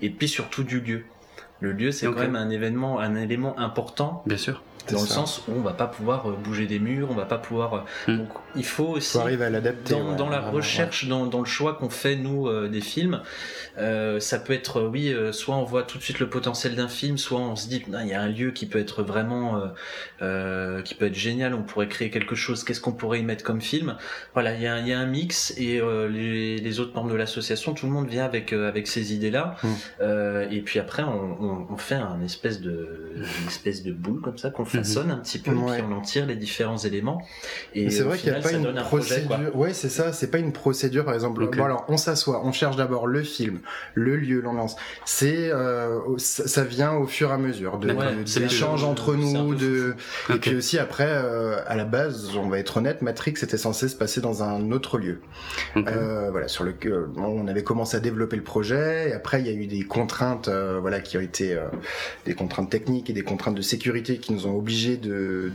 et 0.02 0.10
puis 0.10 0.28
surtout 0.28 0.64
du 0.64 0.80
lieu. 0.80 1.06
Le 1.60 1.72
lieu, 1.72 1.92
c'est 1.92 2.08
quand 2.08 2.16
même 2.16 2.36
un 2.36 2.50
événement, 2.50 3.00
un 3.00 3.16
élément 3.16 3.58
important 3.58 4.22
Bien 4.26 4.38
sûr. 4.38 4.62
Dans 4.92 5.02
le 5.02 5.08
sens 5.08 5.44
où 5.48 5.52
on 5.56 5.62
va 5.62 5.74
pas 5.74 5.88
pouvoir 5.88 6.30
euh, 6.30 6.34
bouger 6.34 6.66
des 6.68 6.80
murs, 6.80 7.08
on 7.10 7.16
va 7.16 7.26
pas 7.26 7.38
pouvoir. 7.38 7.74
euh, 7.74 7.80
Mm. 8.08 8.18
Donc 8.18 8.30
il 8.56 8.66
faut 8.66 8.86
aussi 8.86 9.14
Faut 9.14 9.20
arriver 9.20 9.46
à 9.46 9.50
l'adapter. 9.50 9.94
dans, 9.94 10.10
ouais, 10.12 10.16
dans 10.18 10.30
la 10.30 10.40
vraiment, 10.40 10.58
recherche, 10.58 11.08
dans, 11.08 11.26
dans 11.26 11.40
le 11.40 11.46
choix 11.46 11.74
qu'on 11.76 11.90
fait 11.90 12.16
nous 12.16 12.48
euh, 12.48 12.68
des 12.68 12.82
films, 12.82 13.22
euh, 13.78 14.20
ça 14.20 14.40
peut 14.40 14.54
être 14.54 14.78
euh, 14.82 14.88
oui, 14.90 15.12
euh, 15.14 15.32
soit 15.32 15.56
on 15.56 15.64
voit 15.64 15.84
tout 15.84 15.98
de 15.98 16.04
suite 16.04 16.20
le 16.20 16.30
potentiel 16.30 16.76
d'un 16.76 16.88
film, 16.88 17.18
soit 17.18 17.40
on 17.40 17.56
se 17.56 17.68
dit 17.68 17.84
il 17.88 18.08
y 18.08 18.14
a 18.14 18.22
un 18.22 18.28
lieu 18.30 18.52
qui 18.52 18.66
peut 18.66 18.80
être 18.80 19.04
vraiment, 19.04 19.58
euh, 19.58 19.68
euh, 20.22 20.82
qui 20.82 20.96
peut 20.96 21.06
être 21.06 21.16
génial, 21.16 21.54
on 21.54 21.64
pourrait 21.64 21.88
créer 21.88 22.10
quelque 22.10 22.36
chose. 22.36 22.64
Qu'est-ce 22.64 22.82
qu'on 22.82 22.92
pourrait 22.92 23.20
y 23.20 23.24
mettre 23.24 23.44
comme 23.44 23.62
film 23.62 23.96
Voilà, 24.34 24.54
il 24.54 24.62
y 24.62 24.68
a, 24.68 24.76
un- 24.76 24.80
il 24.80 24.88
y 24.88 24.94
a 24.94 25.00
un 25.00 25.06
mix 25.06 25.54
et 25.58 25.80
euh, 25.80 26.08
les, 26.08 26.58
les 26.58 26.80
autres 26.80 26.94
membres 26.96 27.10
de 27.12 27.16
l'association, 27.16 27.74
tout 27.74 27.86
le 27.86 27.92
monde 27.92 28.08
vient 28.08 28.26
avec 28.26 28.54
euh, 28.54 28.68
avec 28.68 28.88
ces 28.88 29.14
idées-là, 29.14 29.56
Mm. 29.64 29.68
Euh, 30.02 30.48
et 30.52 30.62
puis 30.62 30.80
après 30.80 31.04
on, 31.04 31.38
on, 31.42 31.68
on 31.70 31.78
fait 31.78 31.96
un 31.96 32.22
espèce 32.22 32.60
de 32.62 33.14
une 33.18 33.48
espèce 33.48 33.84
de 33.84 33.92
boule 33.92 34.20
comme 34.22 34.38
ça 34.38 34.50
qu'on 34.50 34.66
façonne 34.78 35.12
un 35.12 35.18
petit 35.18 35.40
peu, 35.40 35.52
Ouais. 35.52 35.78
puis 35.78 35.84
on 35.90 35.94
en 35.98 36.02
tire 36.02 36.26
les 36.26 36.36
différents 36.36 36.78
éléments. 36.78 37.22
Et 37.74 37.90
c'est 37.90 38.04
vrai 38.04 38.18
qu'il 38.18 38.32
n'y 38.32 38.38
a 38.38 38.42
pas 38.42 38.52
une 38.52 38.66
un 38.66 38.82
projet, 38.84 39.22
procédure. 39.26 39.56
ouais, 39.56 39.74
c'est 39.74 39.90
ça. 39.90 40.12
C'est 40.14 40.30
pas 40.32 40.38
une 40.40 40.52
procédure, 40.54 41.06
par 41.06 41.14
exemple. 41.14 41.46
Bon, 41.56 41.64
alors, 41.64 41.86
on 41.88 41.98
s'assoit, 41.98 42.42
on 42.46 42.52
cherche 42.52 42.76
d'abord 42.76 43.08
le 43.08 43.24
film, 43.24 43.60
le 43.94 44.16
lieu, 44.16 44.42
l'ambiance. 44.42 44.76
C'est, 45.06 45.50
euh, 45.52 46.00
ça, 46.18 46.64
vient 46.64 46.94
au 46.94 47.06
fur 47.08 47.30
et 47.30 47.34
à 47.34 47.38
mesure 47.38 47.78
de, 47.78 47.88
Ouais, 47.94 48.12
de- 48.14 48.40
le- 48.40 48.84
entre 48.84 49.14
un 49.14 49.18
nous, 49.18 49.50
peu 49.50 49.56
de, 49.56 49.96
et 50.34 50.38
puis 50.40 50.56
aussi 50.56 50.78
après, 50.80 51.08
euh, 51.10 51.60
à 51.68 51.76
la 51.76 51.86
base, 51.86 52.30
on 52.38 52.50
va 52.50 52.60
être 52.60 52.78
honnête, 52.78 53.02
Matrix 53.02 53.34
était 53.42 53.58
censé 53.58 53.88
se 53.88 53.96
passer 53.96 54.22
dans 54.22 54.44
un 54.44 54.72
autre 54.72 54.98
lieu. 54.98 55.20
Euh, 55.78 56.30
voilà, 56.32 56.48
sur 56.48 56.64
le, 56.64 56.74
euh, 56.86 57.08
on 57.18 57.48
avait 57.48 57.64
commencé 57.64 57.98
à 57.98 58.00
développer 58.00 58.36
le 58.36 58.44
projet, 58.44 59.10
et 59.10 59.14
après 59.14 59.42
il 59.42 59.48
y 59.48 59.50
a 59.50 59.54
eu 59.54 59.68
des 59.68 59.84
contraintes, 59.84 60.48
euh, 60.48 60.80
voilà, 60.82 61.00
qui 61.00 61.18
ont 61.18 61.22
été 61.22 61.54
euh, 61.54 61.66
des 62.26 62.34
contraintes 62.34 62.70
techniques 62.70 63.10
et 63.10 63.14
des 63.14 63.24
contraintes 63.24 63.56
de 63.56 63.62
sécurité 63.62 64.18
qui 64.18 64.34
nous 64.34 64.48
ont 64.48 64.52
obligés 64.64 64.96
de, 64.98 65.52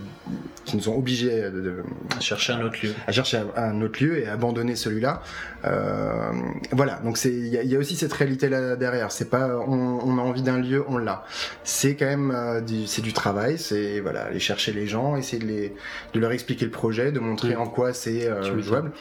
qui 0.67 0.77
nous 0.77 0.89
ont 0.91 0.97
obligés 0.99 1.41
de, 1.51 1.61
de- 1.61 1.83
Chercher 2.21 2.53
un 2.53 2.61
autre 2.63 2.77
lieu. 2.83 2.93
à 3.07 3.13
chercher 3.13 3.39
un, 3.39 3.47
un 3.57 3.81
autre 3.83 4.03
lieu 4.05 4.19
et 4.19 4.27
à 4.29 4.35
abandonner 4.35 4.77
celui-là. 4.77 5.23
Euh, 5.65 6.31
voilà, 6.73 6.97
donc 7.05 7.17
c'est, 7.17 7.33
il 7.33 7.49
y, 7.49 7.57
a- 7.59 7.63
il 7.63 7.71
y 7.71 7.77
a 7.77 7.79
aussi 7.79 7.97
cette 7.97 8.13
réalité 8.13 8.49
là 8.49 8.77
derrière. 8.77 9.11
C'est 9.11 9.31
pas, 9.31 9.57
on, 9.67 10.01
on 10.05 10.19
a 10.19 10.21
envie 10.23 10.43
d'un 10.43 10.59
lieu, 10.59 10.85
on 10.89 10.99
l'a. 10.99 11.25
C'est 11.65 11.97
quand 11.97 12.07
même, 12.07 12.31
euh, 12.35 12.61
du, 12.61 12.87
c'est 12.87 13.03
du 13.03 13.13
travail. 13.13 13.59
C'est 13.59 14.01
voilà, 14.01 14.25
aller 14.27 14.41
chercher 14.41 14.73
les 14.73 14.87
gens, 14.87 15.17
essayer 15.17 15.43
de 15.43 15.47
les, 15.49 15.75
de 16.13 16.21
leur 16.21 16.33
expliquer 16.33 16.65
le 16.67 16.71
projet, 16.71 17.11
de 17.13 17.19
montrer 17.21 17.55
Mm. 17.57 17.61
en 17.61 17.67
quoi 17.67 17.93
c'est 17.95 18.29
euh, 18.29 18.61
jouable. 18.63 18.93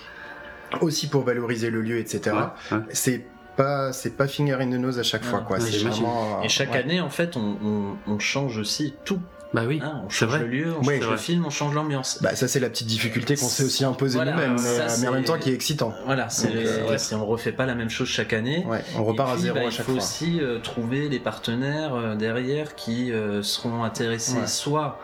Aussi 0.82 1.08
pour 1.08 1.24
valoriser 1.24 1.70
le 1.70 1.82
lieu, 1.82 1.98
etc. 1.98 2.36
Ouais, 2.72 2.78
ouais. 2.78 2.84
C'est 2.91 3.22
pas, 3.56 3.91
c'est 3.93 4.15
pas 4.15 4.28
finger 4.28 4.54
in 4.60 4.67
the 4.70 4.74
nose 4.80 5.00
à 5.00 5.04
chaque 5.04 5.24
fois, 5.24 5.39
quoi. 5.41 5.58
ouais, 5.58 5.70
vraiment. 5.80 6.39
euh, 6.39 6.43
Et 6.43 6.50
chaque 6.50 6.72
ouais. 6.74 6.78
année, 6.80 7.00
en 7.02 7.10
fait, 7.10 7.36
on, 7.38 7.58
on, 7.63 7.98
on 8.13 8.20
change 8.20 8.58
aussi 8.60 8.93
tout. 9.04 9.20
Bah 9.62 9.65
oui, 9.67 9.80
hein. 9.84 10.02
on 10.06 10.10
change 10.10 10.30
vrai. 10.30 10.39
le 10.39 10.48
lieu, 10.48 10.74
on 10.80 10.84
change 10.84 11.00
le 11.00 11.06
vrai. 11.06 11.17
film, 11.17 11.46
on 11.46 11.50
change 11.50 11.74
l'ambiance. 11.74 12.20
Bah 12.22 12.36
ça 12.36 12.48
c'est 12.48 12.60
la 12.60 12.70
petite 12.70 12.88
difficulté 12.88 13.36
qu'on 13.36 13.48
s'est 13.48 13.63
aussi 13.63 13.84
imposée 13.84 14.17
Voilà, 14.17 14.34
nous-mêmes, 14.34 14.58
ça, 14.58 14.86
mais, 14.88 15.02
mais 15.02 15.08
en 15.08 15.12
même 15.13 15.24
temps 15.24 15.38
qui 15.39 15.50
est 15.50 15.54
excitant. 15.54 15.93
Voilà, 16.06 16.30
c'est 16.30 16.52
euh, 16.54 16.89
ouais, 16.89 16.98
on 17.13 17.26
refait 17.26 17.52
pas 17.52 17.65
la 17.65 17.76
même 17.76 17.89
chose 17.89 18.08
chaque 18.08 18.34
année. 18.34 18.65
Ouais, 18.67 18.84
on 18.96 19.04
repart 19.04 19.32
à 19.32 19.38
zéro 19.38 19.56
bah, 19.56 19.62
à 19.62 19.65
il 19.65 19.72
chaque 19.72 19.86
faut 19.86 19.93
fois. 19.93 20.02
aussi 20.02 20.39
euh, 20.41 20.60
trouver 20.60 21.10
les 21.10 21.20
partenaires 21.20 21.96
euh, 21.96 22.15
derrière 22.15 22.76
qui 22.76 23.12
euh, 23.12 23.41
seront 23.43 23.84
intéressés 23.84 24.38
Ouais. 24.38 24.48
soit 24.48 25.00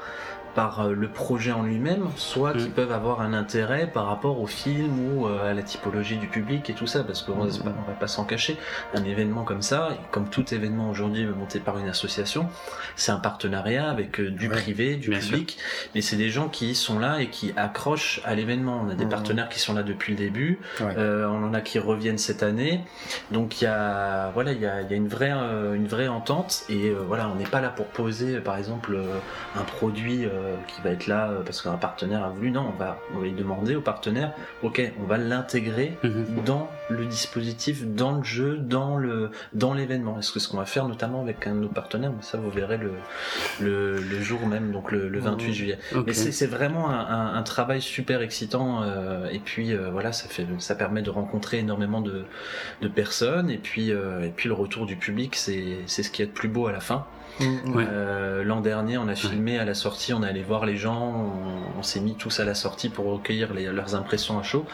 par 0.55 0.81
euh, 0.81 0.93
le 0.93 1.07
projet 1.07 1.51
en 1.51 1.63
lui-même, 1.63 2.07
soit 2.15 2.53
qui 2.53 2.69
peuvent 2.69 2.91
avoir 2.91 3.21
un 3.21 3.33
intérêt 3.33 3.87
par 3.87 4.05
rapport 4.05 4.39
au 4.39 4.47
film 4.47 4.99
ou 5.17 5.27
euh, 5.27 5.49
à 5.49 5.53
la 5.53 5.63
typologie 5.63 6.17
du 6.17 6.27
public 6.27 6.69
et 6.69 6.73
tout 6.73 6.87
ça, 6.87 7.03
parce 7.03 7.21
qu'on 7.23 7.33
va, 7.33 7.45
Mm. 7.45 7.73
on 7.85 7.87
va 7.91 7.97
pas 7.99 8.07
s'en 8.07 8.23
cacher. 8.25 8.57
Un 8.93 9.03
événement 9.03 9.43
comme 9.43 9.61
ça, 9.61 9.89
comme 10.11 10.29
tout 10.29 10.53
événement 10.53 10.89
aujourd'hui 10.89 11.25
monté 11.25 11.59
par 11.59 11.77
une 11.79 11.87
association, 11.89 12.47
c'est 12.95 13.11
un 13.11 13.19
partenariat 13.19 13.89
avec 13.89 14.19
euh, 14.19 14.29
du 14.29 14.47
Ouais, 14.47 14.55
privé, 14.55 14.95
du 14.95 15.09
bien 15.09 15.19
public, 15.19 15.57
mais 15.95 16.01
c'est 16.01 16.15
des 16.17 16.29
gens 16.29 16.49
qui 16.49 16.75
sont 16.75 16.99
là 16.99 17.19
et 17.21 17.27
qui 17.29 17.53
accrochent 17.55 18.21
à 18.25 18.35
l'événement. 18.35 18.81
On 18.85 18.89
a 18.89 18.95
des 18.95 19.05
Mm. 19.05 19.09
partenaires 19.09 19.49
qui 19.49 19.59
sont 19.59 19.73
là 19.73 19.83
depuis 19.83 20.13
le 20.13 20.17
début, 20.19 20.59
Ouais. 20.79 20.93
euh, 20.97 21.25
on 21.27 21.43
en 21.43 21.53
a 21.53 21.61
qui 21.61 21.79
reviennent 21.79 22.17
cette 22.17 22.43
année. 22.43 22.81
Donc 23.31 23.61
il 23.61 23.65
y 23.65 23.67
a 23.67 24.29
voilà, 24.33 24.51
il 24.51 24.59
y 24.61 24.65
a, 24.65 24.81
il 24.81 24.89
y 24.91 24.93
a 24.93 24.97
une 24.97 25.07
vraie 25.07 25.33
euh, 25.33 25.73
une 25.73 25.87
vraie 25.87 26.07
entente 26.07 26.63
et 26.69 26.89
euh, 26.89 27.03
voilà, 27.07 27.27
on 27.29 27.35
n'est 27.35 27.43
pas 27.45 27.61
là 27.61 27.69
pour 27.69 27.87
poser 27.87 28.39
par 28.39 28.57
exemple 28.57 28.97
un 29.55 29.63
produit 29.63 30.25
euh, 30.43 30.55
qui 30.67 30.81
va 30.81 30.89
être 30.91 31.07
là 31.07 31.29
euh, 31.29 31.41
parce 31.43 31.61
qu'un 31.61 31.73
partenaire 31.77 32.23
a 32.23 32.29
voulu. 32.29 32.51
Non, 32.51 32.71
on 32.73 32.77
va 32.77 32.99
on 33.15 33.19
va 33.19 33.23
lui 33.25 33.31
demander 33.33 33.75
au 33.75 33.81
partenaire, 33.81 34.33
ok, 34.61 34.91
on 35.01 35.05
va 35.05 35.17
l'intégrer 35.17 35.97
Mhm. 36.03 36.43
dans 36.45 36.69
le 36.89 37.05
dispositif, 37.05 37.85
dans 37.85 38.11
le 38.17 38.23
jeu, 38.23 38.57
dans 38.57 38.97
le 38.97 39.31
dans 39.53 39.73
l'événement. 39.73 40.19
Est-ce 40.19 40.31
que 40.31 40.39
ce 40.39 40.47
qu'on 40.49 40.57
va 40.57 40.65
faire 40.65 40.87
notamment 40.87 41.21
avec 41.21 41.47
un 41.47 41.55
de 41.55 41.59
nos 41.61 41.67
partenaires, 41.69 42.11
mais 42.11 42.21
ça 42.23 42.37
vous 42.37 42.49
verrez 42.51 42.77
le 42.77 42.91
le, 43.61 43.95
le 44.01 44.21
jour 44.21 44.45
même, 44.45 44.71
donc 44.71 44.91
le, 44.91 45.07
le 45.09 45.19
28 45.19 45.47
Mhm. 45.47 45.53
juillet. 45.53 45.77
Ok. 45.95 46.07
Mais 46.07 46.13
c'est 46.13 46.47
vraiment 46.47 46.89
un, 46.89 46.99
un- 46.99 47.33
un 47.35 47.43
travail 47.43 47.81
super 47.81 48.21
excitant 48.21 48.81
euh, 48.83 49.27
et 49.31 49.39
puis 49.39 49.73
euh, 49.73 49.89
voilà 49.91 50.11
ça 50.11 50.27
fait 50.27 50.45
ça 50.59 50.75
permet 50.75 51.01
de 51.01 51.09
rencontrer 51.09 51.59
énormément 51.59 52.01
de, 52.01 52.25
de 52.81 52.87
personnes 52.87 53.49
et 53.49 53.57
puis 53.57 53.89
et 53.91 54.31
puis 54.35 54.47
le 54.49 54.53
retour 54.55 54.85
du 54.85 54.95
public 54.95 55.35
c'est 55.35 55.77
ce 55.87 56.09
qui 56.09 56.21
est 56.21 56.25
de 56.27 56.31
plus 56.31 56.47
beau 56.49 56.67
à 56.67 56.71
la 56.71 56.79
fin. 56.79 57.05
Mm, 57.39 57.45
mm. 57.45 57.75
Ouais. 57.75 57.85
Euh, 57.89 58.43
L'an 58.43 58.61
dernier 58.61 58.97
on 58.97 59.07
a 59.07 59.15
filmé 59.15 59.57
à 59.57 59.65
la 59.65 59.73
sortie 59.73 60.13
on 60.13 60.21
est 60.21 60.27
allé 60.27 60.43
voir 60.43 60.65
les 60.65 60.75
gens 60.77 61.01
on, 61.75 61.79
on 61.79 61.83
s'est 61.83 61.99
mis 62.01 62.15
tous 62.15 62.39
à 62.39 62.45
la 62.45 62.53
sortie 62.53 62.89
pour 62.89 63.05
recueillir 63.05 63.53
les- 63.53 63.71
leurs 63.71 63.95
impressions 63.95 64.37
à 64.37 64.43
chaud 64.43 64.65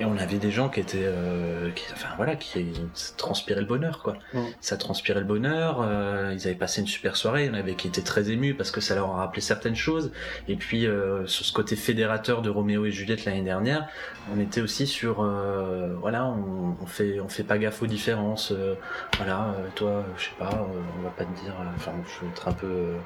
et 0.00 0.04
on 0.04 0.16
avait 0.18 0.38
des 0.38 0.50
gens 0.50 0.68
qui 0.68 0.80
étaient 0.80 0.98
euh, 1.04 1.70
qui, 1.70 1.84
enfin 1.92 2.08
voilà 2.16 2.34
qui 2.36 2.72
ça 2.94 3.12
transpiraient 3.16 3.60
le 3.60 3.66
bonheur 3.66 4.00
quoi 4.02 4.14
Mm. 4.34 4.40
ça 4.60 4.76
transpirait 4.76 5.20
le 5.20 5.26
bonheur 5.26 5.80
euh, 5.82 6.32
ils 6.36 6.46
avaient 6.46 6.56
passé 6.56 6.80
une 6.82 6.86
super 6.88 7.16
soirée 7.16 7.44
il 7.44 7.48
y 7.48 7.50
en 7.50 7.54
avait 7.54 7.74
qui 7.74 7.86
étaient 7.88 8.02
très 8.02 8.30
émus 8.30 8.54
parce 8.54 8.70
que 8.70 8.80
ça 8.82 8.94
leur 8.96 9.10
a 9.10 9.16
rappelé 9.16 9.40
certaines 9.40 9.76
choses 9.76 10.10
et 10.48 10.56
puis 10.56 10.86
euh, 10.86 11.26
sur 11.26 11.46
ce 11.46 11.52
côté 11.52 11.74
fédérateur 11.76 12.42
de 12.42 12.50
Roméo 12.50 12.84
et 12.84 12.90
Juliette 12.90 13.24
l'année 13.24 13.42
dernière, 13.42 13.86
on 14.34 14.40
était 14.40 14.60
aussi 14.60 14.86
sur 14.86 15.22
euh, 15.22 15.94
voilà, 16.00 16.26
on, 16.26 16.76
on 16.82 16.86
fait 16.86 17.20
on 17.20 17.28
fait 17.28 17.44
pas 17.44 17.58
gaffe 17.58 17.82
aux 17.82 17.86
différences. 17.86 18.50
euh, 18.52 18.74
voilà, 19.18 19.54
euh, 19.58 19.68
toi, 19.74 20.04
je 20.16 20.24
sais 20.24 20.30
pas, 20.38 20.50
euh, 20.50 20.80
on 20.98 21.02
va 21.02 21.10
pas 21.10 21.24
te 21.24 21.40
dire. 21.40 21.54
euh, 21.60 21.64
Je 22.06 22.24
veux 22.24 22.30
être 22.30 22.48
un 22.48 22.52
peu 22.52 22.66
euh, 22.66 22.96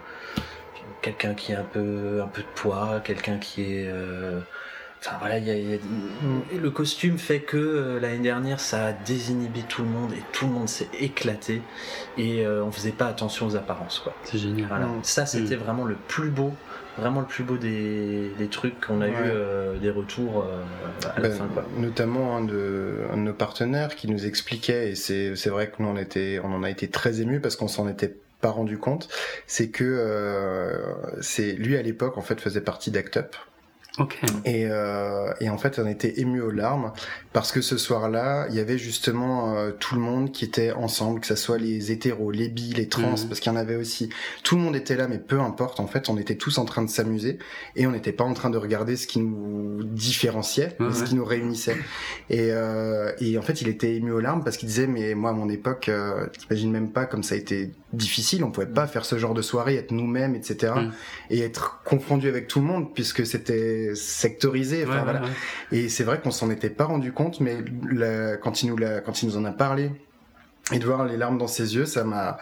quelqu'un 1.03 1.35
qui 1.35 1.53
est 1.53 1.57
un 1.57 1.65
peu 1.65 2.21
un 2.23 2.29
peu 2.29 2.43
de 2.43 2.47
poids, 2.55 3.01
quelqu'un 3.05 3.39
qui 3.39 3.63
est 3.63 3.89
euh, 3.89 4.41
Enfin 5.01 5.15
voilà, 5.21 5.39
il 5.39 5.47
y 5.47 5.51
a, 5.53 5.55
y 5.55 5.75
a- 5.75 5.79
et 6.53 6.59
le 6.59 6.71
costume 6.73 7.19
fait 7.19 7.39
que 7.39 7.57
euh, 7.57 8.01
l'année 8.01 8.19
dernière 8.19 8.59
ça 8.59 8.87
a 8.87 8.93
désinhibé 8.93 9.61
tout 9.69 9.83
le 9.83 9.89
monde 9.89 10.13
et 10.13 10.23
tout 10.33 10.47
le 10.49 10.53
monde 10.53 10.69
s'est 10.69 10.89
éclaté 10.99 11.63
et 12.17 12.45
euh, 12.45 12.65
on 12.65 12.73
faisait 12.73 12.91
pas 12.91 13.07
attention 13.07 13.47
aux 13.47 13.55
apparences 13.55 14.01
quoi. 14.01 14.13
C'est 14.25 14.39
génial. 14.39 14.67
Voilà. 14.67 14.87
Mm. 14.87 15.05
Ça, 15.05 15.25
c'était 15.25 15.55
Mm. 15.55 15.61
vraiment 15.61 15.85
le 15.85 15.95
plus 16.09 16.31
beau, 16.31 16.53
vraiment 16.97 17.21
le 17.21 17.27
plus 17.29 17.45
beau 17.45 17.57
des, 17.59 18.33
des 18.39 18.49
trucs 18.49 18.85
qu'on 18.85 19.01
a 19.01 19.05
Ouais. 19.07 19.13
eu 19.13 19.15
euh, 19.27 19.79
des 19.79 19.91
retours 19.91 20.43
euh, 20.45 20.65
à 21.17 21.21
la 21.21 21.29
Ben, 21.29 21.33
fin. 21.39 21.47
Quoi. 21.47 21.65
notamment 21.77 22.37
un 22.37 22.43
de, 22.43 22.95
un 23.13 23.19
de 23.19 23.23
nos 23.23 23.33
partenaires 23.35 23.95
qui 23.95 24.09
nous 24.11 24.27
expliquait, 24.27 24.91
et 24.91 24.95
c'est 24.97 25.37
c'est 25.37 25.51
vrai 25.51 25.69
que 25.69 25.81
nous 25.81 25.89
on, 25.89 25.97
était, 25.97 26.41
on 26.43 26.53
en 26.53 26.65
a 26.65 26.71
été 26.71 26.89
très 26.89 27.21
émus 27.21 27.39
parce 27.41 27.55
qu'on 27.55 27.69
s'en 27.69 27.89
était 27.89 28.17
pas 28.41 28.51
rendu 28.51 28.79
compte, 28.79 29.09
c'est 29.47 29.69
que 29.69 29.85
euh, 29.85 30.79
c'est 31.21 31.53
lui 31.53 31.77
à 31.77 31.83
l'époque 31.83 32.19
en 32.19 32.23
fait 32.23 32.41
faisait 32.41 32.61
partie 32.61 32.91
d'Act 32.91 33.17
Up 33.19 33.37
Ok. 33.99 34.17
et, 34.45 34.67
euh, 34.71 35.33
et 35.41 35.51
en 35.51 35.59
fait 35.59 35.81
on 35.81 35.87
était 35.89 36.21
ému 36.21 36.41
aux 36.41 36.53
larmes 36.53 36.93
parce 37.33 37.51
que 37.51 37.61
ce 37.61 37.77
soir-là 37.77 38.47
il 38.49 38.55
y 38.55 38.61
avait 38.61 38.79
justement 38.79 39.57
euh, 39.57 39.73
tout 39.73 39.97
le 39.97 40.01
monde 40.01 40.31
qui 40.31 40.45
était 40.45 40.71
ensemble, 40.71 41.19
que 41.19 41.27
ça 41.27 41.35
soit 41.35 41.59
les 41.59 41.91
hétéros, 41.91 42.31
les 42.31 42.49
bi, 42.49 42.73
les 42.75 42.87
trans, 42.89 43.11
Mhm. 43.17 43.27
parce 43.29 43.41
qu'il 43.41 43.51
y 43.51 43.55
en 43.57 43.59
avait 43.59 43.75
aussi. 43.75 44.09
Tout 44.45 44.55
le 44.55 44.63
monde 44.63 44.77
était 44.77 44.95
là, 44.95 45.09
mais 45.09 45.19
peu 45.19 45.41
importe. 45.41 45.81
En 45.81 45.89
fait, 45.89 46.09
on 46.11 46.17
était 46.17 46.37
tous 46.37 46.59
en 46.59 46.65
train 46.65 46.83
de 46.83 46.89
s'amuser 46.91 47.39
et 47.75 47.89
on 47.89 47.91
n'était 47.91 48.13
pas 48.13 48.23
en 48.23 48.35
train 48.35 48.51
de 48.51 48.59
regarder 48.59 48.95
ce 48.97 49.09
qui 49.09 49.19
nous 49.19 49.83
différenciait, 49.83 50.77
mais 50.79 50.93
ce 50.93 51.03
qui 51.03 51.17
nous 51.17 51.25
réunissait. 51.25 51.77
Et, 52.31 52.51
euh, 52.53 53.11
et 53.21 53.37
en 53.37 53.43
fait, 53.43 53.63
il 53.63 53.69
était 53.69 53.97
ému 53.97 54.13
aux 54.13 54.21
larmes 54.21 54.45
parce 54.45 54.57
qu'il 54.59 54.69
disait, 54.69 54.87
mais 54.87 55.15
moi 55.15 55.31
à 55.31 55.33
mon 55.33 55.49
époque, 55.49 55.89
euh, 55.89 56.27
t'imagines 56.39 56.71
même 56.71 56.93
pas 56.93 57.05
comme 57.07 57.25
ça 57.25 57.35
a 57.35 57.39
été 57.39 57.73
difficile. 57.93 58.45
On 58.45 58.51
pouvait 58.51 58.67
pas 58.67 58.87
faire 58.87 59.05
ce 59.05 59.17
genre 59.19 59.35
de 59.35 59.43
soirée, 59.43 59.77
être 59.77 59.93
nous-mêmes, 59.93 60.35
etc. 60.35 60.73
Mhm. 60.77 60.93
Et 61.31 61.41
être 61.41 61.81
confondu 61.85 62.29
avec 62.29 62.47
tout 62.49 62.61
le 62.61 62.67
monde 62.67 62.93
puisque 62.95 63.25
c'était 63.27 63.93
sectorisé. 63.95 64.85
Enfin, 64.85 64.99
Ouais, 64.99 65.05
voilà. 65.05 65.21
ouais, 65.23 65.27
ouais. 65.73 65.79
Et 65.79 65.89
c'est 65.89 66.05
vrai 66.05 66.21
qu'on 66.21 66.31
s'en 66.31 66.51
était 66.51 66.71
pas 66.71 66.85
rendu 66.85 67.13
compte, 67.13 67.41
mais 67.41 67.59
la- 67.91 68.37
quand, 68.37 68.63
il 68.63 68.69
nous 68.69 68.77
l'a- 68.77 69.01
quand 69.01 69.23
il 69.23 69.29
nous 69.29 69.37
en 69.39 69.45
a 69.45 69.53
parlé 69.53 69.91
et 70.73 70.79
de 70.79 70.85
voir 70.85 71.05
les 71.07 71.17
larmes 71.17 71.39
dans 71.39 71.47
ses 71.47 71.75
yeux, 71.77 71.87
ça 71.87 72.05
m'a, 72.05 72.39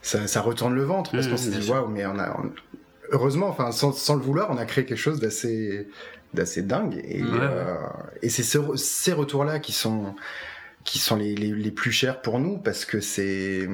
ça, 0.00 0.26
ça 0.26 0.40
retourne 0.40 0.74
le 0.74 0.84
ventre 0.84 1.10
parce 1.12 1.26
Mmh, 1.26 1.30
qu'on 1.30 1.36
s'est 1.36 1.50
dit 1.50 1.68
waouh, 1.70 1.88
mais 1.88 2.06
on 2.06 2.18
a, 2.18 2.30
on- 2.40 2.52
heureusement, 3.10 3.48
enfin 3.48 3.72
sans, 3.72 3.92
sans 3.92 4.14
le 4.14 4.22
vouloir, 4.22 4.50
on 4.50 4.56
a 4.58 4.64
créé 4.64 4.84
quelque 4.84 4.96
chose 4.98 5.18
d'assez, 5.20 5.88
d'assez 6.34 6.62
dingue. 6.62 7.00
Et, 7.04 7.22
euh, 7.22 7.74
et 8.22 8.28
c'est 8.28 8.42
ce- 8.44 8.76
ces 8.76 9.12
retours-là 9.12 9.58
qui 9.58 9.72
sont, 9.72 10.14
qui 10.84 10.98
sont 10.98 11.16
les, 11.16 11.34
les, 11.34 11.70
plus 11.70 11.92
chers 11.92 12.22
pour 12.22 12.38
nous 12.38 12.58
parce 12.58 12.84
que 12.84 13.00
c'est, 13.00 13.68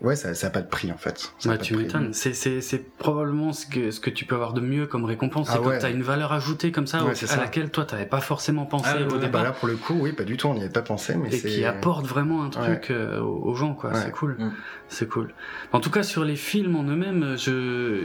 ouais, 0.00 0.16
ça, 0.16 0.34
ça 0.34 0.48
a 0.48 0.50
pas 0.50 0.60
de 0.62 0.68
prix 0.68 0.90
en 0.92 0.96
fait. 0.96 1.32
Ça 1.38 1.50
Bah, 1.50 1.56
pas 1.56 1.62
tu 1.64 1.72
de 1.72 1.78
prix. 1.78 1.86
m'étonnes. 1.86 2.12
C'est, 2.12 2.32
c'est, 2.34 2.60
c'est 2.60 2.78
probablement 2.98 3.52
ce 3.52 3.66
que, 3.66 3.90
ce 3.90 4.00
que 4.00 4.10
tu 4.10 4.24
peux 4.24 4.34
avoir 4.34 4.52
de 4.52 4.60
mieux 4.60 4.86
comme 4.86 5.04
récompense. 5.04 5.48
Ah 5.50 5.54
c'est 5.54 5.58
quand 5.62 5.68
ouais. 5.68 5.78
t'as 5.78 5.90
une 5.90 6.02
valeur 6.02 6.32
ajoutée 6.32 6.72
comme 6.72 6.86
ça, 6.86 7.04
Ouais, 7.04 7.10
à 7.12 7.14
ça. 7.14 7.36
laquelle 7.36 7.70
toi 7.70 7.84
t'avais 7.84 8.06
pas 8.06 8.20
forcément 8.20 8.66
pensé 8.66 8.84
Ah 8.88 8.96
ouais, 8.98 9.04
au 9.04 9.12
ouais, 9.14 9.18
départ. 9.20 9.42
Bah 9.42 9.42
là 9.44 9.52
pour 9.52 9.68
le 9.68 9.76
coup, 9.76 9.94
oui, 10.00 10.12
pas 10.12 10.24
du 10.24 10.36
tout, 10.36 10.46
on 10.48 10.54
n'y 10.54 10.60
avait 10.60 10.68
pas 10.70 10.82
pensé, 10.82 11.14
mais 11.16 11.34
et 11.34 11.40
qui 11.40 11.64
apporte 11.64 12.06
vraiment 12.06 12.44
un 12.44 12.50
truc 12.50 12.90
euh, 12.90 13.20
aux 13.20 13.54
gens, 13.54 13.74
quoi. 13.74 13.90
Ouais. 13.90 14.00
C'est 14.04 14.10
cool. 14.12 14.36
Mm. 14.38 14.52
C'est 14.88 15.08
cool. 15.08 15.34
En 15.72 15.80
tout 15.80 15.90
cas, 15.90 16.04
sur 16.04 16.24
les 16.24 16.36
films 16.36 16.76
en 16.76 16.84
eux-mêmes, 16.84 17.34
je, 17.36 18.02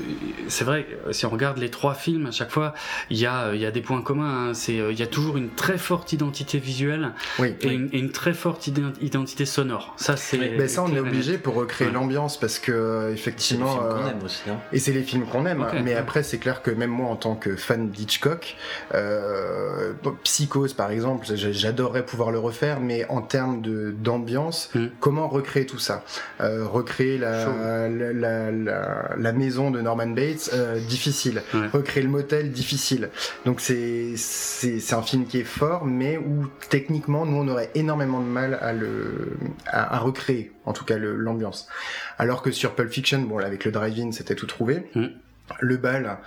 c'est 0.48 0.64
vrai, 0.64 0.88
si 1.12 1.28
on 1.28 1.30
regarde 1.30 1.60
les 1.60 1.70
trois 1.70 1.94
films, 1.94 2.26
à 2.26 2.32
chaque 2.32 2.50
fois, 2.50 2.74
il 3.12 3.18
y 3.20 3.28
a, 3.28 3.54
il 3.54 3.62
y 3.62 3.68
a 3.68 3.72
des 3.72 3.82
points 3.82 4.02
communs. 4.02 4.50
hein. 4.50 4.54
C'est, 4.56 4.80
euh, 4.80 4.92
il 4.92 5.00
y 5.00 5.04
a 5.04 5.08
toujours 5.08 5.38
une 5.38 5.50
très 5.50 5.78
forte 5.78 6.12
identité 6.12 6.58
visuelle 6.58 7.14
Oui. 7.38 7.54
et, 7.62 7.68
une, 7.72 7.90
et 7.94 8.00
une 8.00 8.12
très 8.12 8.34
forte 8.34 8.68
ident- 8.68 8.96
identité 9.00 9.46
sonore. 9.46 9.94
Ça, 9.98 10.18
c'est. 10.18 10.38
Mais 10.58 10.68
ça, 10.68 10.82
on 10.84 10.88
est 10.96 11.00
obligé 11.00 11.38
pour 11.38 11.54
recréer 11.54 11.81
l'ambiance 11.90 12.40
parce 12.40 12.60
que 12.60 13.12
effectivement. 13.14 13.80
C'est 13.80 13.82
les 13.82 13.90
films 13.90 14.04
qu'on 14.04 14.08
aime 14.20 14.24
aussi. 14.26 14.42
Hein. 14.50 14.58
Et 14.74 14.80
c'est 14.80 14.92
les 14.92 15.04
films 15.04 15.26
qu'on 15.26 15.46
aime. 15.46 15.66
Mais 15.84 15.96
après, 15.96 16.24
c'est 16.24 16.38
clair 16.38 16.62
que 16.62 16.72
même 16.72 16.90
moi, 16.92 17.10
en 17.10 17.16
tant 17.16 17.36
que 17.36 17.56
fan 17.56 17.90
d'Hitchcock, 17.90 18.56
euh, 18.94 19.94
Psychose 20.24 20.74
par 20.74 20.92
exemple, 20.92 21.26
j'adorerais 21.36 22.06
pouvoir 22.06 22.32
le 22.32 22.40
refaire, 22.40 22.80
mais 22.80 23.06
en 23.10 23.22
termes 23.22 23.62
de 23.62 23.92
d'ambiance, 23.92 24.70
Mm. 24.76 24.86
comment 25.00 25.28
recréer 25.28 25.66
tout 25.66 25.80
ça? 25.80 26.04
Euh, 26.42 26.66
Recréer 26.66 27.18
la, 27.18 27.48
la, 27.90 28.14
la, 28.14 28.52
la- 28.52 29.10
la 29.18 29.32
maison 29.34 29.72
de 29.72 29.82
Norman 29.82 30.08
Bates, 30.08 30.50
euh, 30.54 30.80
difficile. 30.80 31.42
Ouais. 31.54 31.68
Recréer 31.74 32.04
le 32.04 32.10
motel, 32.10 32.52
difficile. 32.52 33.10
Donc 33.46 33.60
c'est 33.62 34.14
c'est 34.18 34.80
c'est 34.80 34.96
un 34.96 35.02
film 35.02 35.26
qui 35.26 35.40
est 35.40 35.44
fort, 35.44 35.86
mais 35.86 36.18
où 36.18 36.46
techniquement, 36.70 37.26
nous, 37.26 37.38
on 37.38 37.48
aurait 37.48 37.70
énormément 37.76 38.20
de 38.20 38.26
mal 38.26 38.58
à 38.62 38.74
le 38.74 39.38
à, 39.68 39.96
à 39.96 40.00
recréer, 40.00 40.52
en 40.66 40.74
tout 40.74 40.86
cas 40.86 40.98
l'ambiance. 40.98 41.68
Alors 42.18 42.42
que 42.42 42.52
sur 42.52 42.76
Pulp 42.76 42.92
Fiction, 42.92 43.22
bon, 43.22 43.38
là, 43.38 43.48
avec 43.48 43.66
le 43.66 43.72
drive-in, 43.72 44.12
c'était 44.12 44.36
tout 44.36 44.48
trouvé. 44.48 44.90
Mm. 44.96 45.08
Le 45.60 45.78
bal, 45.78 46.18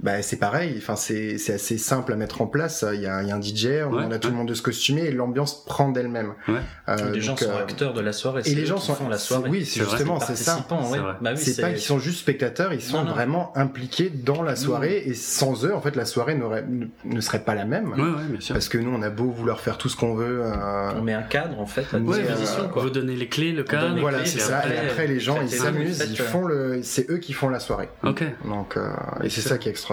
bah, 0.00 0.22
c'est 0.22 0.36
pareil. 0.36 0.74
Enfin, 0.78 0.96
c'est 0.96 1.38
c'est 1.38 1.54
assez 1.54 1.76
simple 1.78 2.12
à 2.12 2.16
mettre 2.16 2.40
en 2.40 2.46
place. 2.46 2.84
Il 2.94 3.00
y 3.00 3.06
a, 3.06 3.22
il 3.22 3.28
y 3.28 3.32
a 3.32 3.34
un 3.36 3.40
DJ, 3.42 3.82
on 3.88 3.94
Ouais, 4.08 4.14
a 4.14 4.18
tout 4.18 4.28
le 4.28 4.34
monde 4.36 4.48
de 4.48 4.54
se 4.54 4.62
costumer 4.62 5.02
et 5.06 5.10
l'ambiance 5.10 5.64
prend 5.64 5.88
d'elle-même. 5.90 6.34
Ouais. 6.46 6.60
Euh, 6.88 7.10
les 7.10 7.20
gens 7.20 7.36
sont 7.36 7.50
euh, 7.50 7.58
acteurs 7.62 7.92
de 7.94 8.00
la 8.00 8.12
soirée. 8.12 8.40
et 8.40 8.44
c'est 8.44 8.54
les 8.54 8.62
eux 8.62 8.66
gens 8.66 8.76
qui 8.76 8.86
sont 8.86 8.94
font 8.94 9.08
la 9.08 9.18
soirée. 9.18 9.50
Oui, 9.50 9.64
c'est 9.66 9.80
justement 9.80 10.20
c'est 10.20 10.36
ça. 10.36 10.52
Participants, 10.52 10.84
C'est. 10.92 10.98
Bah 10.98 11.30
oui, 11.32 11.36
c'est 11.36 11.60
pas 11.60 11.70
qu'ils 11.70 11.80
sont 11.80 11.98
juste 11.98 12.20
spectateurs, 12.20 12.72
ils 12.72 12.80
sont 12.80 12.98
Non, 12.98 13.04
non. 13.04 13.12
vraiment 13.12 13.52
impliqués 13.56 14.08
dans 14.10 14.42
la 14.42 14.56
soirée 14.56 15.02
et 15.06 15.14
sans 15.14 15.64
eux, 15.64 15.74
en 15.74 15.80
fait, 15.80 15.96
la 15.96 16.04
soirée 16.04 16.34
n'aurait- 16.36 16.64
ne, 17.04 17.20
serait 17.20 17.40
pas 17.44 17.54
la 17.54 17.64
même. 17.64 17.88
Ouais, 17.92 18.00
ouais, 18.00 18.24
bien 18.30 18.40
sûr. 18.40 18.54
Parce 18.54 18.68
que 18.68 18.78
nous, 18.78 18.90
on 18.94 19.02
a 19.02 19.10
beau 19.10 19.30
vouloir 19.30 19.60
faire 19.60 19.78
tout 19.78 19.88
ce 19.88 19.96
qu'on 19.96 20.14
veut. 20.14 20.42
euh, 20.44 20.90
On 20.96 21.02
met 21.02 21.14
un 21.14 21.22
cadre 21.22 21.60
en 21.60 21.66
fait 21.66 21.84
à 21.92 21.98
Ouais, 21.98 22.20
disposition. 22.22 22.64
euh. 22.76 22.80
Vous 22.80 22.90
donnez 22.90 23.16
les 23.16 23.28
clés, 23.28 23.52
le 23.52 23.64
cadre. 23.64 23.94
les 23.94 24.00
voilà, 24.00 24.24
c'est 24.24 24.38
et 24.38 24.40
ça. 24.40 24.58
après, 24.58 24.74
et 24.76 24.78
après, 24.90 25.06
les 25.06 25.18
gens, 25.20 25.40
ils 25.42 25.50
s'amusent, 25.50 26.04
ils 26.08 26.20
euh, 26.20 26.24
font 26.24 26.44
le, 26.46 26.80
c'est 26.82 27.10
eux 27.10 27.18
qui 27.18 27.32
font 27.32 27.48
la 27.48 27.58
soirée. 27.60 27.88
Ok. 28.04 28.22
Donc, 28.44 28.76
euh, 28.76 28.88
et 29.24 29.28
c'est 29.28 29.40
ça 29.40 29.58
qui 29.58 29.68
est 29.68 29.70
extraordinaire. 29.72 29.87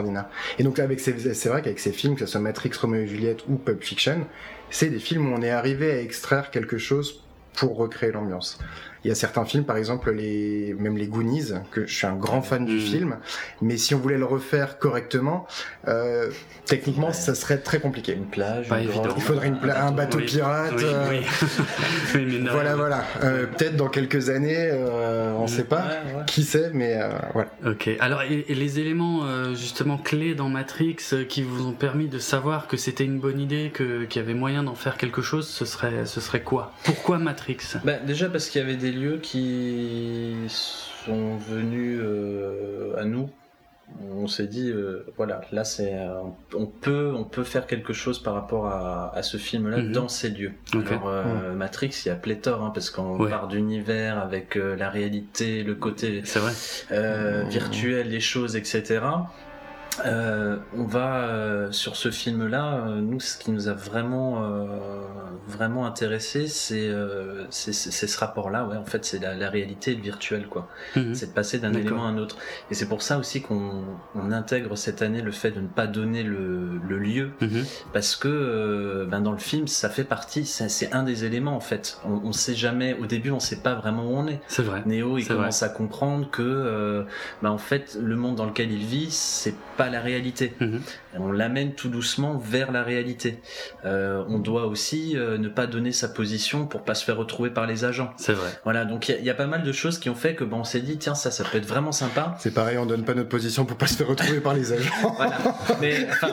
Et 0.60 0.63
donc, 0.63 0.79
avec 0.79 0.99
ces, 0.99 1.34
c'est 1.34 1.49
vrai 1.49 1.62
qu'avec 1.62 1.79
ces 1.79 1.91
films, 1.91 2.15
que 2.15 2.21
ce 2.21 2.31
soit 2.31 2.41
Matrix, 2.41 2.71
Romeo 2.79 3.01
et 3.01 3.08
Juliette 3.08 3.43
ou 3.47 3.55
Pulp 3.55 3.84
Fiction, 3.84 4.25
c'est 4.69 4.89
des 4.89 4.99
films 4.99 5.31
où 5.31 5.36
on 5.36 5.41
est 5.41 5.51
arrivé 5.51 5.91
à 5.91 6.01
extraire 6.01 6.51
quelque 6.51 6.77
chose 6.77 7.23
pour 7.53 7.77
recréer 7.77 8.12
l'ambiance. 8.12 8.60
Il 9.06 9.10
y 9.10 9.12
a 9.12 9.15
certains 9.15 9.46
films, 9.46 9.65
par 9.65 9.78
exemple, 9.78 10.12
les, 10.12 10.76
même 10.80 10.98
les 10.98 11.06
Goonies, 11.06 11.52
que 11.70 11.86
je 11.86 11.94
suis 11.94 12.08
un 12.08 12.15
grand 12.15 12.41
fan 12.41 12.65
du 12.65 12.74
Mhm. 12.78 12.82
film, 12.82 13.18
mais 13.62 13.78
si 13.78 13.94
on 13.94 14.00
voulait 14.00 14.18
le 14.18 14.26
refaire 14.26 14.80
correctement, 14.80 15.46
euh, 15.88 16.32
techniquement, 16.65 17.08
Ouais. 17.10 17.13
ça 17.13 17.36
serait 17.36 17.60
très 17.60 17.80
compliqué. 17.80 18.13
Une 18.13 18.26
plage, 18.26 18.68
Pas 18.68 18.80
une 18.82 18.89
Il 19.15 19.22
faudrait 19.22 19.50
une 19.50 19.60
pla- 19.60 19.86
un 19.86 19.91
bateau 19.91 20.18
Oui, 20.18 20.26
pirate. 20.26 20.74
Oui, 20.76 20.84
euh, 20.86 21.06
oui. 22.15 22.26
Mais 22.26 22.39
non. 22.39 22.52
Voilà, 22.52 22.76
voilà. 22.76 23.04
Euh, 23.24 23.46
Peut-être 23.46 23.76
dans 23.76 23.89
quelques 23.89 24.30
années, 24.30 24.56
euh, 24.72 25.34
on 25.38 25.41
Mhm. 25.44 25.48
sait 25.50 25.63
pas. 25.65 25.82
Ouais, 25.86 26.15
ouais. 26.18 26.24
Qui 26.26 26.44
sait, 26.44 26.72
mais 26.74 26.96
euh, 27.00 27.10
voilà. 27.34 27.50
Ok. 27.63 27.89
Alors, 28.00 28.24
et, 28.24 28.46
et 28.48 28.56
les 28.56 28.80
éléments 28.80 29.20
euh, 29.26 29.54
justement 29.54 30.00
clés 30.00 30.34
dans 30.34 30.50
Matrix 30.50 30.98
euh, 31.13 31.26
qui 31.26 31.44
vous 31.44 31.68
ont 31.68 31.74
permis 31.74 32.08
de 32.08 32.18
savoir 32.18 32.65
que 32.68 32.76
c'était 32.76 33.06
une 33.06 33.20
bonne 33.20 33.39
idée, 33.39 33.70
que 33.72 34.06
qu'il 34.06 34.20
y 34.20 34.26
avait 34.26 34.34
moyen 34.34 34.63
d'en 34.63 34.74
faire 34.74 34.98
quelque 34.98 35.22
chose, 35.22 35.48
ce 35.48 35.65
serait, 35.65 36.06
ce 36.08 36.20
serait 36.22 36.41
quoi? 36.41 36.74
Pourquoi 36.86 37.20
Matrix? 37.20 37.58
Bah, 37.84 37.94
déjà 38.04 38.30
parce 38.30 38.50
qu'il 38.50 38.62
y 38.62 38.63
avait 38.63 38.78
des 38.78 38.94
lieux 38.95 39.17
qui 39.21 40.34
sont 40.49 41.38
venus 41.38 41.99
euh, 42.01 42.95
à 42.97 43.05
nous. 43.05 43.29
On 44.12 44.25
s'est 44.27 44.47
dit, 44.47 44.71
euh, 44.71 45.05
voilà, 45.15 45.41
là 45.51 45.63
c'est, 45.63 45.93
euh, 45.93 46.21
on 46.55 46.65
peut, 46.65 47.13
on 47.15 47.23
peut 47.23 47.43
faire 47.43 47.67
quelque 47.67 47.93
chose 47.93 48.17
par 48.21 48.34
rapport 48.34 48.65
à, 48.65 49.15
à 49.15 49.21
ce 49.21 49.38
film-là 49.38 49.77
Mhm. 49.77 49.91
dans 49.91 50.08
ces 50.08 50.29
lieux. 50.29 50.53
Ok. 50.73 50.88
Alors 50.91 51.08
Matrix, 51.55 51.91
il 52.03 52.08
y 52.08 52.12
a 52.12 52.15
pléthore, 52.15 52.63
hein, 52.63 52.71
parce 52.73 52.89
qu'on 52.89 53.19
Ouais. 53.19 53.29
part 53.29 53.47
d'univers 53.47 54.17
avec 54.17 54.55
la 54.55 54.89
réalité, 54.89 55.63
le 55.63 55.75
côté 55.75 56.21
vrai. 56.21 57.45
virtuel, 57.47 58.10
les 58.10 58.19
choses, 58.19 58.55
etc. 58.55 59.01
Euh, 60.05 60.58
on 60.77 60.84
va 60.84 61.19
euh, 61.19 61.71
sur 61.71 61.95
ce 61.95 62.12
film-là. 62.12 62.86
euh, 62.88 63.01
nous, 63.01 63.19
ce 63.19 63.38
qui 63.38 63.51
nous 63.51 63.67
a 63.69 63.73
vraiment, 63.73 64.43
euh, 64.43 64.65
vraiment 65.47 65.86
intéressé, 65.86 66.47
c'est 66.47 66.89
euh, 66.89 67.45
c'est 67.49 67.71
ce 67.73 68.17
rapport-là. 68.19 68.65
Ouais, 68.65 68.75
en 68.77 68.86
fait, 68.86 69.05
c'est 69.05 69.19
la, 69.19 69.34
la 69.36 69.49
réalité 69.49 69.91
et 69.91 69.95
le 69.95 70.01
virtuel, 70.01 70.47
quoi. 70.47 70.67
Mhm. 70.95 71.15
C'est 71.15 71.27
de 71.27 71.31
passer 71.31 71.60
d'un 71.60 71.73
élément 71.73 72.05
à 72.05 72.10
un 72.10 72.17
autre. 72.17 72.38
Et 72.71 72.73
c'est 72.73 72.88
pour 72.89 73.01
ça 73.01 73.17
aussi 73.17 73.41
qu'on 73.41 73.84
on 74.15 74.31
intègre 74.31 74.75
cette 74.77 75.01
année 75.01 75.21
le 75.21 75.31
fait 75.31 75.51
de 75.51 75.62
ne 75.62 75.67
pas 75.67 75.88
donner 75.88 76.23
le, 76.23 76.77
le 76.88 76.97
lieu, 76.99 77.31
Mhm. 77.41 77.63
parce 77.93 78.15
que 78.15 78.27
euh, 78.27 79.05
ben 79.05 79.21
dans 79.21 79.31
le 79.31 79.38
film, 79.38 79.67
ça 79.67 79.89
fait 79.89 80.03
partie. 80.03 80.45
C'est 80.45 80.91
un 80.93 81.03
des 81.03 81.23
éléments 81.25 81.55
en 81.55 81.60
fait. 81.62 81.99
On, 82.05 82.21
on 82.25 82.31
sait 82.34 82.55
jamais. 82.55 82.95
Au 82.99 83.05
début, 83.05 83.31
on 83.31 83.39
sait 83.39 83.62
pas 83.62 83.75
vraiment 83.75 84.03
où 84.05 84.15
on 84.17 84.27
est. 84.27 84.41
C'est 84.47 84.63
vrai. 84.63 84.84
Néo, 84.86 85.17
il 85.17 85.27
commence 85.27 85.63
à 85.63 85.69
comprendre 85.69 86.29
que, 86.29 87.05
bah, 87.41 87.51
en 87.51 87.58
fait, 87.58 87.97
le 88.01 88.15
monde 88.15 88.36
dans 88.36 88.45
lequel 88.45 88.71
il 88.71 88.86
vit, 88.86 89.10
c'est 89.12 89.55
pas 89.77 89.85
la 89.89 90.02
réalité. 90.02 90.54
Mhm. 90.60 90.82
On 91.19 91.32
l'amène 91.32 91.74
tout 91.74 91.89
doucement 91.89 92.38
vers 92.38 92.71
la 92.71 92.84
réalité. 92.84 93.39
Euh, 93.86 94.24
on 94.28 94.39
doit 94.39 94.65
aussi 94.67 95.13
euh, 95.17 95.38
ne 95.38 95.48
pas 95.48 95.65
donner 95.67 95.91
sa 95.91 96.08
position 96.10 96.65
pour 96.65 96.84
pas 96.84 96.95
se 96.95 97.06
faire 97.06 97.17
retrouver 97.17 97.50
par 97.50 97.65
les 97.67 97.86
agents. 97.86 98.12
C'est 98.17 98.34
vrai. 98.34 98.50
Voilà, 98.63 98.86
donc 98.86 99.08
il 99.08 99.12
y, 99.13 99.15
a- 99.15 99.19
il 99.19 99.26
y 99.26 99.30
a 99.30 99.34
pas 99.34 99.48
mal 99.48 99.63
de 99.63 99.71
choses 99.71 99.98
qui 100.00 100.10
ont 100.10 100.15
fait 100.15 100.36
que, 100.36 100.43
bon, 100.43 100.58
on 100.60 100.63
s'est 100.63 100.82
dit, 100.82 100.98
tiens, 100.98 101.15
ça, 101.15 101.32
ça 101.32 101.43
peut 101.43 101.58
être 101.58 101.65
vraiment 101.67 101.91
sympa. 101.91 102.36
C'est 102.39 102.54
pareil, 102.54 102.78
on 102.78 102.86
donne 102.86 103.04
pas 103.06 103.13
notre 103.13 103.30
position 103.30 103.65
pour 103.65 103.78
pas 103.78 103.88
se 103.88 103.95
faire 103.95 104.08
retrouver 104.08 104.39
par 104.41 104.54
les 104.54 104.74
agents. 104.74 104.91
Voilà, 105.15 105.38
mais 105.82 106.06
enfin, 106.10 106.28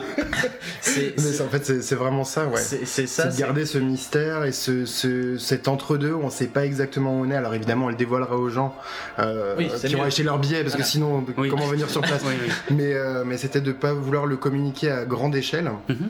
c'est 0.81 1.13
Mais 1.17 1.21
c'est- 1.23 1.41
en 1.43 1.47
fait, 1.47 1.65
c'est 1.65 1.81
c'est 1.81 1.95
vraiment 1.95 2.23
ça, 2.23 2.47
ouais. 2.47 2.57
c'est- 2.59 2.85
c'est 2.85 3.03
C'est 3.03 3.07
ça. 3.07 3.25
de 3.27 3.31
c'est- 3.31 3.39
garder 3.39 3.65
ce 3.65 3.77
mystère 3.77 4.43
et 4.43 4.51
ce, 4.51 4.85
ce, 4.85 5.37
cet 5.37 5.67
entre-deux 5.67 6.11
où 6.11 6.21
on 6.23 6.29
sait 6.29 6.47
pas 6.47 6.65
exactement 6.65 7.17
où 7.19 7.25
on 7.25 7.31
est. 7.31 7.35
Alors 7.35 7.53
évidemment, 7.53 7.85
on 7.85 7.89
le 7.89 7.95
dévoilera 7.95 8.35
aux 8.37 8.49
gens 8.49 8.75
euh, 9.19 9.55
Oui, 9.57 9.67
qui 9.67 9.93
vont 9.93 10.01
mieux. 10.01 10.07
acheter 10.07 10.23
leur 10.23 10.39
billet 10.39 10.61
parce 10.61 10.71
Voilà. 10.73 10.83
que 10.85 10.89
sinon, 10.89 11.25
Oui. 11.37 11.49
comment 11.49 11.65
venir 11.67 11.89
sur 11.89 12.01
place 12.01 12.21
Oui, 12.25 12.33
oui. 12.45 12.51
Mais, 12.75 12.93
euh, 12.93 13.23
mais 13.25 13.37
c'était 13.43 13.61
de 13.61 13.71
pas 13.73 13.93
vouloir 13.93 14.25
le 14.25 14.37
communiquer 14.37 14.89
à 14.89 15.03
grande 15.05 15.35
échelle 15.35 15.69
Mhm. 15.89 16.09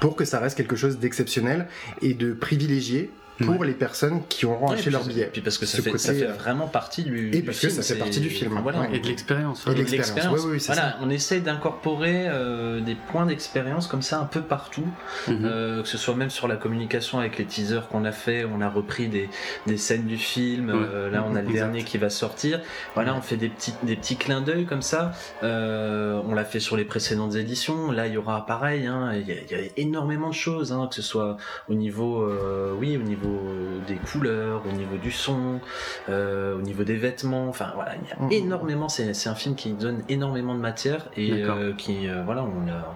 pour 0.00 0.16
que 0.16 0.24
ça 0.24 0.38
reste 0.38 0.56
quelque 0.56 0.76
chose 0.76 0.98
d'exceptionnel 0.98 1.66
et 2.02 2.12
de 2.14 2.32
privilégié 2.34 3.10
pour 3.38 3.64
les 3.64 3.72
personnes 3.72 4.22
qui 4.28 4.46
auront 4.46 4.68
acheté 4.68 4.90
leur 4.90 5.04
billet. 5.04 5.28
Puis 5.32 5.40
parce 5.42 5.58
que 5.58 5.66
ça 5.66 5.78
fait, 5.82 5.96
ça 5.98 6.12
côté, 6.12 6.20
fait 6.20 6.26
euh, 6.30 6.32
vraiment 6.34 6.68
partie 6.68 7.02
du. 7.02 7.28
et 7.28 7.30
du 7.30 7.42
parce 7.42 7.58
que 7.58 7.68
film, 7.68 7.82
ça 7.82 7.94
fait 7.94 7.98
partie 8.00 8.20
du 8.20 8.30
film, 8.30 8.52
enfin, 8.52 8.62
voilà. 8.62 8.80
ouais. 8.82 8.96
Et 8.96 9.00
de 9.00 9.06
l'expérience. 9.08 9.64
Et 9.66 9.70
ouais. 9.70 9.74
de 9.74 9.82
l'expérience. 9.90 10.40
Oui, 10.44 10.50
oui, 10.52 10.60
c'est 10.60 10.72
voilà, 10.72 10.96
on 11.02 11.10
essaie 11.10 11.40
d'incorporer 11.40 12.26
euh, 12.28 12.80
des 12.80 12.94
points 12.94 13.26
d'expérience 13.26 13.86
comme 13.88 14.02
ça 14.02 14.20
un 14.20 14.24
peu 14.24 14.40
partout, 14.42 14.86
Mhm. 15.28 15.38
euh, 15.44 15.82
que 15.82 15.88
ce 15.88 15.98
soit 15.98 16.14
même 16.14 16.30
sur 16.30 16.46
la 16.48 16.56
communication 16.56 17.18
avec 17.18 17.38
les 17.38 17.44
teasers 17.44 17.88
qu'on 17.88 18.04
a 18.04 18.12
fait, 18.12 18.44
on 18.44 18.60
a 18.60 18.68
repris 18.68 19.08
des, 19.08 19.28
des 19.66 19.76
scènes 19.76 20.04
du 20.06 20.16
film, 20.18 20.68
Ouais. 20.70 20.74
euh, 20.76 21.10
là 21.10 21.24
on 21.28 21.34
a 21.34 21.40
le 21.42 21.48
Exact. 21.48 21.54
dernier 21.54 21.82
qui 21.84 21.98
va 21.98 22.10
sortir, 22.10 22.60
voilà, 22.94 23.14
on 23.16 23.20
fait 23.20 23.36
des 23.36 23.48
petits, 23.48 23.74
des 23.82 23.96
petits 23.96 24.16
clins 24.16 24.40
d'œil 24.42 24.64
comme 24.64 24.82
ça, 24.82 25.12
euh, 25.42 26.20
on 26.26 26.34
l'a 26.34 26.44
fait 26.44 26.60
sur 26.60 26.76
les 26.76 26.84
précédentes 26.84 27.34
éditions, 27.34 27.90
là 27.90 28.06
il 28.06 28.14
y 28.14 28.16
aura 28.16 28.46
pareil, 28.46 28.86
hein, 28.86 29.12
il 29.14 29.26
y, 29.26 29.32
a, 29.32 29.34
il 29.34 29.50
y 29.50 29.54
a 29.54 29.64
énormément 29.76 30.28
de 30.28 30.34
choses, 30.34 30.72
hein, 30.72 30.86
que 30.88 30.94
ce 30.94 31.02
soit 31.02 31.36
au 31.68 31.74
niveau, 31.74 32.22
euh, 32.22 32.72
oui, 32.78 32.96
au 32.96 33.02
niveau 33.02 33.23
des 33.86 33.96
couleurs, 33.96 34.62
au 34.66 34.72
niveau 34.72 34.96
du 34.96 35.10
son, 35.10 35.60
euh, 36.08 36.56
au 36.56 36.60
niveau 36.62 36.84
des 36.84 36.96
vêtements, 36.96 37.48
enfin 37.48 37.72
voilà, 37.74 37.92
il 37.96 38.08
y 38.08 38.12
a 38.12 38.16
Mhm. 38.24 38.32
énormément, 38.46 38.88
c'est 38.88 39.12
c'est 39.14 39.28
un 39.28 39.34
film 39.34 39.54
qui 39.54 39.72
donne 39.72 40.02
énormément 40.08 40.54
de 40.54 40.60
matière 40.60 41.06
et 41.16 41.32
euh, 41.44 41.72
qui, 41.76 42.08
euh, 42.08 42.22
voilà, 42.24 42.44
on 42.44 42.66
l'a 42.66 42.94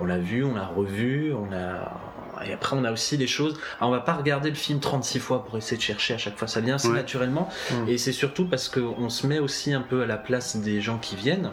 on 0.00 0.04
l'a 0.04 0.18
vu, 0.18 0.44
on 0.44 0.54
l'a 0.54 0.66
revu, 0.66 1.32
on 1.32 1.52
a 1.54 1.98
et 2.46 2.52
après 2.52 2.76
on 2.76 2.84
a 2.84 2.92
aussi 2.92 3.16
des 3.18 3.26
choses. 3.26 3.58
Alors, 3.80 3.90
on 3.90 3.94
va 3.94 4.00
pas 4.00 4.14
regarder 4.14 4.48
le 4.50 4.54
film 4.56 4.80
36 4.80 5.18
fois 5.18 5.44
pour 5.44 5.56
essayer 5.56 5.76
de 5.76 5.82
chercher 5.82 6.14
à 6.14 6.18
chaque 6.18 6.36
fois, 6.38 6.48
ça 6.48 6.60
vient 6.60 6.76
assez 6.76 6.88
Ouais. 6.88 6.94
naturellement 6.94 7.48
et 7.86 7.98
c'est 7.98 8.12
surtout 8.12 8.46
parce 8.46 8.68
que 8.68 8.80
on 8.80 9.08
se 9.10 9.26
met 9.26 9.38
aussi 9.38 9.72
un 9.72 9.80
peu 9.82 10.02
à 10.02 10.06
la 10.06 10.16
place 10.16 10.56
des 10.56 10.80
gens 10.80 10.98
qui 10.98 11.16
viennent. 11.16 11.50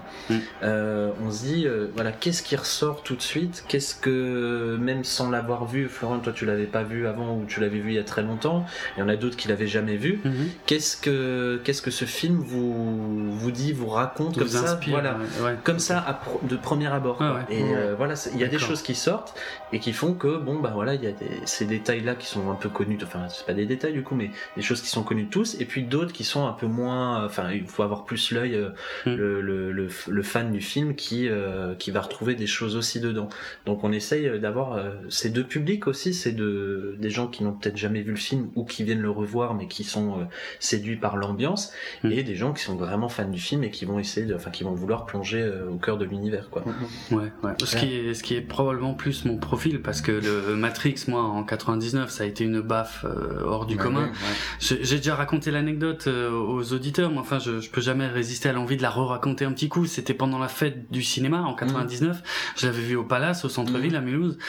Euh, 0.63 1.11
on 1.25 1.31
se 1.31 1.43
dit 1.43 1.67
euh, 1.67 1.87
voilà 1.95 2.11
qu'est-ce 2.11 2.43
qui 2.43 2.55
ressort 2.55 3.03
tout 3.03 3.15
de 3.15 3.21
suite, 3.21 3.63
qu'est-ce 3.67 3.95
que 3.95 4.77
même 4.79 5.03
sans 5.03 5.29
l'avoir 5.29 5.65
vu, 5.65 5.87
Florent, 5.89 6.19
toi 6.19 6.33
tu 6.33 6.45
l'avais 6.45 6.65
pas 6.65 6.83
vu 6.83 7.07
avant 7.07 7.35
ou 7.35 7.45
tu 7.47 7.59
l'avais 7.59 7.79
vu 7.79 7.91
il 7.91 7.95
y 7.95 7.99
a 7.99 8.03
très 8.03 8.21
longtemps, 8.23 8.65
il 8.95 8.99
y 8.99 9.03
en 9.03 9.09
a 9.09 9.15
d'autres 9.15 9.37
qui 9.37 9.47
l'avaient 9.47 9.67
jamais 9.67 9.97
vu. 9.97 10.19
Mhm. 10.23 10.49
Qu'est-ce 10.65 10.97
que 10.97 11.59
qu'est-ce 11.63 11.81
que 11.81 11.91
ce 11.91 12.05
film 12.05 12.37
vous 12.39 13.31
vous 13.31 13.51
dit, 13.51 13.73
vous 13.73 13.87
raconte 13.87 14.37
comme 14.37 14.47
Vous 14.47 14.57
ça, 14.57 14.73
inspire, 14.73 14.91
voilà 14.93 15.17
ouais, 15.17 15.45
ouais. 15.45 15.55
comme 15.63 15.79
ça 15.79 16.21
de 16.43 16.55
premier 16.55 16.87
abord. 16.87 17.17
Ah. 17.21 17.39
Et 17.49 17.61
euh, 17.75 17.95
voilà, 17.97 18.13
il 18.33 18.39
y 18.39 18.43
a 18.43 18.47
des 18.47 18.59
choses 18.59 18.81
qui 18.81 18.95
sortent 18.95 19.33
et 19.73 19.79
qui 19.79 19.93
font 19.93 20.13
que 20.13 20.37
bon 20.37 20.59
bah 20.59 20.71
voilà, 20.75 20.93
il 20.93 21.03
y 21.03 21.07
a 21.07 21.11
des, 21.11 21.25
ces 21.45 21.65
détails 21.65 22.01
là 22.01 22.13
qui 22.15 22.27
sont 22.27 22.51
un 22.51 22.55
peu 22.55 22.69
connus. 22.69 22.99
Enfin, 23.03 23.27
c'est 23.29 23.45
pas 23.45 23.53
des 23.53 23.65
détails 23.65 23.93
du 23.93 24.03
coup, 24.03 24.13
mais 24.15 24.29
des 24.55 24.61
choses 24.61 24.81
qui 24.81 24.89
sont 24.89 25.03
connues 25.03 25.23
de 25.23 25.29
tous. 25.29 25.55
Et 25.59 25.65
puis 25.65 25.83
d'autres 25.83 26.13
qui 26.13 26.23
sont 26.23 26.45
un 26.45 26.53
peu 26.53 26.67
moins. 26.67 27.25
Enfin, 27.25 27.51
il 27.51 27.65
faut 27.65 27.83
avoir 27.83 28.05
plus 28.05 28.31
l'œil, 28.31 28.55
euh, 28.55 28.69
Mm. 29.05 29.15
le, 29.15 29.41
le, 29.41 29.71
le, 29.71 29.87
le 30.07 30.23
fan 30.23 30.51
du 30.51 30.61
film 30.61 30.95
qui 30.95 31.27
euh, 31.29 31.73
qui 31.75 31.91
va 31.91 32.01
retrouver 32.01 32.35
des 32.35 32.47
choses 32.47 32.75
aussi 32.75 32.99
dedans. 32.99 33.29
Donc 33.65 33.83
on 33.83 33.91
essaye 33.91 34.27
euh, 34.27 34.37
d'avoir 34.37 34.73
euh, 34.73 34.91
ces 35.09 35.29
deux 35.29 35.43
publics 35.43 35.87
aussi, 35.87 36.13
c'est 36.13 36.31
de 36.33 36.95
des 36.99 37.09
gens 37.09 37.27
qui 37.27 37.43
n'ont 37.43 37.53
peut-être 37.53 37.77
jamais 37.77 38.01
vu 38.01 38.11
le 38.11 38.17
film 38.17 38.49
ou 38.55 38.63
qui 38.65 38.83
viennent 38.83 39.01
le 39.01 39.09
revoir 39.09 39.53
mais 39.55 39.67
qui 39.67 39.83
sont 39.83 40.19
euh, 40.19 40.23
séduits 40.59 40.97
par 40.97 41.17
l'ambiance 41.17 41.71
Mm. 42.03 42.11
et 42.11 42.23
des 42.23 42.35
gens 42.35 42.53
qui 42.53 42.63
sont 42.63 42.75
vraiment 42.75 43.09
fans 43.09 43.27
du 43.27 43.39
film 43.39 43.63
et 43.63 43.69
qui 43.71 43.85
vont 43.85 43.99
essayer 43.99 44.25
de, 44.25 44.35
enfin 44.35 44.51
qui 44.51 44.63
vont 44.63 44.73
vouloir 44.73 45.05
plonger 45.05 45.41
euh, 45.41 45.69
au 45.69 45.77
cœur 45.77 45.97
de 45.97 46.05
l'univers 46.05 46.49
quoi. 46.49 46.63
Ouais, 47.11 47.31
ouais. 47.43 47.51
Ce 47.63 47.75
qui 47.77 47.95
est, 47.95 48.13
ce 48.13 48.23
qui 48.23 48.35
est 48.35 48.41
probablement 48.41 48.93
plus 48.93 49.25
mon 49.25 49.37
profil 49.37 49.81
parce 49.81 50.01
que 50.01 50.11
le 50.11 50.55
Matrix, 50.65 50.95
moi, 51.07 51.21
en 51.21 51.43
99, 51.43 52.09
ça 52.09 52.23
a 52.23 52.27
été 52.27 52.43
une 52.43 52.59
baffe 52.59 53.05
euh, 53.05 53.43
hors 53.45 53.67
du 53.67 53.75
Bah 53.75 53.83
commun. 53.83 53.99
ouais, 54.05 54.07
ouais. 54.07 54.79
J'ai 54.81 54.97
déjà 54.97 55.13
raconté 55.15 55.51
l'anecdote 55.51 56.05
euh, 56.07 56.31
aux 56.31 56.73
auditeurs, 56.73 57.11
mais 57.11 57.19
enfin, 57.19 57.37
je, 57.37 57.59
je 57.59 57.69
peux 57.69 57.81
jamais 57.81 58.07
résister 58.07 58.49
à 58.49 58.53
l'envie 58.53 58.75
de 58.77 58.81
la 58.81 58.89
re-raconter 58.89 59.45
un 59.45 59.51
petit 59.51 59.69
coup. 59.69 59.85
C'était 59.85 60.15
pendant 60.15 60.39
la 60.39 60.47
fête 60.47 60.91
du 60.91 61.03
cinéma 61.03 61.41
en 61.43 61.53
99. 61.53 62.23
Je 62.57 62.65
l'avais 62.65 62.81
vu 62.81 62.95
au 62.95 63.03
Palace, 63.03 63.45
au 63.45 63.49
centre-ville, 63.49 63.95
à 63.95 64.01
Mulhouse. 64.01 64.39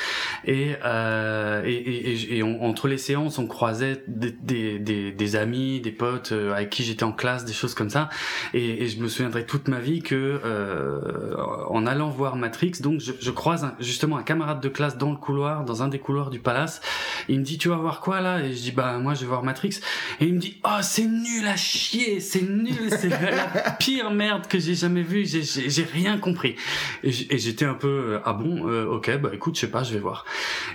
Et, 0.47 0.75
euh, 0.85 1.62
et, 1.67 1.73
et, 1.75 2.12
et- 2.12 2.37
et 2.39 2.43
on- 2.43 2.64
entre 2.64 2.89
les 2.89 2.97
séances, 2.99 3.39
on 3.39 3.47
croisait 3.47 4.03
des, 4.09 4.31
des, 4.33 4.79
des, 4.79 5.12
des 5.12 5.37
amis, 5.37 5.81
des 5.81 5.93
potes 5.93 6.33
euh, 6.33 6.55
avec 6.55 6.71
qui 6.71 6.83
j'étais 6.83 7.05
en 7.05 7.12
classe, 7.12 7.45
des 7.45 7.53
choses 7.53 7.75
comme 7.75 7.91
ça. 7.91 8.09
Et, 8.55 8.85
et 8.85 8.89
je 8.89 8.99
me 9.01 9.09
souviendrai 9.09 9.45
toute 9.45 9.69
ma 9.69 9.81
vie 9.81 10.01
que 10.01 10.41
euh, 10.45 11.35
en 11.69 11.87
allant 11.87 12.09
voir 12.09 12.37
Matrix, 12.37 12.73
donc 12.81 13.01
je, 13.01 13.12
je 13.21 13.31
croise 13.31 13.64
un- 13.64 13.75
justement 13.81 14.17
un 14.17 14.23
camarade 14.23 14.61
de 14.62 14.69
classe 14.69 14.97
dans 14.97 15.11
le 15.11 15.17
couloir, 15.17 15.64
dans 15.64 15.83
un 15.83 15.89
des 15.89 15.99
couloirs 16.07 16.31
du 16.31 16.39
Palace. 16.39 16.81
Il 17.29 17.41
me 17.41 17.45
dit 17.45 17.59
tu 17.59 17.69
vas 17.69 17.77
voir 17.77 18.01
quoi 18.01 18.21
là? 18.21 18.41
Et 18.41 18.55
je 18.55 18.61
dis 18.63 18.73
bah 18.73 18.99
moi 18.99 19.15
je 19.15 19.21
vais 19.21 19.27
voir 19.27 19.43
Matrix. 19.43 19.81
Et 20.21 20.27
il 20.27 20.35
me 20.35 20.39
dit 20.39 20.57
oh 20.65 20.79
c'est 20.83 21.05
nul 21.07 21.47
à 21.47 21.57
chier, 21.57 22.21
c'est 22.21 22.43
nul, 22.43 22.91
c'est 22.91 23.09
la 23.09 23.71
pire 23.79 24.11
merde 24.11 24.47
que 24.47 24.59
j'ai 24.59 24.75
jamais 24.75 25.03
vue. 25.03 25.27
J'ai- 25.27 25.85
rien 25.93 26.19
compris. 26.19 26.57
Et 27.03 27.11
j'étais 27.39 27.65
un 27.65 27.75
peu 27.75 27.89
euh, 27.89 28.19
ah 28.25 28.33
bon 28.33 28.69
euh, 28.69 28.87
ok 28.87 29.19
bah 29.19 29.31
écoute 29.33 29.57
je 29.57 29.61
sais 29.63 29.71
pas 29.71 29.83
je 29.83 29.93
vais 29.93 29.99
voir. 30.01 30.25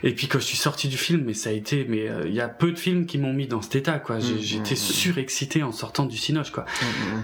Et 0.03 0.13
puis 0.13 0.27
quand 0.27 0.39
je 0.39 0.45
suis 0.45 0.57
sorti 0.57 0.87
du 0.87 0.97
film, 0.97 1.23
mais 1.25 1.33
ça 1.33 1.49
a 1.49 1.53
été 1.53 1.85
mais 1.87 2.07
euh, 2.09 2.23
il 2.27 2.33
y 2.33 2.41
a 2.41 2.47
peu 2.49 2.71
de 2.71 2.77
films 2.79 3.05
qui 3.05 3.17
m'ont 3.17 3.33
mis 3.33 3.47
dans 3.47 3.61
cet 3.61 3.75
état 3.75 3.99
quoi. 3.99 4.19
J'ai- 4.19 4.31
Mm, 4.35 4.39
J'étais 4.41 4.71
mm, 4.71 4.73
mm. 4.73 4.75
surexcité 4.77 5.63
en 5.63 5.71
sortant 5.71 6.05
du 6.05 6.17
cinoche 6.17 6.51
quoi. 6.51 6.65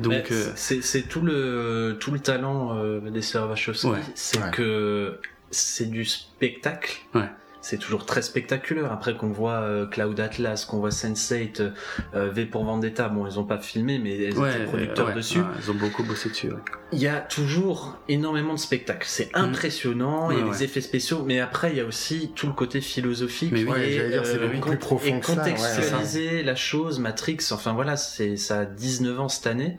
Donc 0.02 0.12
Mais 0.14 0.24
euh, 0.32 0.52
c'est 0.56 0.82
c'est 0.84 1.04
tout 1.04 1.22
le 1.22 1.98
tout 2.00 2.12
le 2.12 2.20
talent 2.20 2.76
euh, 2.78 3.00
des 3.10 3.22
sœurs 3.22 3.50
Wachowski, 3.50 3.88
Ouais. 3.88 4.00
c'est 4.16 4.42
Ouais. 4.42 4.52
que 4.52 5.20
c'est 5.52 5.90
du 5.90 6.06
spectacle. 6.06 6.98
Ouais. 7.16 7.30
C'est 7.70 7.78
toujours 7.78 8.06
très 8.06 8.22
spectaculaire. 8.22 8.94
Après 8.94 9.18
qu'on 9.18 9.28
voit 9.28 9.60
euh, 9.60 9.86
Cloud 9.86 10.18
Atlas, 10.22 10.64
qu'on 10.64 10.80
voit 10.80 10.90
Sense8, 10.90 11.72
euh, 12.16 12.30
V 12.30 12.46
pour 12.46 12.64
Vendetta, 12.64 13.10
bon, 13.10 13.28
ils 13.28 13.38
ont 13.40 13.44
pas 13.44 13.58
filmé, 13.58 14.00
mais 14.00 14.16
ils 14.16 14.38
ouais, 14.38 14.52
étaient 14.56 14.64
producteurs 14.64 15.08
ouais, 15.08 15.14
dessus. 15.14 15.40
ouais, 15.40 15.46
ils 15.62 15.70
ont 15.70 15.76
beaucoup 15.76 16.04
bossé 16.04 16.30
dessus. 16.30 16.48
ouais. 16.50 16.56
Il 16.94 17.00
y 17.00 17.08
a 17.10 17.20
toujours 17.20 17.98
énormément 18.08 18.54
de 18.54 18.60
spectacles. 18.60 19.06
C'est 19.10 19.30
impressionnant, 19.34 20.32
il 20.32 20.38
y 20.38 20.40
a 20.40 20.44
Mm. 20.46 20.48
Ouais, 20.48 20.58
des 20.58 20.64
effets 20.64 20.80
spéciaux, 20.80 21.24
mais 21.26 21.42
après 21.42 21.72
il 21.72 21.78
y 21.78 21.82
a 21.82 21.86
aussi 21.86 22.32
tout 22.36 22.48
le 22.48 22.54
côté 22.54 22.80
philosophique 22.80 23.52
Mais 23.52 23.64
oui. 23.64 23.70
Ouais, 23.70 23.90
et, 23.90 23.98
j'allais 23.98 24.10
dire, 24.12 24.26
c'est 24.26 24.38
beaucoup 24.40 24.60
con- 24.62 24.70
plus 24.70 24.78
profond 24.78 25.18
et 25.18 25.22
ça, 25.22 25.36
contextualiser 25.36 26.44
la 26.44 26.56
chose, 26.56 27.00
Matrix. 27.00 27.40
Enfin 27.52 27.74
voilà, 27.74 27.98
c'est 27.98 28.38
ça 28.38 28.60
a 28.62 28.66
19 28.66 29.20
ans 29.20 29.28
cette 29.28 29.48
année. 29.48 29.78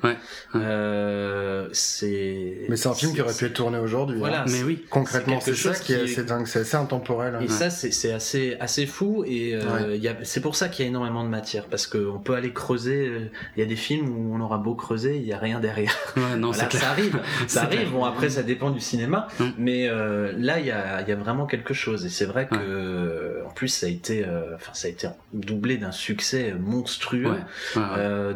Euh, 0.55 1.69
c'est. 1.73 2.67
Mais 2.69 2.77
c'est 2.77 2.89
un 2.89 2.95
film 2.95 3.15
qui 3.15 3.21
aurait 3.23 3.33
pu 3.35 3.47
être 3.47 3.55
tourné 3.55 3.79
aujourd'hui. 3.79 4.19
Voilà. 4.19 4.43
hein. 4.43 4.47
Mais 4.51 4.63
oui. 4.63 4.85
Concrètement, 4.91 5.41
c'est 5.41 5.55
ça 5.55 5.71
qui 5.75 5.93
est 5.93 5.97
qui 5.97 6.11
est- 6.11 6.13
assez 6.13 6.25
dingue, 6.25 6.47
c'est 6.47 6.61
assez 6.61 6.77
intemporel. 6.77 7.35
hein. 7.37 7.41
Et 7.41 7.49
ça, 7.49 7.71
c'est 7.79 8.13
assez, 8.13 8.57
assez 8.61 8.87
fou. 8.87 9.25
Et 9.27 9.55
euh, 9.55 9.97
Ouais. 9.99 10.17
c'est 10.23 10.41
pour 10.41 10.57
ça 10.57 10.69
qu'il 10.69 10.85
y 10.85 10.87
a 10.87 10.91
énormément 10.91 11.25
de 11.25 11.29
matière. 11.29 11.67
Parce 11.67 11.87
qu'on 11.87 12.19
peut 12.19 12.35
aller 12.35 12.53
creuser. 12.53 13.07
euh, 13.09 13.31
Il 13.57 13.61
y 13.61 13.63
a 13.63 13.67
des 13.67 13.77
films 13.77 14.09
où 14.09 14.35
on 14.35 14.41
aura 14.41 14.59
beau 14.59 14.75
creuser, 14.75 15.17
il 15.17 15.23
n'y 15.23 15.33
a 15.33 15.39
rien 15.39 15.61
derrière. 15.61 15.95
Ouais, 16.17 16.37
non, 16.37 16.51
Voilà, 16.51 16.65
c'est 16.65 16.69
clair. 16.71 16.83
ça 16.83 16.91
arrive. 16.93 17.21
Ça 17.47 17.63
arrive. 17.63 17.79
clair. 17.81 17.91
Bon, 17.93 18.05
après, 18.05 18.29
ça 18.31 18.43
dépend 18.43 18.71
du 18.71 18.81
cinéma. 18.81 19.29
Mm. 19.39 19.45
Mais 19.59 19.89
euh, 19.89 20.33
là, 20.37 20.59
il 20.61 20.67
y 20.67 20.71
a, 20.71 21.01
il 21.03 21.09
y 21.09 21.13
a 21.13 21.17
vraiment 21.17 21.47
quelque 21.47 21.75
chose. 21.75 22.05
Et 22.07 22.09
c'est 22.09 22.27
vrai 22.27 22.47
que, 22.49 22.57
Ouais. 22.57 23.47
en 23.47 23.51
plus, 23.51 23.69
ça 23.69 23.87
a 23.87 23.89
été, 23.89 24.25
enfin, 24.55 24.73
ça 24.75 24.89
a 24.89 24.91
été 24.91 25.09
doublé 25.33 25.77
d'un 25.79 25.93
succès 25.93 26.55
monstrueux. 26.59 27.37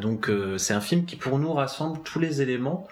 Donc 0.00 0.30
c'est 0.56 0.74
un 0.74 0.80
film 0.80 1.04
qui 1.04 1.16
pour 1.16 1.38
nous 1.38 1.52
rassemble 1.52 2.00
tous 2.04 2.18
les 2.18 2.42
éléments 2.42 2.86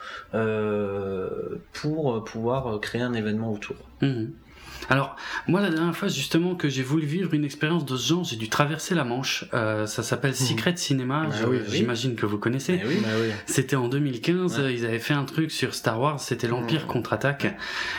pour 1.73 2.25
pouvoir 2.25 2.81
créer 2.81 3.03
un 3.03 3.15
événement 3.15 3.53
autour. 3.53 3.77
Mhm. 4.03 4.31
Alors, 4.89 5.17
moi, 5.47 5.61
la 5.61 5.71
dernière 5.71 5.95
fois, 5.97 6.09
justement, 6.09 6.55
que 6.55 6.69
j'ai 6.69 6.83
voulu 6.83 7.07
vivre 7.07 7.35
une 7.35 7.45
expérience 7.45 7.85
de 7.85 7.97
ce 7.97 8.09
genre, 8.09 8.25
j'ai 8.25 8.37
dû 8.37 8.49
traverser 8.49 8.95
la 8.95 9.05
Manche. 9.05 9.45
Euh, 9.55 9.87
ça 9.87 10.03
s'appelle 10.03 10.35
Secret 10.35 10.77
Cinema. 10.77 11.27
Bah 11.29 11.37
oui. 11.49 11.59
J'imagine 11.69 12.15
que 12.17 12.27
vous 12.27 12.39
connaissez. 12.39 12.81
Oui. 12.87 12.97
Bah 13.03 13.09
oui. 13.21 13.29
C'était 13.47 13.77
en 13.77 13.89
2015, 13.89 14.59
Ouais. 14.59 14.75
ils 14.75 14.85
avaient 14.87 14.99
fait 14.99 15.15
un 15.15 15.25
truc 15.25 15.51
sur 15.51 15.75
Star 15.75 16.01
Wars, 16.01 16.19
c'était 16.21 16.49
l'Empire 16.49 16.83
Mhm. 16.83 16.87
contre-attaque. 16.89 17.55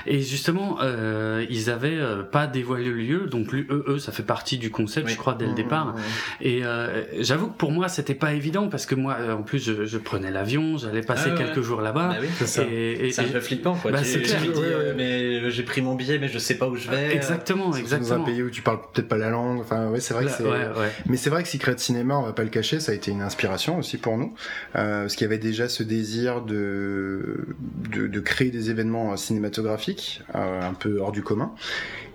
Et 0.08 0.22
justement, 0.22 0.80
euh, 0.82 1.46
ils 1.50 1.70
avaient 1.70 1.98
euh, 1.98 2.24
pas 2.24 2.48
dévoilé 2.48 2.86
le 2.86 2.94
lieu, 2.94 3.28
donc 3.28 3.52
lui, 3.52 3.66
eux, 3.70 3.84
eux, 3.88 4.00
ça 4.00 4.12
fait 4.12 4.24
partie 4.24 4.58
du 4.58 4.70
concept, 4.72 5.08
je 5.10 5.16
crois, 5.18 5.34
dès 5.36 5.46
le 5.46 5.52
Mmh, 5.52 5.56
départ. 5.56 5.86
mmh. 5.88 6.00
Et 6.42 6.66
euh, 6.66 7.04
j'avoue 7.20 7.48
que 7.48 7.58
pour 7.58 7.72
moi, 7.72 7.88
c'était 7.90 8.16
pas 8.16 8.34
évident 8.34 8.68
parce 8.70 8.86
que 8.86 8.96
moi, 8.96 9.18
euh, 9.20 9.34
en 9.34 9.44
plus, 9.44 9.64
je, 9.64 9.86
je 9.86 9.98
prenais 9.98 10.32
l'avion, 10.32 10.78
j'allais 10.78 11.02
passer 11.02 11.30
Ah 11.34 11.38
quelques 11.38 11.58
ouais. 11.58 11.64
jours 11.64 11.82
là-bas. 11.82 12.10
Bah 12.10 12.18
oui. 12.22 12.28
C'est 12.46 13.20
un 13.20 13.24
peu 13.24 13.40
flippant 13.40 13.76
quoi. 13.76 13.92
Bah, 13.92 14.00
j'ai 14.04 15.64
pris 15.64 15.82
mon 15.82 15.96
billet 15.96 16.18
mais 16.20 16.28
je 16.28 16.38
sais 16.40 16.58
pas 16.58 16.68
où 16.72 16.76
je 16.76 16.90
vais. 16.90 17.16
exactement, 17.16 17.72
Surtout 17.72 17.88
Dans 17.90 17.94
un 17.94 17.98
exactement. 17.98 18.26
pays 18.26 18.44
où 18.44 18.50
tu 18.50 18.62
parles 18.62 18.80
peut-être 18.94 19.08
pas 19.08 19.18
la 19.18 19.30
langue. 19.30 19.60
Enfin, 19.60 19.90
ouais, 19.90 20.00
c'est 20.00 20.14
vrai 20.14 20.26
que 20.26 20.32
c'est. 20.32 20.44
ouais, 20.44 20.50
ouais. 20.50 20.92
Mais 21.06 21.18
c'est 21.18 21.30
vrai 21.30 21.44
que 21.44 21.50
Secret 21.50 21.78
Cinéma, 21.78 22.18
on 22.18 22.24
va 22.24 22.34
pas 22.34 22.44
le 22.44 22.50
cacher, 22.50 22.80
ça 22.80 22.92
a 22.92 22.96
été 22.96 23.12
une 23.12 23.22
inspiration 23.22 23.78
aussi 23.78 23.98
pour 23.98 24.18
nous, 24.18 24.34
euh, 24.76 25.02
parce 25.02 25.16
qu'il 25.16 25.26
y 25.26 25.30
avait 25.30 25.38
déjà 25.38 25.70
ce 25.70 25.84
désir 25.84 26.42
de 26.42 27.48
de, 27.92 28.08
de 28.08 28.20
créer 28.20 28.50
des 28.52 28.70
événements 28.70 29.16
cinématographiques 29.18 30.22
euh, 30.36 30.62
un 30.62 30.74
peu 30.74 31.00
hors 31.00 31.12
du 31.12 31.22
commun. 31.24 31.52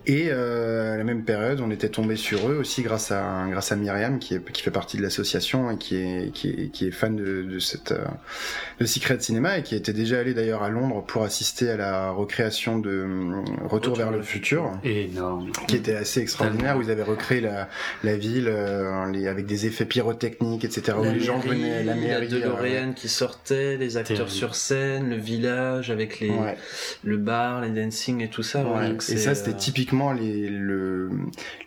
Et 0.07 0.29
euh, 0.31 0.95
à 0.95 0.97
la 0.97 1.05
même 1.05 1.25
période, 1.25 1.61
on 1.61 1.71
était 1.71 1.89
tombé 1.89 2.15
sur 2.17 2.49
eux 2.49 2.57
aussi 2.59 2.83
grâce 2.83 3.11
à 3.11 3.45
grâce 3.51 3.73
à 3.73 3.77
Myriam 3.77 4.19
qui 4.21 4.35
est 4.35 4.53
qui 4.53 4.63
fait 4.63 4.71
partie 4.71 4.97
de 4.97 5.03
l'association 5.03 5.71
et 5.73 5.79
qui 5.79 5.97
est 5.97 6.31
qui 6.33 6.49
est 6.51 6.69
qui 6.71 6.87
est 6.87 6.91
fan 6.93 7.17
de, 7.17 7.43
de 7.43 7.59
cette 7.59 7.91
euh, 7.93 8.05
de 8.79 8.87
Secret 8.87 9.19
Cinéma 9.21 9.59
et 9.59 9.63
qui 9.65 9.75
était 9.75 9.93
déjà 9.93 10.21
allé 10.21 10.33
d'ailleurs 10.33 10.63
à 10.63 10.69
Londres 10.69 11.03
pour 11.07 11.25
assister 11.25 11.71
à 11.71 11.77
la 11.77 12.11
recréation 12.13 12.79
de 12.79 12.91
euh, 12.91 13.43
Retour, 13.69 13.97
vers 13.97 14.11
le 14.13 14.23
futur. 14.23 14.71
Énorme. 14.85 15.51
qui 15.67 15.75
était 15.77 15.97
assez 15.97 16.21
extraordinaire 16.21 16.77
où 16.77 16.83
ils 16.83 16.91
avaient 16.91 17.03
recréé 17.03 17.41
la, 17.41 17.69
la 18.05 18.17
ville 18.17 18.47
euh, 18.49 19.11
les- 19.11 19.27
avec 19.27 19.47
des 19.47 19.67
effets 19.67 19.87
pyrotechniques 19.87 20.65
etc 20.65 20.97
où 21.01 21.03
La 21.05 21.13
les 21.15 21.21
gens 21.21 21.39
venaient 21.41 21.83
la 21.83 21.95
mairie 21.97 22.29
la 22.29 22.39
DeLorean 22.39 22.93
qui 22.95 23.09
sortait, 23.09 23.77
les 23.77 23.97
acteurs 23.97 24.31
sur 24.31 24.55
scène, 24.55 25.11
le 25.11 25.17
village 25.17 25.91
avec 25.91 26.21
les 26.21 26.31
euh, 26.31 26.35
ouais, 26.35 26.57
le 27.03 27.17
bar, 27.17 27.61
les 27.63 27.71
dancing 27.71 28.23
et 28.23 28.29
tout 28.29 28.43
ça. 28.45 28.65
ouais, 28.65 28.91
et 29.09 29.17
ça 29.17 29.35
c'était 29.35 29.51
euh, 29.51 29.59
typiquement 29.97 30.13
les 30.13 30.49
le, 30.49 31.11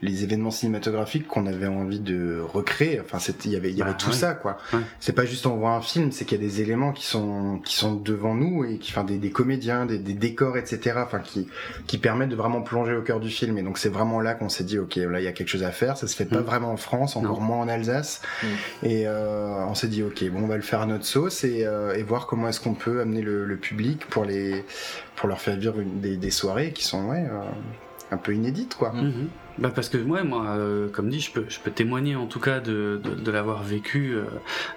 les 0.02 0.24
événements 0.24 0.52
cinématographiques 0.52 1.28
qu'on 1.28 1.46
avait 1.48 1.68
envie 1.68 2.00
de 2.00 2.40
recréer 2.42 3.00
enfin 3.02 3.20
c'était 3.20 3.50
il 3.50 3.54
y 3.54 3.56
avait 3.56 3.72
il 3.72 3.78
y 3.78 3.82
avait 3.82 3.92
Bah, 3.92 3.98
tout 3.98 4.10
ouais. 4.10 4.16
ça 4.16 4.34
quoi 4.34 4.58
Ouais. 4.74 4.80
c'est 5.00 5.14
pas 5.14 5.26
juste 5.26 5.46
on 5.48 5.56
voit 5.58 5.72
un 5.72 5.82
film 5.82 6.12
c'est 6.12 6.26
qu'il 6.26 6.40
y 6.42 6.46
a 6.46 6.48
des 6.48 6.62
éléments 6.62 6.92
qui 6.92 7.06
sont 7.06 7.60
qui 7.64 7.76
sont 7.76 7.96
devant 7.96 8.36
nous 8.36 8.64
et 8.66 8.78
qui 8.78 8.92
enfin 8.92 9.04
des, 9.04 9.18
des 9.18 9.32
comédiens 9.32 9.86
des, 9.86 9.98
des 10.00 10.14
décors 10.14 10.58
etc 10.58 10.98
enfin 11.04 11.20
qui 11.20 11.48
qui 11.88 11.98
permettent 11.98 12.30
de 12.30 12.36
vraiment 12.36 12.62
plonger 12.62 12.94
au 12.96 13.02
cœur 13.02 13.20
du 13.20 13.30
film 13.30 13.58
et 13.58 13.64
donc 13.64 13.78
c'est 13.78 13.90
vraiment 13.90 14.20
là 14.22 14.34
qu'on 14.36 14.50
s'est 14.50 14.64
dit 14.64 14.78
ok 14.80 14.96
là 14.98 15.20
il 15.20 15.24
y 15.24 15.28
a 15.28 15.32
quelque 15.32 15.48
chose 15.50 15.64
à 15.64 15.72
faire 15.72 15.98
ça 15.98 16.08
se 16.08 16.16
fait 16.16 16.26
pas 16.26 16.40
Mm. 16.42 16.44
vraiment 16.44 16.72
en 16.72 16.78
France 16.78 17.16
encore 17.16 17.40
Non. 17.40 17.46
moins 17.48 17.58
en 17.58 17.68
Alsace 17.68 18.22
Mm. 18.44 18.48
et 18.86 19.04
euh, 19.08 19.66
on 19.68 19.76
s'est 19.76 19.88
dit 19.88 20.04
ok 20.04 20.24
bon 20.32 20.44
on 20.44 20.48
va 20.48 20.56
le 20.56 20.62
faire 20.62 20.82
à 20.82 20.86
notre 20.86 21.06
sauce 21.06 21.44
et, 21.44 21.66
euh, 21.66 21.96
et 21.96 22.04
voir 22.04 22.28
comment 22.28 22.48
est-ce 22.48 22.60
qu'on 22.60 22.74
peut 22.76 23.02
amener 23.02 23.22
le, 23.22 23.46
le 23.46 23.58
public 23.58 24.06
pour 24.08 24.26
les 24.26 24.64
pour 25.16 25.28
leur 25.28 25.42
faire 25.42 25.58
vivre 25.58 25.80
une- 25.80 26.00
des, 26.00 26.16
des 26.18 26.32
soirées 26.32 26.72
qui 26.72 26.84
sont 26.86 27.06
ouais 27.10 27.26
euh, 27.30 27.42
un 28.12 28.18
peu 28.18 28.34
inédites 28.34 28.76
quoi 28.76 28.92
Mm. 28.94 29.02
Mhm. 29.02 29.28
Bah 29.58 29.72
parce 29.76 29.90
que 29.90 29.98
ouais, 29.98 30.24
moi, 30.24 30.46
euh, 30.56 30.88
comme 30.88 31.10
dit, 31.10 31.20
je 31.20 31.32
peux, 31.34 31.44
je 31.50 31.60
peux 31.60 31.70
témoigner 31.70 32.16
en 32.16 32.28
tout 32.28 32.40
cas 32.40 32.62
de, 32.62 33.02
de, 33.04 33.14
de 33.16 33.30
l'avoir 33.32 33.62
vécu 33.62 34.14
euh, 34.14 34.24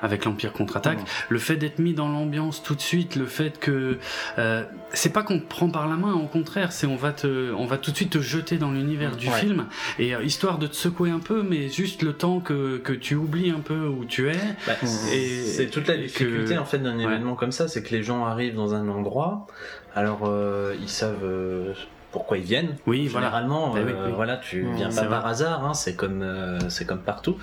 avec 0.02 0.24
l'Empire 0.24 0.52
contre-attaque. 0.52 0.98
Mhm. 0.98 1.04
Le 1.28 1.38
fait 1.38 1.54
d'être 1.54 1.78
mis 1.78 1.94
dans 1.94 2.08
l'ambiance 2.08 2.64
tout 2.64 2.74
de 2.74 2.80
suite, 2.80 3.14
le 3.14 3.26
fait 3.26 3.60
que 3.60 3.98
euh, 4.38 4.64
c'est 4.92 5.12
pas 5.12 5.22
qu'on 5.22 5.38
te 5.38 5.46
prend 5.46 5.70
par 5.70 5.88
la 5.88 5.94
main, 5.94 6.14
au 6.14 6.26
contraire, 6.26 6.72
c'est 6.72 6.88
on 6.88 6.96
va 6.96 7.12
te, 7.12 7.52
on 7.52 7.64
va 7.66 7.78
tout 7.78 7.92
de 7.92 7.96
suite 7.96 8.10
te 8.10 8.18
jeter 8.18 8.56
dans 8.58 8.72
l'univers 8.72 9.14
du 9.16 9.28
Ouais. 9.28 9.38
film 9.38 9.66
et 10.00 10.16
euh, 10.16 10.22
histoire 10.24 10.58
de 10.58 10.66
te 10.66 10.74
secouer 10.74 11.10
un 11.10 11.20
peu, 11.20 11.44
mais 11.44 11.68
juste 11.68 12.02
le 12.02 12.14
temps 12.14 12.40
que, 12.40 12.78
que 12.78 12.92
tu 12.92 13.14
oublies 13.14 13.50
un 13.50 13.60
peu 13.60 13.86
où 13.86 14.04
tu 14.04 14.30
es. 14.30 14.40
bah. 14.66 14.72
Et- 15.12 15.44
c'est 15.44 15.70
toute 15.70 15.86
la 15.86 15.94
que- 15.94 16.00
difficulté 16.02 16.58
en 16.58 16.64
fait 16.64 16.78
d'un 16.80 16.96
Ouais. 16.96 17.04
événement 17.04 17.36
comme 17.36 17.52
ça, 17.52 17.68
c'est 17.68 17.84
que 17.84 17.94
les 17.94 18.02
gens 18.02 18.24
arrivent 18.26 18.56
dans 18.56 18.74
un 18.74 18.88
endroit, 18.88 19.46
alors 19.94 20.22
euh, 20.26 20.74
ils 20.82 20.88
savent 20.88 21.22
euh, 21.22 21.72
pourquoi 22.12 22.36
ils 22.38 22.44
viennent. 22.44 22.76
Oui. 22.86 23.08
Généralement, 23.08 23.72
oui, 23.72 23.80
euh, 23.80 24.06
oui. 24.06 24.12
voilà, 24.14 24.36
tu 24.36 24.62
Mmh, 24.62 24.74
viens 24.76 24.90
pas 24.90 25.04
par 25.06 25.22
vrai. 25.22 25.30
hasard, 25.30 25.64
hein, 25.64 25.74
c'est 25.74 25.96
comme 25.96 26.22
euh, 26.22 26.58
c'est 26.68 26.84
comme 26.84 27.00
partout. 27.00 27.36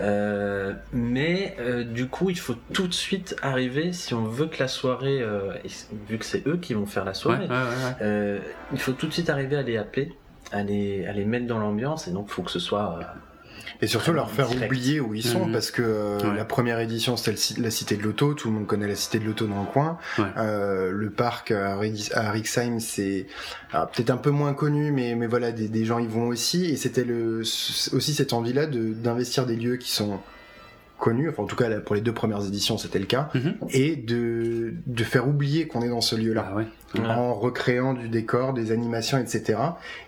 Euh, 0.00 0.74
mais 0.92 1.56
euh, 1.58 1.82
du 1.84 2.06
coup, 2.08 2.30
il 2.30 2.38
faut 2.38 2.54
tout 2.72 2.86
de 2.86 2.94
suite 2.94 3.34
arriver 3.42 3.92
si 3.92 4.14
on 4.14 4.24
veut 4.24 4.46
que 4.46 4.58
la 4.60 4.68
soirée, 4.68 5.20
euh, 5.20 5.54
vu 6.08 6.18
que 6.18 6.24
c'est 6.24 6.46
eux 6.46 6.58
qui 6.58 6.74
vont 6.74 6.86
faire 6.86 7.04
la 7.04 7.14
soirée, 7.14 7.46
ouais, 7.46 7.50
ouais, 7.50 7.56
ouais. 7.56 7.94
euh, 8.02 8.38
il 8.72 8.78
faut 8.78 8.92
tout 8.92 9.06
de 9.06 9.12
suite 9.12 9.30
arriver 9.30 9.56
à 9.56 9.62
les 9.62 9.76
appeler, 9.76 10.12
à 10.52 10.62
les, 10.62 11.06
à 11.06 11.12
les 11.12 11.24
mettre 11.24 11.46
dans 11.46 11.58
l'ambiance, 11.58 12.06
et 12.08 12.10
donc 12.12 12.26
il 12.28 12.32
faut 12.32 12.42
que 12.42 12.50
ce 12.50 12.58
soit 12.60 12.98
euh, 13.00 13.02
Et 13.80 13.86
surtout 13.86 14.12
leur 14.12 14.30
faire 14.30 14.46
Direct. 14.48 14.66
oublier 14.66 15.00
où 15.00 15.14
ils 15.14 15.24
sont, 15.24 15.46
Mhm. 15.46 15.52
parce 15.52 15.70
que 15.70 15.82
euh, 15.82 16.18
Ouais. 16.18 16.36
la 16.36 16.44
première 16.44 16.78
édition 16.80 17.16
c'était 17.16 17.36
la 17.60 17.70
cité 17.70 17.96
de 17.96 18.02
l'auto, 18.02 18.34
tout 18.34 18.48
le 18.48 18.54
monde 18.54 18.66
connaît 18.66 18.86
la 18.88 18.94
cité 18.94 19.18
de 19.18 19.24
l'auto 19.24 19.46
dans 19.46 19.60
le 19.60 19.66
coin. 19.66 19.98
Ouais. 20.18 20.24
Euh, 20.36 20.90
le 20.92 21.10
parc 21.10 21.50
à, 21.50 21.76
Ri- 21.78 22.10
à 22.14 22.30
Rixheim 22.30 22.78
c'est 22.80 23.26
alors, 23.72 23.90
peut-être 23.90 24.10
un 24.10 24.16
peu 24.16 24.30
moins 24.30 24.54
connu, 24.54 24.92
mais, 24.92 25.14
mais 25.14 25.26
voilà, 25.26 25.50
des, 25.52 25.68
des 25.68 25.84
gens 25.84 25.98
y 25.98 26.06
vont 26.06 26.28
aussi. 26.28 26.66
Et 26.66 26.76
c'était 26.76 27.04
le, 27.04 27.40
aussi 27.40 28.14
cette 28.14 28.32
envie-là 28.32 28.66
de- 28.66 28.92
d'investir 28.92 29.46
des 29.46 29.56
lieux 29.56 29.76
qui 29.76 29.90
sont 29.90 30.20
connu, 30.98 31.28
enfin 31.28 31.42
en 31.42 31.46
tout 31.46 31.56
cas 31.56 31.68
là, 31.68 31.80
pour 31.80 31.96
les 31.96 32.00
deux 32.00 32.12
premières 32.12 32.44
éditions 32.46 32.78
c'était 32.78 33.00
le 33.00 33.06
cas, 33.06 33.28
Mhm. 33.34 33.54
et 33.70 33.96
de, 33.96 34.74
de 34.86 35.02
faire 35.04 35.26
oublier 35.26 35.66
qu'on 35.66 35.82
est 35.82 35.88
dans 35.88 36.00
ce 36.00 36.14
lieu-là. 36.14 36.50
Ah 36.52 36.54
ouais. 36.56 36.66
En 37.00 37.34
recréant 37.34 37.94
du 37.94 38.08
décor, 38.08 38.52
des 38.52 38.70
animations, 38.72 39.18
etc. 39.18 39.58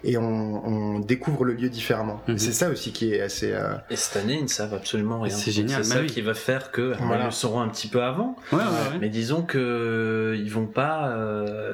Et 0.05 0.19
on, 0.19 0.67
on 0.67 0.99
découvre 0.99 1.45
le 1.45 1.55
lieu 1.55 1.69
différemment. 1.69 2.21
Mhm. 2.29 2.39
C'est 2.39 2.53
ça 2.53 2.69
aussi 2.71 2.93
qui 2.93 3.15
est 3.15 3.21
assez. 3.21 3.53
euh, 3.53 3.75
Et 3.91 3.97
cette 3.97 4.23
année, 4.23 4.35
ils 4.39 4.43
ne 4.43 4.49
savent 4.49 4.75
absolument 4.75 5.21
rien. 5.21 5.35
C'est 5.35 5.51
génial, 5.51 5.85
C'est 5.85 5.95
ça 5.95 6.01
oui. 6.01 6.07
qui 6.07 6.21
va 6.21 6.35
faire 6.35 6.71
que 6.71 6.93
alors, 6.93 7.07
Voilà. 7.07 7.23
ils 7.23 7.27
le 7.27 7.31
sauront 7.33 7.61
un 7.61 7.69
petit 7.69 7.89
peu 7.89 8.03
avant. 8.03 8.37
Ouais, 8.53 8.59
ouais, 8.59 8.65
ouais. 8.65 8.99
Mais 9.01 9.09
disons 9.09 9.43
que 9.43 10.35
ils 10.39 10.51
vont 10.51 10.67
pas, 10.67 11.09
euh, 11.09 11.73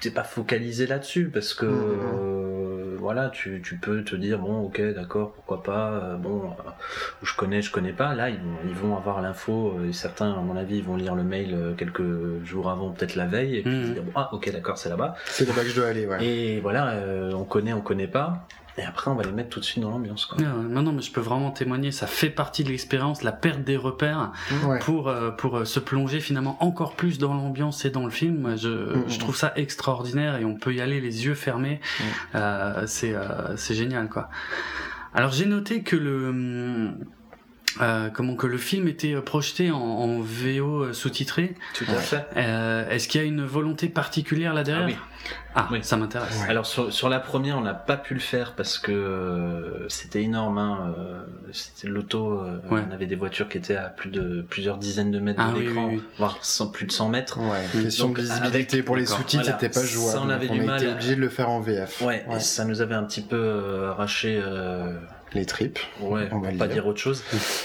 t'es 0.00 0.10
pas 0.10 0.24
focalisé 0.24 0.86
là-dessus 0.86 1.30
parce 1.32 1.54
que 1.54 1.66
Mhm. 1.66 1.72
euh, 1.72 2.96
voilà, 2.98 3.28
tu, 3.30 3.60
tu 3.62 3.76
peux 3.76 4.02
te 4.02 4.16
dire 4.16 4.38
bon, 4.38 4.62
ok, 4.62 4.80
d'accord, 4.94 5.32
pourquoi 5.32 5.62
pas, 5.62 5.90
euh, 5.92 6.16
bon, 6.16 6.42
euh, 6.44 6.70
je 7.22 7.34
connais, 7.36 7.62
je 7.62 7.70
connais 7.70 7.92
pas. 7.92 8.14
Là, 8.14 8.30
ils 8.30 8.36
vont, 8.36 8.56
ils 8.68 8.74
vont 8.74 8.96
avoir 8.96 9.20
l'info. 9.22 9.74
euh, 9.78 9.88
et 9.88 9.92
certains, 9.92 10.32
à 10.32 10.40
mon 10.40 10.56
avis, 10.56 10.78
ils 10.78 10.84
vont 10.84 10.96
lire 10.96 11.14
le 11.14 11.22
mail 11.22 11.54
euh, 11.54 11.72
quelques 11.74 12.02
jours 12.44 12.68
avant, 12.70 12.90
peut-être 12.90 13.14
la 13.14 13.26
veille, 13.26 13.56
et 13.58 13.62
puis 13.62 13.70
Mhm. 13.72 13.85
Se 13.86 13.92
dire 13.92 14.02
bon, 14.02 14.12
ah, 14.14 14.28
ok, 14.32 14.50
d'accord, 14.52 14.78
c'est 14.78 14.88
là-bas. 14.88 15.14
C'est 15.26 15.46
là-bas 15.46 15.62
que 15.62 15.68
je 15.68 15.74
dois 15.76 15.88
aller, 15.88 16.06
ouais. 16.06 16.24
Et 16.24 16.60
voilà, 16.60 16.88
euh, 16.90 17.32
on 17.32 17.44
connaît, 17.44 17.72
on 17.72 17.80
connaît 17.80 18.08
pas. 18.08 18.46
Et 18.78 18.84
après, 18.84 19.10
on 19.10 19.14
va 19.14 19.22
les 19.22 19.32
mettre 19.32 19.48
tout 19.48 19.58
de 19.60 19.64
suite 19.64 19.82
dans 19.82 19.90
l'ambiance. 19.90 20.26
quoi. 20.26 20.36
Non, 20.38 20.82
non, 20.82 20.92
mais 20.92 21.00
je 21.00 21.10
peux 21.10 21.22
vraiment 21.22 21.50
témoigner. 21.50 21.92
Ça 21.92 22.06
fait 22.06 22.28
partie 22.28 22.62
de 22.62 22.68
l'expérience, 22.68 23.22
la 23.22 23.32
perte 23.32 23.60
des 23.62 23.78
repères 23.78 24.32
Ouais. 24.66 24.78
pour 24.80 25.08
euh, 25.08 25.30
pour 25.30 25.56
euh, 25.56 25.64
se 25.64 25.80
plonger 25.80 26.20
finalement 26.20 26.58
encore 26.62 26.94
plus 26.94 27.16
dans 27.18 27.32
l'ambiance 27.32 27.86
et 27.86 27.90
dans 27.90 28.04
le 28.04 28.10
film. 28.10 28.54
Je, 28.58 28.68
Mhm. 28.68 29.04
je 29.08 29.18
trouve 29.18 29.34
ça 29.34 29.52
extraordinaire 29.56 30.36
et 30.36 30.44
on 30.44 30.56
peut 30.56 30.74
y 30.74 30.82
aller 30.82 31.00
les 31.00 31.24
yeux 31.24 31.34
fermés. 31.34 31.80
Euh, 32.34 32.82
c'est 32.86 33.14
euh, 33.14 33.56
c'est 33.56 33.74
génial 33.74 34.10
quoi. 34.10 34.28
Alors 35.14 35.30
j'ai 35.30 35.46
noté 35.46 35.82
que 35.82 35.96
le 35.96 36.28
hum, 36.28 36.98
euh, 37.80 38.08
comment 38.10 38.34
que 38.36 38.46
le 38.46 38.58
film 38.58 38.88
était 38.88 39.14
euh, 39.14 39.20
projeté 39.20 39.70
en, 39.70 39.76
en 39.78 40.20
VO 40.20 40.84
euh, 40.84 40.92
sous-titré. 40.92 41.54
Tout 41.74 41.84
à 41.88 41.94
fait. 41.94 42.24
Euh, 42.36 42.88
Est-ce 42.90 43.08
qu'il 43.08 43.20
y 43.20 43.24
a 43.24 43.26
une 43.26 43.44
volonté 43.44 43.88
particulière 43.88 44.54
là 44.54 44.60
Ah 44.60 44.64
derrière 44.64 44.86
oui. 44.86 44.96
Ah, 45.56 45.68
Oui. 45.72 45.80
ça 45.82 45.96
m'intéresse. 45.96 46.38
Ouais. 46.42 46.50
Alors 46.50 46.66
sur, 46.66 46.92
sur 46.92 47.08
la 47.08 47.18
première, 47.18 47.58
on 47.58 47.62
n'a 47.62 47.74
pas 47.74 47.96
pu 47.96 48.14
le 48.14 48.20
faire 48.20 48.52
parce 48.52 48.78
que 48.78 48.92
euh, 48.92 49.88
c'était 49.88 50.22
énorme. 50.22 50.58
Hein, 50.58 50.94
euh, 50.98 51.20
c'était 51.52 51.88
l'auto. 51.88 52.40
euh, 52.40 52.58
Ouais. 52.70 52.82
On 52.88 52.92
avait 52.92 53.06
des 53.06 53.16
voitures 53.16 53.48
qui 53.48 53.58
étaient 53.58 53.74
à 53.76 53.88
plus 53.88 54.10
de 54.10 54.42
plusieurs 54.48 54.76
dizaines 54.78 55.10
de 55.10 55.18
mètres 55.18 55.40
Ah 55.44 55.50
de 55.52 55.58
oui, 55.58 55.66
l'écran, 55.66 55.86
oui, 55.88 55.94
oui. 55.96 56.02
voire 56.18 56.38
plus 56.72 56.86
de 56.86 56.92
100 56.92 57.08
mètres. 57.08 57.38
Ouais, 57.40 57.82
question 57.82 58.08
Donc, 58.08 58.16
de 58.18 58.22
visibilité 58.22 58.74
avec- 58.76 58.84
pour 58.84 58.96
les 58.96 59.06
sous-titres, 59.06 59.42
voilà. 59.44 59.58
c'était 59.58 59.72
pas 59.72 59.80
Ça, 59.80 59.86
jouable. 59.86 60.18
on 60.24 60.28
avait 60.30 60.46
Donc, 60.46 60.56
du 60.58 60.62
a 60.62 60.66
mal 60.66 60.76
été 60.82 60.90
à- 60.90 60.94
obligé 60.94 61.16
de 61.16 61.20
le 61.20 61.28
faire 61.28 61.48
en 61.50 61.60
VF. 61.60 62.00
Ouais, 62.02 62.24
Ouais. 62.28 62.36
et 62.36 62.40
ça 62.40 62.64
nous 62.64 62.80
avait 62.80 62.94
un 62.94 63.04
petit 63.04 63.22
peu 63.22 63.36
euh, 63.36 63.90
arraché. 63.90 64.40
Les 65.34 65.44
tripes. 65.44 65.78
Ouais, 66.00 66.28
On 66.32 66.38
va 66.38 66.50
pas 66.52 66.68
dire. 66.68 66.86
autre 66.86 67.00
chose. 67.00 67.22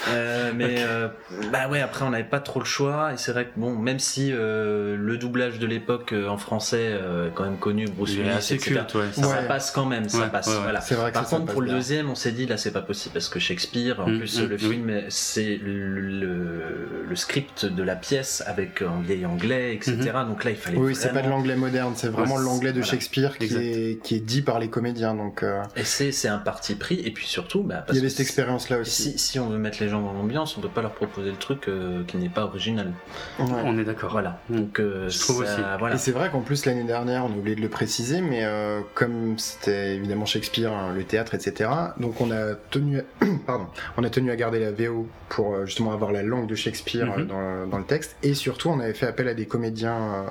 Euh, 0.10 0.52
mais 0.56 0.78
euh, 0.80 1.08
bah 1.52 1.70
ouais, 1.70 1.80
après 1.80 2.04
on 2.04 2.10
n'avait 2.10 2.24
pas 2.24 2.40
trop 2.40 2.60
le 2.60 2.66
choix 2.66 3.14
et 3.14 3.18
c'est 3.18 3.32
vrai 3.32 3.46
que 3.46 3.52
bon, 3.58 3.76
même 3.76 4.00
si 4.00 4.32
euh, 4.34 4.98
le 4.98 5.18
doublage 5.18 5.60
de 5.60 5.68
l'époque 5.68 6.12
euh, 6.12 6.28
en 6.28 6.38
français 6.38 6.90
euh, 6.90 7.28
est 7.30 7.32
quand 7.34 7.44
même 7.44 7.60
connu, 7.60 7.86
Bruce 7.86 8.16
Willis, 8.16 8.30
assez 8.30 8.56
etc. 8.56 8.72
culte, 8.76 8.96
ouais. 8.96 9.06
Ça, 9.14 9.22
ça 9.24 9.28
Ouais. 9.42 9.48
passe 9.48 9.72
quand 9.72 9.86
même, 9.86 10.10
ça 10.10 10.28
passe. 10.28 10.48
ouais, 10.48 10.54
ouais. 10.56 10.60
Voilà. 10.64 10.82
C'est 10.82 10.96
vrai 10.96 11.12
que 11.12 11.14
Par 11.14 11.24
ça, 11.26 11.30
ça 11.32 11.38
contre, 11.38 11.52
pour 11.54 11.62
le 11.62 11.70
deuxième, 11.70 12.10
on 12.10 12.16
s'est 12.16 12.32
dit 12.32 12.46
là, 12.48 12.58
c'est 12.58 12.72
pas 12.72 12.82
possible 12.82 13.14
parce 13.14 13.30
que 13.30 13.40
Shakespeare, 13.40 14.00
en 14.02 14.08
Mm, 14.08 14.18
plus, 14.18 14.40
mm, 14.42 14.46
le 14.48 14.58
film, 14.58 15.02
c'est 15.10 15.58
le, 15.64 16.00
le, 16.00 17.06
le 17.08 17.16
script 17.16 17.66
de 17.66 17.84
la 17.84 17.96
pièce 17.96 18.44
avec 18.48 18.82
en 18.82 19.00
vieil 19.02 19.26
anglais, 19.26 19.76
etc. 19.76 19.98
Donc 20.28 20.44
là, 20.44 20.52
il 20.52 20.58
fallait. 20.58 20.78
Oui, 20.78 20.96
c'est 20.96 21.14
pas 21.14 21.22
de 21.22 21.30
l'anglais 21.30 21.56
moderne, 21.56 21.94
c'est 21.96 22.08
vraiment 22.10 22.36
Ouais, 22.36 22.44
l'anglais 22.44 22.72
de 22.74 22.80
voilà. 22.80 22.92
Shakespeare 22.92 23.38
qui 23.38 23.46
est, 23.56 24.02
qui 24.04 24.16
est 24.16 24.20
dit 24.20 24.42
par 24.42 24.60
les 24.60 24.70
comédiens. 24.70 25.14
Donc, 25.14 25.44
euh, 25.44 25.62
Et 25.76 25.84
c'est 25.84 26.12
c'est 26.12 26.28
un 26.28 26.40
parti 26.40 26.76
pris. 26.76 27.00
Et 27.06 27.12
puis 27.12 27.28
surtout, 27.28 27.51
bah, 27.60 27.84
parce 27.86 27.92
il 27.92 27.96
y 27.98 28.00
avait 28.00 28.10
cette 28.10 28.22
expérience-là 28.22 28.78
aussi. 28.80 29.12
Si, 29.12 29.18
si 29.20 29.40
on 29.40 29.50
veut 29.50 29.58
mettre 29.58 29.78
les 29.82 29.90
gens 29.90 30.02
dans 30.02 30.14
l'ambiance, 30.14 30.58
on 30.58 30.62
peut 30.62 30.70
pas 30.70 30.82
leur 30.82 30.94
proposer 30.94 31.30
le 31.32 31.36
truc 31.38 31.68
euh, 31.68 32.04
qui 32.08 32.18
n'est 32.18 32.30
pas 32.30 32.44
original. 32.46 32.94
Ouais. 33.40 33.46
On 33.66 33.78
est 33.78 33.84
d'accord. 33.84 34.12
Voilà. 34.12 34.40
Mm. 34.50 34.56
Donc, 34.56 34.80
euh, 34.80 35.10
Je 35.10 35.20
trouve 35.20 35.46
ça- 35.46 35.54
aussi. 35.54 35.62
Voilà. 35.80 35.96
Et 35.96 35.98
c'est 35.98 36.12
vrai 36.14 36.30
qu'en 36.32 36.42
plus 36.42 36.66
l'année 36.66 36.84
dernière, 36.86 37.26
on 37.26 37.34
a 37.34 37.38
oublié 37.38 37.56
de 37.56 37.62
le 37.62 37.70
préciser, 37.70 38.22
mais 38.22 38.46
euh, 38.46 38.80
comme 38.96 39.38
c'était 39.38 39.96
évidemment 39.96 40.26
Shakespeare, 40.26 40.72
hein, 40.72 40.94
le 40.96 41.04
théâtre, 41.04 41.36
etc. 41.36 41.70
Donc 42.00 42.22
on 42.22 42.32
a 42.32 42.54
tenu, 42.70 43.00
à... 43.00 43.04
pardon, 43.46 43.68
on 43.98 44.04
a 44.04 44.10
tenu 44.10 44.32
à 44.32 44.36
garder 44.36 44.60
la 44.60 44.72
VO 44.72 45.08
pour 45.30 45.54
euh, 45.54 45.66
justement 45.66 45.92
avoir 45.92 46.12
la 46.12 46.24
langue 46.24 46.48
de 46.48 46.56
Shakespeare 46.56 47.06
Mhm. 47.06 47.12
euh, 47.22 47.26
dans, 47.66 47.68
dans 47.68 47.78
le 47.78 47.84
texte, 47.86 48.16
et 48.24 48.34
surtout 48.34 48.70
on 48.70 48.80
avait 48.80 48.94
fait 48.94 49.08
appel 49.08 49.28
à 49.28 49.34
des 49.34 49.46
comédiens 49.46 49.98
euh, 49.98 50.24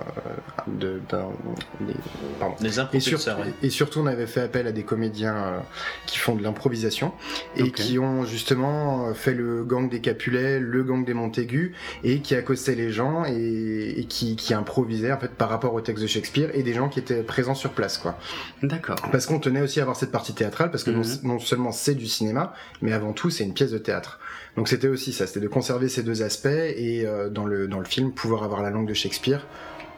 de, 0.69 1.01
d'un- 1.09 1.29
des- 1.81 1.95
pardon. 2.39 2.55
Et, 2.63 2.71
sur- 2.71 3.19
impropulseurs, 3.19 3.39
ouais. 3.41 3.53
et 3.63 3.71
surtout, 3.71 4.01
on 4.01 4.07
avait 4.07 4.27
fait 4.27 4.41
appel 4.43 4.67
à 4.67 4.73
des 4.73 4.83
comédiens 4.85 5.35
euh, 5.37 5.59
qui 6.07 6.19
font 6.19 6.35
de 6.35 6.43
l'improvisation 6.43 7.10
et 7.57 7.71
qui 7.71 7.99
ont 7.99 8.25
justement 8.25 9.09
euh, 9.09 9.15
fait 9.15 9.35
le 9.35 9.65
gang 9.65 9.89
des 9.89 10.01
Capulets, 10.01 10.59
le 10.61 10.83
gang 10.83 11.05
des 11.05 11.15
Montaigu 11.15 11.75
et 12.05 12.21
qui 12.21 12.35
accostaient 12.35 12.75
les 12.75 12.91
gens 12.93 13.25
et, 13.27 13.95
et 13.99 14.05
qui, 14.05 14.37
qui 14.37 14.55
improvisaient 14.55 15.13
en 15.13 15.19
fait 15.19 15.33
par 15.33 15.49
rapport 15.49 15.75
au 15.75 15.81
texte 15.81 16.03
de 16.03 16.09
Shakespeare 16.09 16.51
et 16.55 16.63
des 16.63 16.73
gens 16.73 16.89
qui 16.89 16.99
étaient 16.99 17.23
présents 17.23 17.55
sur 17.55 17.71
place 17.73 17.99
quoi. 17.99 18.19
D'accord. 18.63 18.97
Parce 19.13 19.27
qu'on 19.27 19.39
tenait 19.39 19.63
aussi 19.63 19.81
à 19.81 19.83
avoir 19.83 19.97
cette 19.97 20.13
partie 20.13 20.35
théâtrale 20.35 20.71
parce 20.71 20.85
que 20.85 20.91
non, 20.91 21.01
Mhm. 21.01 21.19
non 21.25 21.39
seulement 21.39 21.73
c'est 21.73 21.95
du 21.95 22.07
cinéma, 22.07 22.53
mais 22.83 22.93
avant 22.93 23.13
tout 23.13 23.31
c'est 23.31 23.45
une 23.45 23.55
pièce 23.55 23.71
de 23.71 23.79
théâtre. 23.79 24.19
Donc 24.57 24.69
c'était 24.69 24.89
aussi 24.89 25.13
ça, 25.13 25.27
c'était 25.27 25.41
de 25.41 25.49
conserver 25.49 25.89
ces 25.89 26.03
deux 26.03 26.23
aspects 26.23 26.47
et 26.47 27.07
euh, 27.07 27.29
dans 27.29 27.45
le 27.47 27.69
dans 27.69 27.79
le 27.79 27.85
film 27.85 28.13
pouvoir 28.13 28.43
avoir 28.43 28.63
la 28.63 28.71
langue 28.71 28.89
de 28.89 28.95
Shakespeare 28.95 29.47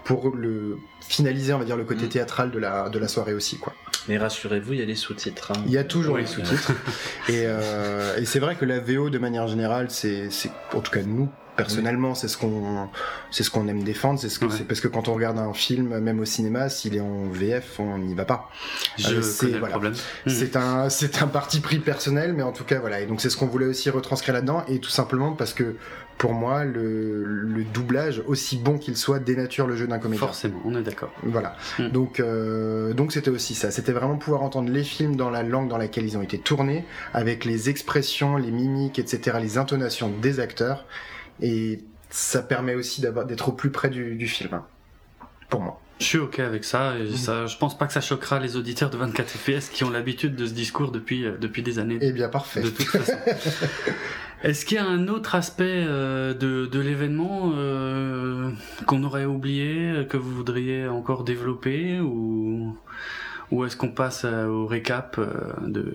pour 0.04 0.34
le 0.34 0.78
finaliser 1.00 1.52
on 1.52 1.58
va 1.58 1.64
dire 1.64 1.76
le 1.76 1.84
côté 1.84 2.02
Mhm. 2.04 2.08
théâtral 2.08 2.50
de 2.50 2.58
la 2.58 2.88
de 2.88 2.98
la 2.98 3.08
soirée 3.08 3.34
aussi 3.34 3.58
quoi. 3.58 3.72
Mais 4.08 4.18
rassurez-vous, 4.18 4.72
il 4.72 4.80
y 4.80 4.82
a 4.82 4.84
les 4.84 4.96
sous-titres. 4.96 5.52
hein. 5.52 5.62
Il 5.66 5.72
y 5.72 5.78
a 5.78 5.84
toujours 5.84 6.14
Oui. 6.16 6.22
les 6.22 6.26
sous-titres. 6.26 6.72
et 7.28 7.44
euh, 7.46 8.16
et 8.16 8.24
c'est 8.24 8.40
vrai 8.40 8.56
que 8.56 8.64
la 8.64 8.80
VO, 8.80 9.10
de 9.10 9.18
manière 9.18 9.46
générale, 9.46 9.90
c'est, 9.90 10.28
c'est 10.30 10.50
en 10.74 10.80
tout 10.80 10.90
cas 10.90 11.02
nous 11.02 11.28
personnellement, 11.62 12.14
c'est 12.14 12.28
ce 12.28 12.36
qu'on, 12.36 12.88
c'est 13.30 13.42
ce 13.42 13.50
qu'on 13.50 13.68
aime 13.68 13.82
défendre. 13.82 14.18
C'est 14.18 14.28
ce 14.28 14.38
que 14.38 14.46
Ouais. 14.46 14.52
c'est 14.56 14.64
parce 14.64 14.80
que 14.80 14.88
quand 14.88 15.08
on 15.08 15.14
regarde 15.14 15.38
un 15.38 15.52
film, 15.52 15.98
même 15.98 16.20
au 16.20 16.24
cinéma, 16.24 16.68
s'il 16.68 16.96
est 16.96 17.00
en 17.00 17.28
VF, 17.30 17.78
on 17.80 17.98
n'y 17.98 18.14
va 18.14 18.24
pas. 18.24 18.50
Je 18.98 19.16
Euh, 19.16 19.22
c'est- 19.22 19.58
voilà. 19.58 19.78
C'est 20.26 20.56
un, 20.56 20.88
c'est 20.88 21.22
un 21.22 21.26
parti 21.28 21.60
pris 21.60 21.78
personnel, 21.78 22.32
mais 22.32 22.42
en 22.42 22.52
tout 22.52 22.64
cas 22.64 22.80
voilà. 22.80 23.00
Et 23.00 23.06
donc 23.06 23.20
c'est 23.20 23.30
ce 23.30 23.36
qu'on 23.36 23.46
voulait 23.46 23.66
aussi 23.66 23.90
retranscrire 23.90 24.34
là-dedans, 24.34 24.64
et 24.68 24.78
tout 24.80 24.90
simplement 24.90 25.32
parce 25.32 25.54
que 25.54 25.76
pour 26.18 26.34
moi, 26.34 26.64
le, 26.64 27.24
le 27.24 27.64
doublage, 27.64 28.22
aussi 28.26 28.56
bon 28.56 28.78
qu'il 28.78 28.96
soit, 28.96 29.18
dénature 29.18 29.66
le 29.66 29.76
jeu 29.76 29.86
d'un 29.88 29.98
comédien. 29.98 30.24
Forcément, 30.26 30.60
on 30.64 30.76
est 30.76 30.82
d'accord. 30.82 31.10
Voilà. 31.24 31.56
Mm. 31.80 31.88
Donc, 31.88 32.20
euh, 32.20 32.92
donc 32.92 33.12
c'était 33.12 33.30
aussi 33.30 33.54
ça. 33.54 33.70
C'était 33.72 33.92
vraiment 33.92 34.16
pouvoir 34.16 34.42
entendre 34.42 34.70
les 34.70 34.84
films 34.84 35.16
dans 35.16 35.30
la 35.30 35.42
langue 35.42 35.68
dans 35.68 35.78
laquelle 35.78 36.04
ils 36.04 36.16
ont 36.16 36.22
été 36.22 36.38
tournés, 36.38 36.84
avec 37.12 37.44
les 37.44 37.70
expressions, 37.70 38.36
les 38.36 38.50
mimiques, 38.52 38.98
etc., 39.00 39.38
les 39.40 39.58
intonations 39.58 40.10
des 40.22 40.38
acteurs, 40.38 40.84
et 41.40 41.80
ça 42.10 42.42
permet 42.42 42.74
aussi 42.74 43.00
d'être 43.00 43.48
au 43.48 43.52
plus 43.52 43.70
près 43.70 43.88
du, 43.90 44.16
du 44.16 44.28
film. 44.28 44.52
hein. 44.54 44.66
Pour 45.48 45.60
moi. 45.60 45.80
Je 45.98 46.06
suis 46.06 46.18
ok 46.18 46.40
avec 46.40 46.64
ça, 46.64 46.98
et 46.98 47.14
ça. 47.16 47.46
Je 47.46 47.56
pense 47.58 47.78
pas 47.78 47.86
que 47.86 47.92
ça 47.92 48.00
choquera 48.00 48.40
les 48.40 48.56
auditeurs 48.56 48.90
de 48.90 48.96
24 48.96 49.28
FPS 49.30 49.68
qui 49.68 49.84
ont 49.84 49.90
l'habitude 49.90 50.34
de 50.34 50.46
ce 50.46 50.52
discours 50.52 50.90
depuis, 50.90 51.24
euh, 51.24 51.36
depuis 51.38 51.62
des 51.62 51.78
années. 51.78 51.98
Eh 52.00 52.10
bien, 52.10 52.28
parfait. 52.28 52.60
De 52.62 52.70
toute 52.70 52.86
façon. 52.86 53.12
Est-ce 54.42 54.64
qu'il 54.64 54.76
y 54.76 54.80
a 54.80 54.84
un 54.86 55.06
autre 55.06 55.36
aspect 55.36 55.84
euh, 55.86 56.34
de, 56.34 56.66
de 56.66 56.80
l'événement 56.80 57.52
euh, 57.54 58.50
qu'on 58.86 59.04
aurait 59.04 59.26
oublié, 59.26 60.04
que 60.08 60.16
vous 60.16 60.34
voudriez 60.34 60.88
encore 60.88 61.22
développer, 61.22 62.00
ou, 62.00 62.76
ou 63.52 63.64
est-ce 63.64 63.76
qu'on 63.76 63.90
passe 63.92 64.24
au 64.24 64.66
récap 64.66 65.20
de, 65.64 65.94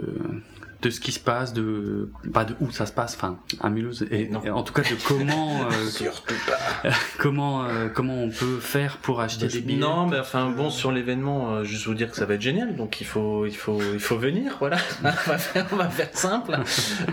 de 0.87 0.91
ce 0.93 1.01
qui 1.01 1.11
se 1.11 1.19
passe, 1.19 1.51
de 1.51 2.09
pas 2.33 2.45
de 2.45 2.55
où 2.61 2.71
ça 2.71 2.85
se 2.85 2.93
passe, 2.93 3.15
enfin 3.15 3.37
à 3.59 3.69
Mulhouse, 3.69 4.05
et, 4.09 4.29
Non. 4.29 4.41
et 4.41 4.49
en 4.49 4.63
tout 4.63 4.71
cas 4.71 4.83
de 4.83 4.95
comment 5.05 5.63
euh, 5.71 5.85
Surtout 5.89 6.33
pas. 6.47 6.89
comment 7.19 7.65
euh, 7.65 7.89
comment 7.89 8.15
on 8.23 8.29
peut 8.29 8.59
faire 8.61 8.97
pour 8.99 9.19
acheter 9.19 9.47
des 9.47 9.59
billets. 9.59 9.79
Non, 9.79 10.05
mais 10.07 10.17
enfin 10.17 10.49
bon, 10.49 10.69
sur 10.69 10.93
l'événement, 10.93 11.55
euh, 11.55 11.63
juste 11.65 11.87
vous 11.87 11.93
dire 11.93 12.09
que 12.09 12.15
ça 12.15 12.25
va 12.25 12.35
être 12.35 12.41
génial, 12.41 12.77
donc 12.77 13.01
il 13.01 13.05
faut, 13.05 13.45
il 13.45 13.55
faut, 13.55 13.81
il 13.81 13.99
faut 13.99 14.17
venir, 14.17 14.55
voilà. 14.59 14.77
on, 15.03 15.03
va 15.03 15.37
faire, 15.37 15.67
on 15.73 15.75
va 15.75 15.89
faire 15.89 16.09
simple. 16.13 16.57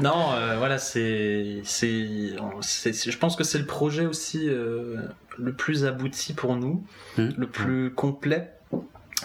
Non, 0.00 0.32
euh, 0.34 0.54
voilà, 0.56 0.78
c'est, 0.78 1.60
c'est, 1.64 1.90
je 1.98 3.18
pense 3.18 3.34
que 3.34 3.42
c'est 3.42 3.58
le 3.58 3.66
projet 3.66 4.06
aussi 4.06 4.46
le 4.46 5.52
plus 5.56 5.84
abouti 5.84 6.32
pour 6.32 6.54
nous, 6.54 6.84
Mhm. 7.18 7.34
le 7.36 7.46
plus 7.48 7.90
complet, 7.92 8.52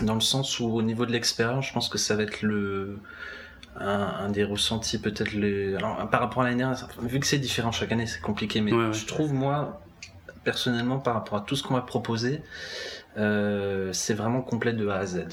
dans 0.01 0.15
le 0.15 0.21
sens 0.21 0.59
où 0.59 0.65
au 0.73 0.81
niveau 0.81 1.05
de 1.05 1.11
l'expérience, 1.11 1.67
je 1.67 1.73
pense 1.73 1.87
que 1.89 1.99
ça 1.99 2.15
va 2.15 2.23
être 2.23 2.41
le 2.41 2.97
un, 3.79 4.25
un 4.25 4.29
des 4.29 4.43
ressentis 4.43 4.99
peut-être 4.99 5.31
les 5.33 5.75
alors 5.75 6.09
par 6.09 6.19
rapport 6.21 6.41
à 6.41 6.45
l'année 6.45 6.57
dernière 6.57 6.87
vu 7.01 7.19
que 7.19 7.25
c'est 7.27 7.37
différent 7.39 7.71
chaque 7.71 7.91
année 7.91 8.05
c'est 8.07 8.21
compliqué 8.21 8.61
mais 8.61 8.71
Ouais, 8.73 8.87
ouais. 8.87 8.93
je 8.93 9.05
trouve 9.05 9.33
moi 9.33 9.81
personnellement 10.43 10.99
par 10.99 11.13
rapport 11.15 11.37
à 11.37 11.41
tout 11.41 11.55
ce 11.55 11.63
qu'on 11.63 11.73
m'a 11.75 11.81
proposé 11.81 12.41
euh, 13.17 13.91
c'est 13.93 14.13
vraiment 14.13 14.41
complet 14.41 14.73
de 14.73 14.87
A 14.87 14.95
à 14.97 15.05
Z 15.05 15.27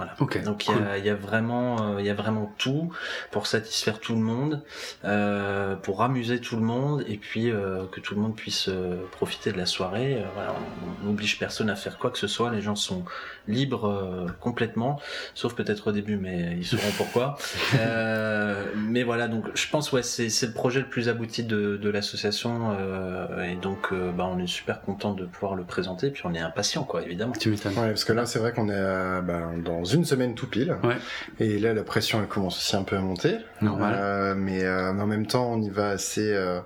Voilà. 0.00 0.14
Ok, 0.18 0.42
Donc 0.44 0.66
il 0.66 0.74
y, 0.74 0.78
a, 0.78 0.96
il 0.96 1.04
y 1.04 1.10
a 1.10 1.14
vraiment, 1.14 1.96
euh, 1.96 2.00
il 2.00 2.06
y 2.06 2.08
a 2.08 2.14
vraiment 2.14 2.50
tout 2.56 2.90
pour 3.30 3.46
satisfaire 3.46 4.00
tout 4.00 4.14
le 4.14 4.22
monde, 4.22 4.62
euh, 5.04 5.76
pour 5.76 6.02
amuser 6.02 6.40
tout 6.40 6.56
le 6.56 6.62
monde, 6.62 7.04
et 7.06 7.18
puis 7.18 7.50
euh, 7.50 7.82
que 7.92 8.00
tout 8.00 8.14
le 8.14 8.22
monde 8.22 8.34
puisse 8.34 8.70
euh, 8.70 8.96
profiter 9.12 9.52
de 9.52 9.58
la 9.58 9.66
soirée. 9.66 10.14
Euh, 10.14 10.24
voilà, 10.34 10.54
on 11.02 11.06
n'oblige 11.06 11.38
personne 11.38 11.68
à 11.68 11.76
faire 11.76 11.98
quoi 11.98 12.10
que 12.10 12.16
ce 12.16 12.28
soit. 12.28 12.50
Les 12.50 12.62
gens 12.62 12.76
sont 12.76 13.04
libres 13.46 13.88
euh, 13.90 14.26
complètement, 14.40 14.98
sauf 15.34 15.52
peut-être 15.54 15.88
au 15.88 15.92
début, 15.92 16.16
mais 16.16 16.56
ils 16.56 16.64
sauront 16.64 16.92
pourquoi. 16.96 17.36
Euh, 17.78 18.64
mais 18.76 19.02
voilà, 19.02 19.28
donc 19.28 19.44
je 19.54 19.68
pense 19.68 19.92
ouais, 19.92 20.02
c'est 20.02 20.28
c'est 20.28 20.46
le 20.46 20.52
projet 20.52 20.80
le 20.80 20.86
plus 20.86 21.08
abouti 21.08 21.44
de, 21.44 21.76
de 21.76 21.90
l'association, 21.90 22.74
euh, 22.78 23.42
et 23.44 23.54
donc 23.54 23.92
euh, 23.92 24.12
bah, 24.12 24.28
on 24.30 24.38
est 24.38 24.46
super 24.46 24.80
content 24.80 25.12
de 25.12 25.24
pouvoir 25.24 25.54
le 25.54 25.64
présenter, 25.64 26.10
puis 26.10 26.22
on 26.24 26.34
est 26.34 26.40
impatient 26.40 26.84
quoi, 26.84 27.02
évidemment. 27.02 27.32
Tu 27.38 27.48
m'étonnes. 27.50 27.72
Ouais, 27.78 27.88
parce 27.88 28.04
que 28.04 28.12
là, 28.12 28.26
c'est 28.26 28.38
vrai 28.38 28.52
qu'on 28.52 28.68
est 28.68 29.22
ben, 29.22 29.58
dans 29.64 29.84
une 29.94 30.04
semaine 30.04 30.34
tout 30.34 30.46
pile. 30.46 30.76
Ouais. 30.82 30.96
Et 31.38 31.58
là, 31.58 31.74
la 31.74 31.82
pression, 31.82 32.20
elle 32.20 32.28
commence 32.28 32.56
aussi 32.56 32.76
un 32.76 32.82
peu 32.82 32.96
à 32.96 33.00
monter. 33.00 33.36
Normal. 33.60 33.94
Euh, 33.98 34.34
mais, 34.36 34.64
euh, 34.64 34.92
mais 34.92 35.02
en 35.02 35.06
même 35.06 35.26
temps, 35.26 35.52
on 35.52 35.60
y 35.60 35.70
va 35.70 35.90
assez, 35.90 36.32
euh, 36.32 36.60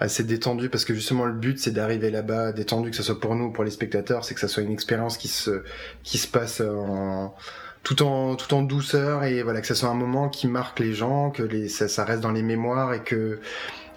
assez 0.00 0.24
détendu 0.24 0.68
parce 0.68 0.84
que 0.84 0.94
justement, 0.94 1.24
le 1.24 1.32
but, 1.32 1.58
c'est 1.58 1.72
d'arriver 1.72 2.10
là-bas 2.10 2.52
détendu, 2.52 2.90
que 2.90 2.96
ce 2.96 3.02
soit 3.02 3.20
pour 3.20 3.34
nous 3.34 3.46
ou 3.46 3.52
pour 3.52 3.64
les 3.64 3.70
spectateurs, 3.70 4.24
c'est 4.24 4.34
que 4.34 4.40
ça 4.40 4.48
soit 4.48 4.62
une 4.62 4.72
expérience 4.72 5.16
qui 5.16 5.28
se, 5.28 5.62
qui 6.02 6.18
se 6.18 6.28
passe 6.28 6.60
en, 6.60 7.34
tout 7.82 8.02
en, 8.02 8.36
tout 8.36 8.54
en 8.54 8.62
douceur 8.62 9.24
et 9.24 9.42
voilà, 9.42 9.60
que 9.60 9.66
ça 9.66 9.74
soit 9.74 9.88
un 9.88 9.94
moment 9.94 10.28
qui 10.28 10.46
marque 10.46 10.78
les 10.80 10.94
gens, 10.94 11.30
que 11.30 11.42
les, 11.42 11.68
ça, 11.68 11.88
ça 11.88 12.04
reste 12.04 12.20
dans 12.20 12.32
les 12.32 12.42
mémoires 12.42 12.94
et 12.94 13.02
que, 13.02 13.40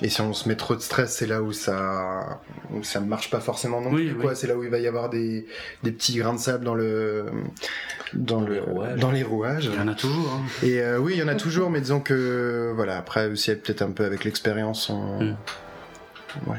et 0.02 0.10
si 0.10 0.20
on 0.22 0.34
se 0.34 0.50
met 0.50 0.56
trop 0.56 0.76
de 0.76 0.82
stress, 0.82 1.16
c'est 1.16 1.26
là 1.26 1.42
où 1.42 1.52
ça, 1.54 2.42
où 2.74 2.84
ça 2.84 3.00
ne 3.00 3.06
marche 3.08 3.30
pas 3.30 3.40
forcément 3.40 3.80
non 3.82 3.92
Oui, 3.92 4.10
plus, 4.12 4.28
oui. 4.28 4.34
C'est 4.36 4.48
là 4.48 4.56
où 4.58 4.64
il 4.64 4.70
va 4.70 4.80
y 4.80 4.88
avoir 4.88 5.10
des, 5.10 5.46
des 5.84 5.92
petits 5.92 6.18
grains 6.18 6.34
de 6.34 6.40
sable 6.40 6.66
dans 6.66 6.76
le, 6.76 7.26
dans, 8.14 8.42
Dans 8.42 8.48
le, 8.48 8.54
les 8.56 8.60
rouages. 8.60 9.00
dans 9.00 9.12
les 9.12 9.24
rouages. 9.24 9.66
Il 9.72 9.80
y 9.80 9.82
en 9.82 9.88
a 9.88 9.96
toujours. 9.96 10.34
Hein. 10.34 10.42
Et 10.64 10.82
euh, 10.82 10.98
oui, 11.00 11.14
il 11.16 11.20
y 11.20 11.24
en 11.24 11.28
a 11.30 11.36
toujours, 11.36 11.70
mais 11.70 11.80
disons 11.80 12.02
que 12.02 12.74
voilà, 12.76 12.98
après 12.98 13.28
aussi 13.28 13.56
peut-être 13.56 13.82
un 13.84 13.92
peu 13.92 14.04
avec 14.06 14.24
l'expérience, 14.26 14.90
on... 14.90 15.22
Mm. 15.24 15.36
ouais. 16.48 16.58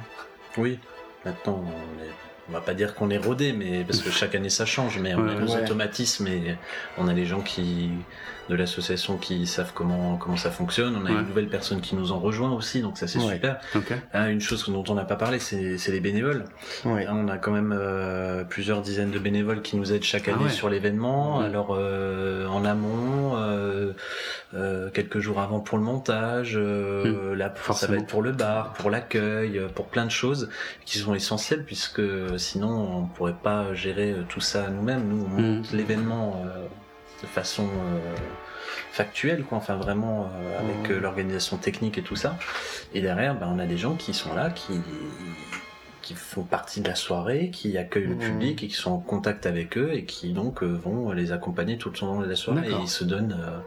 Oui, 0.56 0.78
maintenant 1.24 1.62
on, 1.62 2.02
est- 2.02 2.10
on 2.48 2.52
va 2.52 2.60
pas 2.60 2.74
dire 2.74 2.94
qu'on 2.94 3.10
est 3.10 3.18
rodé, 3.18 3.52
mais 3.52 3.84
parce 3.84 4.00
que 4.00 4.10
chaque 4.10 4.34
année 4.34 4.50
ça 4.50 4.66
change, 4.66 4.98
mais 4.98 5.14
on 5.14 5.26
a 5.28 5.34
nos 5.34 5.54
ouais. 5.54 5.62
automatismes 5.64 6.26
et 6.28 6.56
on 6.98 7.08
a 7.08 7.12
les 7.12 7.26
gens 7.26 7.40
qui 7.40 7.90
de 8.48 8.54
l'association 8.54 9.16
qui 9.16 9.44
savent 9.48 9.72
comment 9.74 10.16
comment 10.16 10.36
ça 10.36 10.52
fonctionne. 10.52 10.94
On 10.96 11.04
a 11.06 11.10
Ouais. 11.10 11.18
une 11.20 11.26
nouvelle 11.26 11.48
personne 11.48 11.80
qui 11.80 11.96
nous 11.96 12.12
en 12.12 12.20
rejoint 12.20 12.52
aussi, 12.52 12.80
donc 12.80 12.96
ça 12.96 13.08
c'est 13.08 13.18
Ouais. 13.18 13.34
super. 13.34 13.58
Ok. 13.74 13.92
Ah, 14.12 14.30
une 14.30 14.40
chose 14.40 14.64
dont 14.68 14.84
on 14.88 14.94
n'a 14.94 15.04
pas 15.04 15.16
parlé, 15.16 15.40
c'est 15.40 15.76
les 15.88 15.98
bénévoles. 16.00 16.44
Ouais. 16.84 17.06
On 17.10 17.26
a 17.26 17.38
quand 17.38 17.50
même 17.50 17.74
euh, 17.76 18.44
plusieurs 18.44 18.82
dizaines 18.82 19.10
de 19.10 19.18
bénévoles 19.18 19.62
qui 19.62 19.76
nous 19.76 19.92
aident 19.92 20.04
chaque 20.04 20.28
Ah 20.28 20.34
année 20.34 20.48
sur 20.48 20.70
l'événement. 20.70 21.40
Alors 21.40 21.70
euh, 21.76 22.46
en 22.46 22.64
amont, 22.64 23.32
euh, 23.36 23.94
euh, 24.54 24.90
quelques 24.90 25.18
jours 25.18 25.40
avant 25.40 25.60
pour 25.60 25.76
le 25.78 25.84
montage, 25.84 26.54
euh, 26.56 27.34
là 27.34 27.52
ça 27.72 27.86
Hmm. 27.86 27.90
Va 27.90 27.96
être 27.98 28.06
pour 28.06 28.22
le 28.22 28.32
bar, 28.32 28.72
pour 28.74 28.90
l'accueil, 28.90 29.58
euh, 29.58 29.68
pour 29.68 29.86
plein 29.86 30.04
de 30.04 30.10
choses 30.10 30.48
qui 30.84 30.98
sont 30.98 31.14
essentielles 31.14 31.64
puisque 31.64 32.02
sinon 32.38 32.68
on 32.70 33.02
pourrait 33.06 33.34
pas 33.42 33.74
gérer 33.74 34.14
tout 34.28 34.40
ça 34.40 34.68
nous-mêmes. 34.70 35.06
Nous 35.08 35.24
on 35.24 35.28
monte 35.28 35.70
Mhm. 35.72 35.76
l'événement 35.76 36.42
euh, 36.46 36.66
de 37.22 37.26
façon 37.26 37.64
euh, 37.64 38.14
factuelle, 38.92 39.42
quoi. 39.44 39.58
Enfin 39.58 39.76
vraiment 39.76 40.30
euh, 40.32 40.60
avec 40.60 40.90
euh, 40.90 41.00
l'organisation 41.00 41.56
technique 41.56 41.98
et 41.98 42.02
tout 42.02 42.16
ça. 42.16 42.36
Et 42.94 43.00
derrière, 43.00 43.34
ben, 43.34 43.48
on 43.52 43.58
a 43.58 43.66
des 43.66 43.78
gens 43.78 43.94
qui 43.94 44.14
sont 44.14 44.34
là, 44.34 44.50
qui 44.50 44.80
qui 46.06 46.14
font 46.14 46.42
partie 46.44 46.80
de 46.80 46.88
la 46.88 46.94
soirée, 46.94 47.50
qui 47.50 47.76
accueillent 47.76 48.06
le 48.06 48.14
Mhm. 48.14 48.20
public 48.20 48.62
et 48.62 48.68
qui 48.68 48.74
sont 48.76 48.92
en 48.92 48.98
contact 48.98 49.44
avec 49.44 49.76
eux 49.76 49.90
et 49.92 50.04
qui 50.04 50.32
donc 50.32 50.62
euh, 50.62 50.66
vont 50.66 51.10
les 51.10 51.32
accompagner 51.32 51.78
tout 51.78 51.92
au 52.04 52.06
long 52.06 52.20
de 52.20 52.26
la 52.26 52.36
soirée. 52.36 52.68
Et 52.70 52.74
ils 52.82 52.88
se 52.88 53.02
donnent 53.02 53.36
euh, 53.36 53.58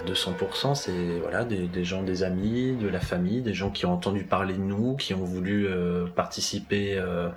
à 0.00 0.04
200%. 0.04 0.74
C'est 0.74 0.92
voilà 1.22 1.44
des, 1.44 1.66
des 1.68 1.84
gens, 1.84 2.02
des 2.02 2.24
amis, 2.24 2.76
de 2.76 2.88
la 2.88 3.00
famille, 3.00 3.40
des 3.40 3.54
gens 3.54 3.70
qui 3.70 3.86
ont 3.86 3.92
entendu 3.94 4.24
parler 4.24 4.52
de 4.52 4.60
nous, 4.60 4.96
qui 4.96 5.14
ont 5.14 5.24
voulu 5.24 5.66
euh, 5.66 6.04
participer 6.14 6.98
euh, 6.98 7.28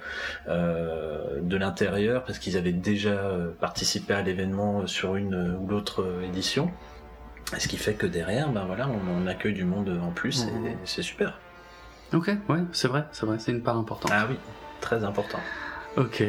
euh, 0.49 1.39
de 1.41 1.55
l'intérieur 1.57 2.23
parce 2.25 2.37
qu'ils 2.39 2.57
avaient 2.57 2.73
déjà 2.73 3.31
participé 3.61 4.13
à 4.15 4.21
l'événement 4.21 4.85
sur 4.85 5.15
une 5.15 5.55
ou 5.61 5.67
l'autre 5.67 6.05
édition. 6.27 6.71
Ce 7.57 7.67
qui 7.69 7.77
fait 7.77 7.93
que 7.93 8.07
derrière, 8.07 8.49
ben 8.49 8.65
voilà, 8.65 8.89
on, 8.89 9.23
on 9.23 9.27
accueille 9.27 9.53
du 9.53 9.63
monde 9.65 9.89
en 10.03 10.11
plus 10.11 10.43
et 10.43 10.51
Mhm. 10.51 10.75
c'est 10.83 11.03
super. 11.03 11.39
Ok, 12.15 12.31
ouais, 12.49 12.59
c'est 12.71 12.87
vrai, 12.87 13.05
c'est 13.11 13.25
vrai, 13.25 13.37
c'est 13.39 13.51
une 13.51 13.61
part 13.61 13.77
importante. 13.77 14.11
Ah 14.13 14.25
oui, 14.29 14.37
très 14.79 15.03
important. 15.03 15.39
Ok. 15.97 16.23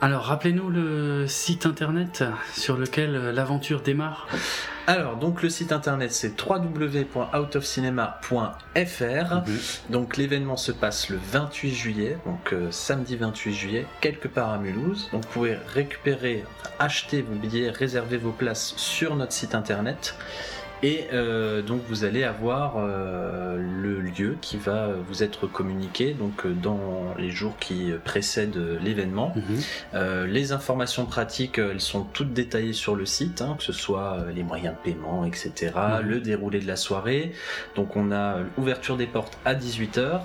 Alors, 0.00 0.24
rappelez-nous 0.24 0.70
le 0.70 1.28
site 1.28 1.64
internet 1.64 2.24
sur 2.52 2.76
lequel 2.76 3.14
euh, 3.14 3.30
l'aventure 3.30 3.82
démarre. 3.82 4.26
Alors, 4.88 5.16
donc 5.16 5.42
le 5.42 5.48
site 5.48 5.70
internet 5.70 6.10
c'est 6.10 6.34
www.outofcinema.fr. 6.44 8.74
Mhm. 8.76 9.42
Donc 9.90 10.16
l'événement 10.16 10.56
se 10.56 10.72
passe 10.72 11.08
le 11.08 11.20
28 11.30 11.72
juillet, 11.72 12.18
donc 12.26 12.52
euh, 12.52 12.72
samedi 12.72 13.14
28 13.14 13.54
juillet, 13.54 13.86
quelque 14.00 14.26
part 14.26 14.50
à 14.50 14.58
Mulhouse. 14.58 15.08
Donc 15.12 15.24
vous 15.26 15.30
pouvez 15.30 15.56
récupérer, 15.72 16.44
acheter 16.80 17.22
vos 17.22 17.36
billets, 17.36 17.70
réserver 17.70 18.16
vos 18.16 18.32
places 18.32 18.74
sur 18.76 19.14
notre 19.14 19.32
site 19.32 19.54
internet. 19.54 20.16
Et 20.82 21.06
euh, 21.12 21.62
donc 21.62 21.80
vous 21.88 22.04
allez 22.04 22.24
avoir 22.24 22.74
euh, 22.76 23.56
le 23.56 24.00
lieu 24.00 24.36
qui 24.40 24.56
va 24.56 24.88
vous 25.08 25.22
être 25.22 25.46
communiqué 25.46 26.12
donc 26.12 26.44
euh, 26.44 26.52
dans 26.52 27.14
les 27.18 27.30
jours 27.30 27.56
qui 27.60 27.92
précèdent 28.04 28.58
l'événement. 28.82 29.32
Mhm. 29.36 29.42
Euh, 29.94 30.26
les 30.26 30.50
informations 30.52 31.06
pratiques, 31.06 31.58
elles 31.58 31.80
sont 31.80 32.02
toutes 32.02 32.32
détaillées 32.32 32.72
sur 32.72 32.96
le 32.96 33.06
site, 33.06 33.42
hein, 33.42 33.54
que 33.58 33.64
ce 33.64 33.72
soit 33.72 34.18
les 34.34 34.42
moyens 34.42 34.74
de 34.74 34.90
paiement, 34.90 35.24
etc., 35.24 35.72
Mhm. 35.74 36.08
le 36.08 36.20
déroulé 36.20 36.58
de 36.60 36.66
la 36.66 36.76
soirée. 36.76 37.32
Donc 37.76 37.96
on 37.96 38.10
a 38.10 38.38
l'ouverture 38.56 38.96
des 38.96 39.06
portes 39.06 39.38
à 39.44 39.54
18h, 39.54 40.20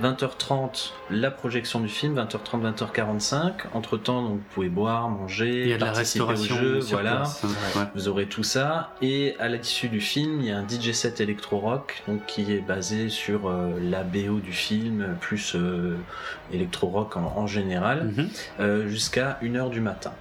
20h30 0.00 0.90
la 1.10 1.30
projection 1.30 1.80
du 1.80 1.88
film, 1.88 2.18
20h30, 2.18 2.74
20h45. 2.74 3.52
Entre 3.74 3.96
temps, 3.98 4.22
donc 4.22 4.32
vous 4.38 4.44
pouvez 4.54 4.68
boire, 4.68 5.08
manger, 5.08 5.62
Il 5.62 5.68
y 5.68 5.72
a 5.72 5.76
de 5.78 5.84
la 5.84 5.92
au 5.92 5.94
restauration 5.94 6.56
jeu, 6.56 6.78
voilà. 6.80 7.16
place. 7.16 7.42
hein, 7.44 7.48
ouais. 7.80 7.84
Vous 7.94 8.08
aurez 8.08 8.26
tout 8.26 8.42
ça 8.42 8.94
et 9.02 9.34
à 9.38 9.48
l'issue 9.48 9.88
du 9.88 10.00
film, 10.00 10.40
il 10.40 10.46
y 10.46 10.50
a 10.50 10.58
un 10.58 10.66
DJ 10.66 10.92
set 10.92 11.20
électro 11.20 11.58
rock 11.58 12.02
donc 12.08 12.24
qui 12.26 12.52
est 12.52 12.60
basé 12.60 13.08
sur 13.08 13.48
euh, 13.48 13.70
la 13.82 14.02
BO 14.02 14.40
du 14.40 14.52
film 14.52 15.16
plus 15.20 15.54
euh, 15.54 15.96
électro 16.52 16.86
rock 16.88 17.16
en, 17.16 17.32
en 17.36 17.46
général 17.46 18.04
Mhm. 18.04 18.28
euh, 18.60 18.88
jusqu'à 18.88 19.38
1h 19.42 19.70
du 19.70 19.80
matin. 19.80 20.12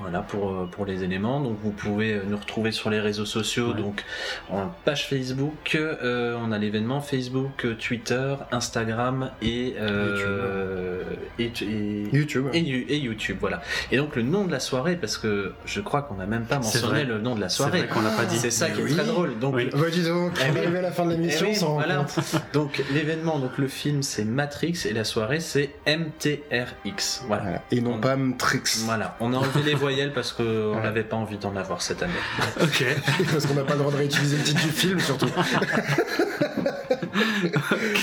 Voilà 0.00 0.20
pour, 0.20 0.50
euh, 0.50 0.68
pour 0.70 0.86
les 0.86 1.02
éléments. 1.04 1.40
Donc 1.40 1.58
vous 1.62 1.70
pouvez 1.70 2.20
nous 2.28 2.36
retrouver 2.36 2.72
sur 2.72 2.90
les 2.90 3.00
réseaux 3.00 3.26
sociaux, 3.26 3.68
Ouais. 3.72 3.76
donc 3.80 4.04
en 4.50 4.68
page 4.84 5.08
Facebook, 5.08 5.74
euh, 5.74 6.36
on 6.42 6.52
a 6.52 6.58
l'événement 6.58 7.00
Facebook, 7.00 7.66
Twitter, 7.78 8.34
Instagram 8.52 9.30
et, 9.42 9.74
euh, 9.78 11.02
et, 11.38 11.50
et- 11.62 12.08
YouTube. 12.12 12.46
et, 12.52 12.60
You- 12.60 12.84
et 12.88 12.96
YouTube, 12.98 13.38
voilà. 13.40 13.62
Et 13.90 13.96
donc 13.96 14.16
le 14.16 14.22
nom 14.22 14.44
de 14.44 14.52
la 14.52 14.60
soirée, 14.60 14.96
parce 14.96 15.18
que 15.18 15.52
je 15.64 15.80
crois 15.80 16.02
qu'on 16.02 16.14
n'a 16.14 16.26
même 16.26 16.44
pas 16.44 16.56
mentionné 16.56 17.04
le 17.04 17.18
nom 17.18 17.34
de 17.34 17.40
la 17.40 17.48
soirée. 17.48 17.80
vrai 17.80 17.88
qu'on 17.88 18.00
l'a 18.02 18.10
pas 18.10 18.24
dit. 18.24 18.38
C'est 18.38 18.50
ça 18.50 18.68
Mais 18.68 18.74
qui 18.74 18.82
oui. 18.82 18.92
est 18.92 18.96
très 18.96 19.04
drôle. 19.06 19.38
Donc, 19.38 19.54
Oui. 19.54 19.68
Bah 19.72 19.78
dis 19.90 20.02
donc, 20.04 20.32
Eh 20.40 20.50
on 20.50 20.52
oui. 20.52 20.56
est 20.58 20.62
arrivé 20.62 20.78
à 20.78 20.82
la 20.82 20.90
fin 20.92 21.04
de 21.06 21.12
l'émission, 21.12 21.46
Eh 21.46 21.50
oui, 21.50 21.56
on 21.56 21.60
s'en 21.60 21.66
rend 21.68 21.74
voilà. 21.74 22.06
donc 22.52 22.82
l'événement, 22.92 23.38
donc 23.38 23.58
le 23.58 23.68
film 23.68 24.02
c'est 24.02 24.24
Matrix 24.24 24.82
et 24.88 24.92
la 24.92 25.04
soirée 25.04 25.40
c'est 25.40 25.70
MTRX. 25.86 27.24
Voilà. 27.26 27.42
Voilà. 27.42 27.62
Et 27.70 27.80
non 27.80 27.94
On- 27.94 28.00
pas 28.00 28.16
Mtrix. 28.16 28.82
Voilà, 28.84 29.16
on 29.20 29.32
a 29.32 29.36
enlevé 29.36 29.62
les 29.64 29.74
voyelles 29.88 30.12
parce 30.12 30.32
qu'on 30.32 30.74
Ouais. 30.76 30.82
n'avait 30.82 31.02
pas 31.04 31.16
envie 31.16 31.38
d'en 31.38 31.56
avoir 31.56 31.80
cette 31.82 32.02
année. 32.02 32.12
Ok. 32.62 32.84
Parce 33.32 33.46
qu'on 33.46 33.54
n'a 33.54 33.62
pas 33.64 33.72
le 33.74 33.78
droit 33.80 33.92
de 33.92 33.96
réutiliser 33.96 34.36
le 34.36 34.42
titre 34.42 34.60
du 34.62 34.70
film, 34.70 35.00
surtout. 35.00 35.26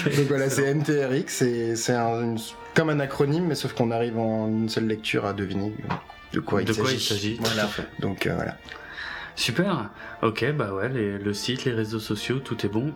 Donc 0.06 0.26
voilà, 0.28 0.50
c'est 0.50 0.74
MTRX, 0.74 1.42
et 1.44 1.76
c'est 1.76 1.94
un- 1.94 2.22
une- 2.22 2.40
comme 2.74 2.90
un 2.90 3.00
acronyme, 3.00 3.46
mais 3.48 3.56
sauf 3.56 3.74
qu'on 3.74 3.92
arrive 3.92 4.18
en 4.18 4.48
une 4.48 4.70
seule 4.70 4.88
lecture 4.88 5.26
à 5.26 5.34
deviner 5.34 5.74
de 6.34 6.40
quoi 6.40 6.64
de 6.64 6.72
il 6.72 6.78
quoi 6.80 6.92
il 6.92 7.00
s'agit. 7.00 7.38
Voilà. 7.40 7.70
Donc 8.00 8.26
euh, 8.28 8.34
voilà. 8.36 8.58
Super. 9.36 9.90
Ok, 10.22 10.46
bah 10.58 10.74
ouais, 10.74 10.90
les- 10.90 11.18
le 11.18 11.34
site, 11.34 11.66
les 11.66 11.74
réseaux 11.74 12.00
sociaux, 12.00 12.40
tout 12.40 12.66
est 12.66 12.70
bon. 12.70 12.94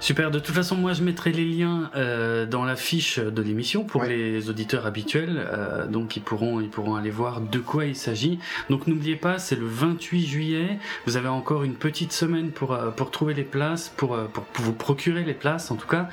Super. 0.00 0.30
De 0.30 0.38
toute 0.38 0.54
façon, 0.54 0.76
moi, 0.76 0.92
je 0.92 1.02
mettrai 1.02 1.32
les 1.32 1.44
liens 1.46 1.90
euh, 1.96 2.44
dans 2.46 2.64
la 2.64 2.76
fiche 2.76 3.18
de 3.18 3.42
l'émission 3.42 3.84
pour 3.84 4.02
Ouais. 4.02 4.08
les 4.08 4.50
auditeurs 4.50 4.84
habituels, 4.86 5.36
euh, 5.50 5.86
donc 5.86 6.16
ils 6.16 6.20
pourront, 6.22 6.60
ils 6.60 6.68
pourront 6.68 6.94
aller 6.94 7.10
voir 7.10 7.40
de 7.40 7.58
quoi 7.58 7.86
il 7.86 7.96
s'agit. 7.96 8.38
Donc 8.70 8.86
n'oubliez 8.86 9.16
pas, 9.16 9.38
c'est 9.38 9.56
le 9.56 9.66
28 9.66 10.26
juillet. 10.26 10.78
Vous 11.06 11.16
avez 11.16 11.28
encore 11.28 11.64
une 11.64 11.74
petite 11.74 12.12
semaine 12.12 12.50
pour 12.50 12.72
euh, 12.72 12.90
pour 12.90 13.10
trouver 13.10 13.32
les 13.34 13.44
places, 13.44 13.88
pour, 13.96 14.16
pour 14.28 14.44
pour 14.44 14.64
vous 14.64 14.74
procurer 14.74 15.24
les 15.24 15.34
places, 15.34 15.70
en 15.70 15.76
tout 15.76 15.88
cas. 15.88 16.08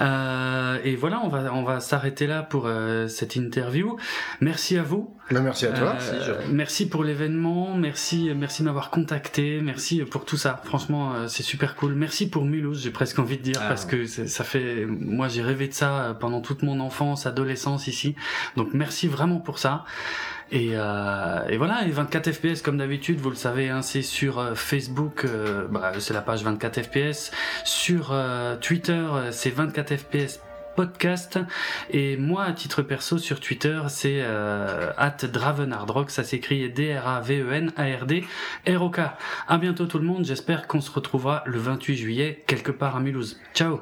Euh, 0.00 0.78
et 0.84 0.96
voilà, 0.96 1.20
on 1.24 1.28
va 1.28 1.52
on 1.54 1.62
va 1.62 1.80
s'arrêter 1.80 2.26
là 2.26 2.42
pour 2.42 2.64
euh, 2.66 3.06
cette 3.08 3.36
interview. 3.36 3.96
Merci 4.40 4.76
à 4.76 4.82
vous. 4.82 5.14
Bah, 5.30 5.40
merci 5.40 5.66
à 5.66 5.72
toi. 5.72 5.94
Euh, 6.12 6.42
merci 6.50 6.88
pour 6.88 7.04
l'événement, 7.04 7.74
merci, 7.74 8.32
merci 8.34 8.62
de 8.62 8.66
m'avoir 8.66 8.90
contacté, 8.90 9.60
merci 9.62 10.02
pour 10.02 10.24
tout 10.24 10.36
ça. 10.36 10.60
Franchement, 10.64 11.14
euh, 11.14 11.28
c'est 11.28 11.44
super 11.44 11.76
cool. 11.76 11.94
Merci 11.94 12.28
pour 12.28 12.44
Mulhouse, 12.44 12.82
j'ai 12.82 12.90
presque 12.90 13.18
envie 13.20 13.36
de 13.36 13.42
dire, 13.42 13.60
ah, 13.60 13.68
parce 13.68 13.84
que 13.84 14.06
ça 14.06 14.42
fait, 14.42 14.86
moi 14.86 15.28
j'ai 15.28 15.42
rêvé 15.42 15.68
de 15.68 15.72
ça 15.72 16.16
pendant 16.18 16.40
toute 16.40 16.62
mon 16.62 16.80
enfance, 16.80 17.26
adolescence 17.26 17.86
ici. 17.86 18.16
Donc 18.56 18.74
merci 18.74 19.06
vraiment 19.06 19.38
pour 19.38 19.58
ça. 19.58 19.84
Et, 20.52 20.70
euh, 20.72 21.46
et, 21.48 21.56
voilà, 21.58 21.86
et 21.86 21.90
24 21.90 22.32
FPS 22.32 22.62
comme 22.62 22.78
d'habitude, 22.78 23.20
vous 23.20 23.30
le 23.30 23.36
savez, 23.36 23.68
hein, 23.68 23.82
c'est 23.82 24.02
sur 24.02 24.40
euh, 24.40 24.54
Facebook, 24.56 25.24
euh, 25.24 25.68
bah, 25.70 25.92
c'est 26.00 26.12
la 26.14 26.22
page 26.22 26.42
24 26.42 26.82
FPS. 26.82 27.30
Sur 27.64 28.12
Twitter, 28.60 29.06
c'est 29.30 29.50
24 29.50 29.96
FPS 29.96 30.40
podcast. 30.80 31.38
Et 31.90 32.16
moi, 32.16 32.44
à 32.44 32.52
titre 32.52 32.80
perso, 32.80 33.18
sur 33.18 33.38
Twitter, 33.38 33.78
c'est 33.88 34.22
at 34.22 35.16
Dravenardrock, 35.30 36.10
ça 36.10 36.24
s'écrit 36.24 36.70
D-R-A-V-E-N-A-R-D 36.70 38.24
R-O-K. 38.66 39.00
À 39.46 39.58
bientôt 39.58 39.84
tout 39.84 39.98
le 39.98 40.06
monde, 40.06 40.24
j'espère 40.24 40.66
qu'on 40.66 40.80
se 40.80 40.90
retrouvera 40.90 41.42
le 41.44 41.58
28 41.58 41.96
juillet 41.96 42.44
quelque 42.46 42.70
part 42.70 42.96
à 42.96 43.00
Mulhouse. 43.00 43.38
Ciao 43.52 43.80